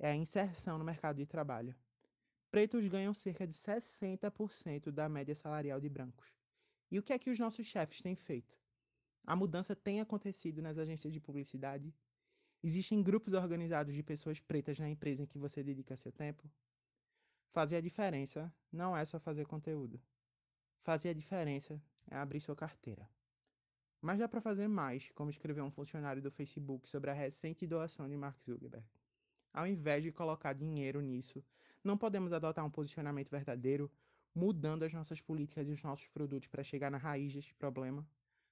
é 0.00 0.10
a 0.10 0.16
inserção 0.16 0.78
no 0.78 0.84
mercado 0.84 1.18
de 1.18 1.26
trabalho. 1.26 1.76
Pretos 2.50 2.88
ganham 2.88 3.14
cerca 3.14 3.46
de 3.46 3.54
60% 3.54 4.90
da 4.90 5.08
média 5.08 5.36
salarial 5.36 5.80
de 5.80 5.88
brancos. 5.88 6.37
E 6.90 6.98
o 6.98 7.02
que 7.02 7.12
é 7.12 7.18
que 7.18 7.30
os 7.30 7.38
nossos 7.38 7.66
chefes 7.66 8.00
têm 8.00 8.16
feito? 8.16 8.56
A 9.26 9.36
mudança 9.36 9.76
tem 9.76 10.00
acontecido 10.00 10.62
nas 10.62 10.78
agências 10.78 11.12
de 11.12 11.20
publicidade? 11.20 11.94
Existem 12.62 13.02
grupos 13.02 13.34
organizados 13.34 13.94
de 13.94 14.02
pessoas 14.02 14.40
pretas 14.40 14.78
na 14.78 14.88
empresa 14.88 15.22
em 15.22 15.26
que 15.26 15.38
você 15.38 15.62
dedica 15.62 15.96
seu 15.96 16.10
tempo? 16.10 16.50
Fazer 17.50 17.76
a 17.76 17.80
diferença 17.80 18.52
não 18.72 18.96
é 18.96 19.04
só 19.04 19.20
fazer 19.20 19.46
conteúdo. 19.46 20.00
Fazer 20.80 21.10
a 21.10 21.12
diferença 21.12 21.82
é 22.10 22.16
abrir 22.16 22.40
sua 22.40 22.56
carteira. 22.56 23.08
Mas 24.00 24.18
dá 24.18 24.28
para 24.28 24.40
fazer 24.40 24.68
mais, 24.68 25.10
como 25.10 25.28
escreveu 25.28 25.64
um 25.64 25.70
funcionário 25.70 26.22
do 26.22 26.30
Facebook 26.30 26.88
sobre 26.88 27.10
a 27.10 27.14
recente 27.14 27.66
doação 27.66 28.08
de 28.08 28.16
Mark 28.16 28.38
Zuckerberg. 28.44 28.86
Ao 29.52 29.66
invés 29.66 30.02
de 30.02 30.12
colocar 30.12 30.52
dinheiro 30.52 31.00
nisso, 31.00 31.44
não 31.82 31.98
podemos 31.98 32.32
adotar 32.32 32.64
um 32.64 32.70
posicionamento 32.70 33.30
verdadeiro, 33.30 33.90
mudando 34.34 34.84
as 34.84 34.92
nossas 34.92 35.20
políticas 35.20 35.68
e 35.68 35.72
os 35.72 35.82
nossos 35.82 36.08
produtos 36.08 36.48
para 36.48 36.62
chegar 36.62 36.90
na 36.90 36.98
raiz 36.98 37.32
deste 37.32 37.54
problema? 37.54 38.06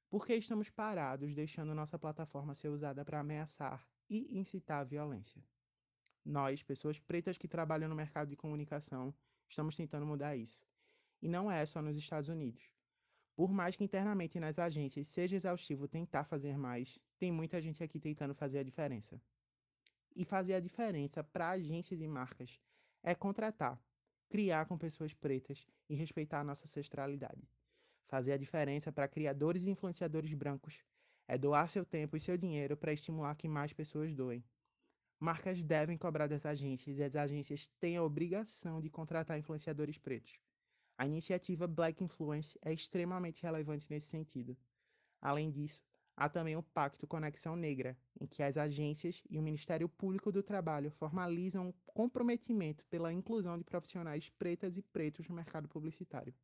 Porque 0.09 0.35
estamos 0.35 0.70
parados 0.70 1.35
deixando 1.35 1.74
nossa 1.74 1.99
plataforma 1.99 2.55
ser 2.55 2.68
usada 2.68 3.05
para 3.05 3.20
ameaçar 3.20 3.87
e 4.09 4.39
incitar 4.39 4.81
a 4.81 4.85
violência. 4.85 5.43
Nós, 6.24 6.62
pessoas 6.62 6.99
pretas 6.99 7.39
que 7.39 7.49
trabalham 7.49 7.89
no 7.89 7.95
mercado 7.95 8.29
de 8.29 8.37
comunicação, 8.37 9.14
estamos 9.49 9.77
tentando 9.77 10.07
mudar 10.07 10.37
isso. 10.37 10.61
E 11.22 11.29
não 11.29 11.51
é 11.51 11.64
só 11.64 11.81
nos 11.81 11.97
Estados 11.97 12.29
Unidos. 12.29 12.70
Por 13.35 13.53
mais 13.53 13.77
que 13.77 13.85
internamente 13.85 14.41
nas 14.41 14.59
agências 14.59 15.09
seja 15.09 15.37
exaustivo 15.37 15.87
tentar 15.87 16.24
fazer 16.24 16.57
mais, 16.57 16.99
tem 17.18 17.31
muita 17.31 17.61
gente 17.61 17.83
aqui 17.83 18.01
tentando 18.01 18.35
fazer 18.35 18.61
a 18.61 18.64
diferença. 18.64 19.20
E 20.14 20.24
fazer 20.24 20.55
a 20.55 20.61
diferença 20.61 21.22
para 21.22 21.51
agências 21.51 22.01
e 22.01 22.09
marcas 22.09 22.59
é 23.03 23.14
contratar, 23.14 23.81
criar 24.29 24.66
com 24.66 24.77
pessoas 24.77 25.14
pretas 25.14 25.66
e 25.89 25.95
respeitar 25.95 26.41
a 26.41 26.45
nossa 26.45 26.64
ancestralidade. 26.64 27.49
Fazer 28.07 28.33
a 28.33 28.37
diferença 28.37 28.93
para 28.93 29.09
criadores 29.09 29.64
e 29.64 29.70
influenciadores 29.70 30.33
brancos 30.35 30.79
é 31.29 31.37
doar 31.37 31.68
seu 31.68 31.85
tempo 31.85 32.16
e 32.16 32.20
seu 32.20 32.37
dinheiro 32.37 32.77
para 32.77 32.93
estimular 32.93 33.35
que 33.35 33.49
mais 33.49 33.72
pessoas 33.72 34.14
doem. 34.14 34.45
Marcas 35.18 35.62
devem 35.62 35.97
cobrar 35.97 36.27
das 36.27 36.45
agências 36.45 36.99
e 36.99 37.03
as 37.05 37.16
agências 37.16 37.66
têm 37.81 37.97
a 37.97 38.03
obrigação 38.03 38.81
de 38.81 38.91
contratar 38.91 39.39
influenciadores 39.39 39.99
pretos. 39.99 40.39
A 40.99 41.07
iniciativa 41.07 41.66
Black 41.66 42.03
Influence 42.05 42.59
é 42.62 42.72
extremamente 42.72 43.43
relevante 43.43 43.87
nesse 43.89 44.09
sentido. 44.09 44.57
Além 45.20 45.51
disso, 45.51 45.81
há 46.17 46.29
também 46.29 46.57
o 46.57 46.62
Pacto 46.62 47.07
Conexão 47.07 47.55
Negra, 47.55 47.97
em 48.21 48.27
que 48.27 48.43
as 48.43 48.57
agências 48.57 49.23
e 49.29 49.39
o 49.39 49.43
Ministério 49.43 49.89
Público 49.89 50.33
do 50.33 50.43
Trabalho 50.43 50.91
formalizam 50.91 51.69
um 51.69 51.73
comprometimento 51.85 52.85
pela 52.87 53.12
inclusão 53.12 53.59
de 53.59 53.64
profissionais 53.64 54.31
pretas 54.31 54.77
e 54.77 54.83
pretos 54.83 55.29
no 55.29 55.35
mercado 55.35 55.69
publicitário. 55.69 56.35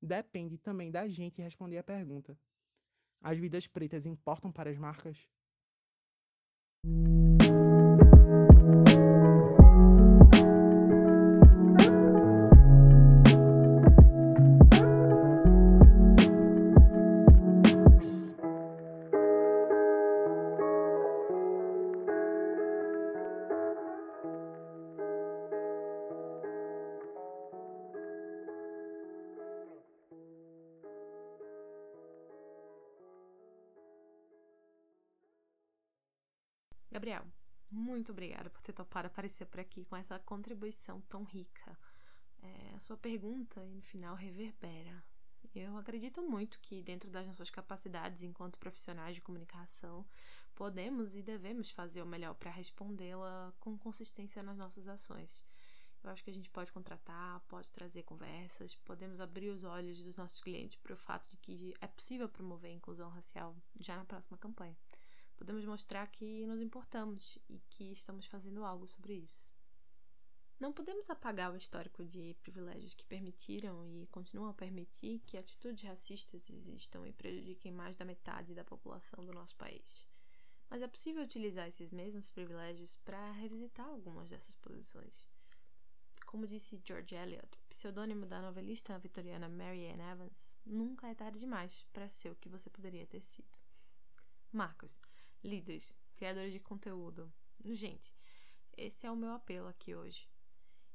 Depende 0.00 0.58
também 0.58 0.90
da 0.90 1.08
gente 1.08 1.42
responder 1.42 1.78
a 1.78 1.82
pergunta: 1.82 2.38
as 3.20 3.38
vidas 3.38 3.66
pretas 3.66 4.06
importam 4.06 4.52
para 4.52 4.70
as 4.70 4.78
marcas? 4.78 5.28
Gabriel, 37.04 37.26
muito 37.70 38.12
obrigada 38.12 38.48
por 38.48 38.62
ter 38.62 38.72
topado 38.72 39.08
aparecer 39.08 39.44
por 39.44 39.60
aqui 39.60 39.84
com 39.84 39.94
essa 39.94 40.18
contribuição 40.20 41.02
tão 41.02 41.22
rica. 41.22 41.78
É, 42.42 42.72
a 42.74 42.80
sua 42.80 42.96
pergunta, 42.96 43.62
no 43.62 43.82
final, 43.82 44.16
reverbera. 44.16 45.04
Eu 45.54 45.76
acredito 45.76 46.22
muito 46.22 46.58
que, 46.60 46.82
dentro 46.82 47.10
das 47.10 47.26
nossas 47.26 47.50
capacidades 47.50 48.22
enquanto 48.22 48.58
profissionais 48.58 49.16
de 49.16 49.20
comunicação, 49.20 50.06
podemos 50.54 51.14
e 51.14 51.22
devemos 51.22 51.70
fazer 51.70 52.00
o 52.00 52.06
melhor 52.06 52.32
para 52.36 52.50
respondê-la 52.50 53.52
com 53.60 53.76
consistência 53.76 54.42
nas 54.42 54.56
nossas 54.56 54.88
ações. 54.88 55.42
Eu 56.02 56.08
acho 56.08 56.24
que 56.24 56.30
a 56.30 56.34
gente 56.34 56.48
pode 56.48 56.72
contratar, 56.72 57.40
pode 57.40 57.70
trazer 57.70 58.02
conversas, 58.04 58.74
podemos 58.76 59.20
abrir 59.20 59.50
os 59.50 59.62
olhos 59.62 60.02
dos 60.02 60.16
nossos 60.16 60.40
clientes 60.40 60.78
para 60.78 60.94
o 60.94 60.96
fato 60.96 61.28
de 61.28 61.36
que 61.36 61.74
é 61.82 61.86
possível 61.86 62.30
promover 62.30 62.70
a 62.70 62.74
inclusão 62.74 63.10
racial 63.10 63.54
já 63.78 63.94
na 63.94 64.06
próxima 64.06 64.38
campanha 64.38 64.74
podemos 65.34 65.64
mostrar 65.64 66.06
que 66.08 66.46
nos 66.46 66.60
importamos 66.60 67.38
e 67.48 67.58
que 67.70 67.92
estamos 67.92 68.26
fazendo 68.26 68.64
algo 68.64 68.86
sobre 68.86 69.14
isso. 69.14 69.52
Não 70.58 70.72
podemos 70.72 71.10
apagar 71.10 71.52
o 71.52 71.56
histórico 71.56 72.04
de 72.04 72.34
privilégios 72.40 72.94
que 72.94 73.04
permitiram 73.04 73.86
e 73.86 74.06
continuam 74.06 74.50
a 74.50 74.54
permitir 74.54 75.20
que 75.26 75.36
atitudes 75.36 75.82
racistas 75.82 76.48
existam 76.48 77.06
e 77.06 77.12
prejudiquem 77.12 77.72
mais 77.72 77.96
da 77.96 78.04
metade 78.04 78.54
da 78.54 78.64
população 78.64 79.24
do 79.24 79.32
nosso 79.32 79.56
país. 79.56 80.06
Mas 80.70 80.80
é 80.80 80.88
possível 80.88 81.24
utilizar 81.24 81.68
esses 81.68 81.90
mesmos 81.90 82.30
privilégios 82.30 82.96
para 83.04 83.32
revisitar 83.32 83.86
algumas 83.86 84.30
dessas 84.30 84.54
posições. 84.54 85.26
Como 86.24 86.46
disse 86.46 86.80
George 86.84 87.14
Eliot, 87.14 87.48
pseudônimo 87.68 88.26
da 88.26 88.40
novelista 88.40 88.98
vitoriana 88.98 89.48
Mary 89.48 89.86
Ann 89.86 90.12
Evans, 90.12 90.54
nunca 90.64 91.08
é 91.08 91.14
tarde 91.14 91.38
demais 91.38 91.84
para 91.92 92.08
ser 92.08 92.30
o 92.30 92.36
que 92.36 92.48
você 92.48 92.70
poderia 92.70 93.06
ter 93.06 93.22
sido. 93.22 93.56
Marcos, 94.50 94.98
líderes, 95.44 95.94
criadores 96.16 96.52
de 96.52 96.58
conteúdo. 96.58 97.32
Gente, 97.64 98.14
esse 98.76 99.06
é 99.06 99.10
o 99.10 99.16
meu 99.16 99.32
apelo 99.32 99.68
aqui 99.68 99.94
hoje. 99.94 100.28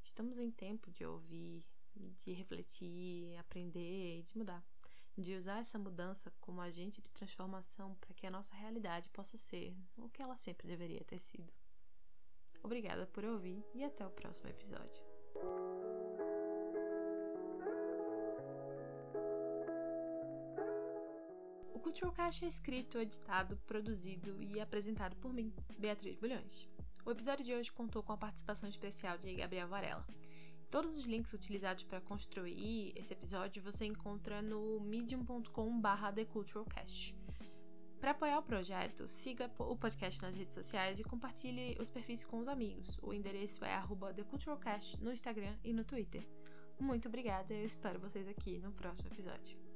Estamos 0.01 0.39
em 0.39 0.51
tempo 0.51 0.91
de 0.91 1.05
ouvir, 1.05 1.65
de 1.95 2.33
refletir, 2.33 3.37
aprender 3.37 4.19
e 4.19 4.23
de 4.23 4.37
mudar. 4.37 4.65
De 5.17 5.35
usar 5.35 5.59
essa 5.59 5.77
mudança 5.77 6.31
como 6.39 6.61
agente 6.61 7.01
de 7.01 7.11
transformação 7.11 7.95
para 7.95 8.13
que 8.13 8.25
a 8.25 8.31
nossa 8.31 8.55
realidade 8.55 9.09
possa 9.09 9.37
ser 9.37 9.75
o 9.97 10.09
que 10.09 10.21
ela 10.21 10.35
sempre 10.35 10.67
deveria 10.67 11.03
ter 11.03 11.19
sido. 11.19 11.51
Obrigada 12.63 13.05
por 13.07 13.23
ouvir 13.23 13.63
e 13.73 13.83
até 13.83 14.05
o 14.05 14.11
próximo 14.11 14.49
episódio. 14.49 15.03
O 21.79 21.81
Culturecast 21.81 22.43
é 22.43 22.47
escrito, 22.49 22.99
editado, 22.99 23.55
produzido 23.65 24.43
e 24.43 24.59
apresentado 24.59 25.15
por 25.15 25.31
mim, 25.31 25.53
Beatriz 25.77 26.17
Bulhões. 26.17 26.67
O 27.05 27.11
episódio 27.11 27.45
de 27.45 27.53
hoje 27.53 27.71
contou 27.71 28.03
com 28.03 28.11
a 28.11 28.17
participação 28.17 28.67
especial 28.67 29.17
de 29.17 29.33
Gabriel 29.33 29.69
Varela. 29.69 30.05
Todos 30.69 30.97
os 30.97 31.05
links 31.05 31.31
utilizados 31.31 31.85
para 31.85 32.01
construir 32.01 32.91
esse 32.97 33.13
episódio 33.13 33.63
você 33.63 33.85
encontra 33.85 34.41
no 34.41 34.81
medium.com/theculturalcast. 34.81 37.15
Para 38.01 38.11
apoiar 38.11 38.39
o 38.39 38.43
projeto, 38.43 39.07
siga 39.07 39.49
o 39.57 39.77
podcast 39.77 40.21
nas 40.21 40.35
redes 40.35 40.55
sociais 40.55 40.99
e 40.99 41.03
compartilhe 41.05 41.77
os 41.79 41.89
perfis 41.89 42.25
com 42.25 42.39
os 42.39 42.49
amigos. 42.49 42.99
O 43.01 43.13
endereço 43.13 43.63
é 43.63 43.81
TheCulturalCast 44.15 45.01
no 45.01 45.13
Instagram 45.13 45.55
e 45.63 45.71
no 45.71 45.85
Twitter. 45.85 46.27
Muito 46.77 47.07
obrigada 47.07 47.53
e 47.53 47.59
eu 47.59 47.65
espero 47.65 48.01
vocês 48.01 48.27
aqui 48.27 48.59
no 48.59 48.73
próximo 48.73 49.07
episódio. 49.07 49.68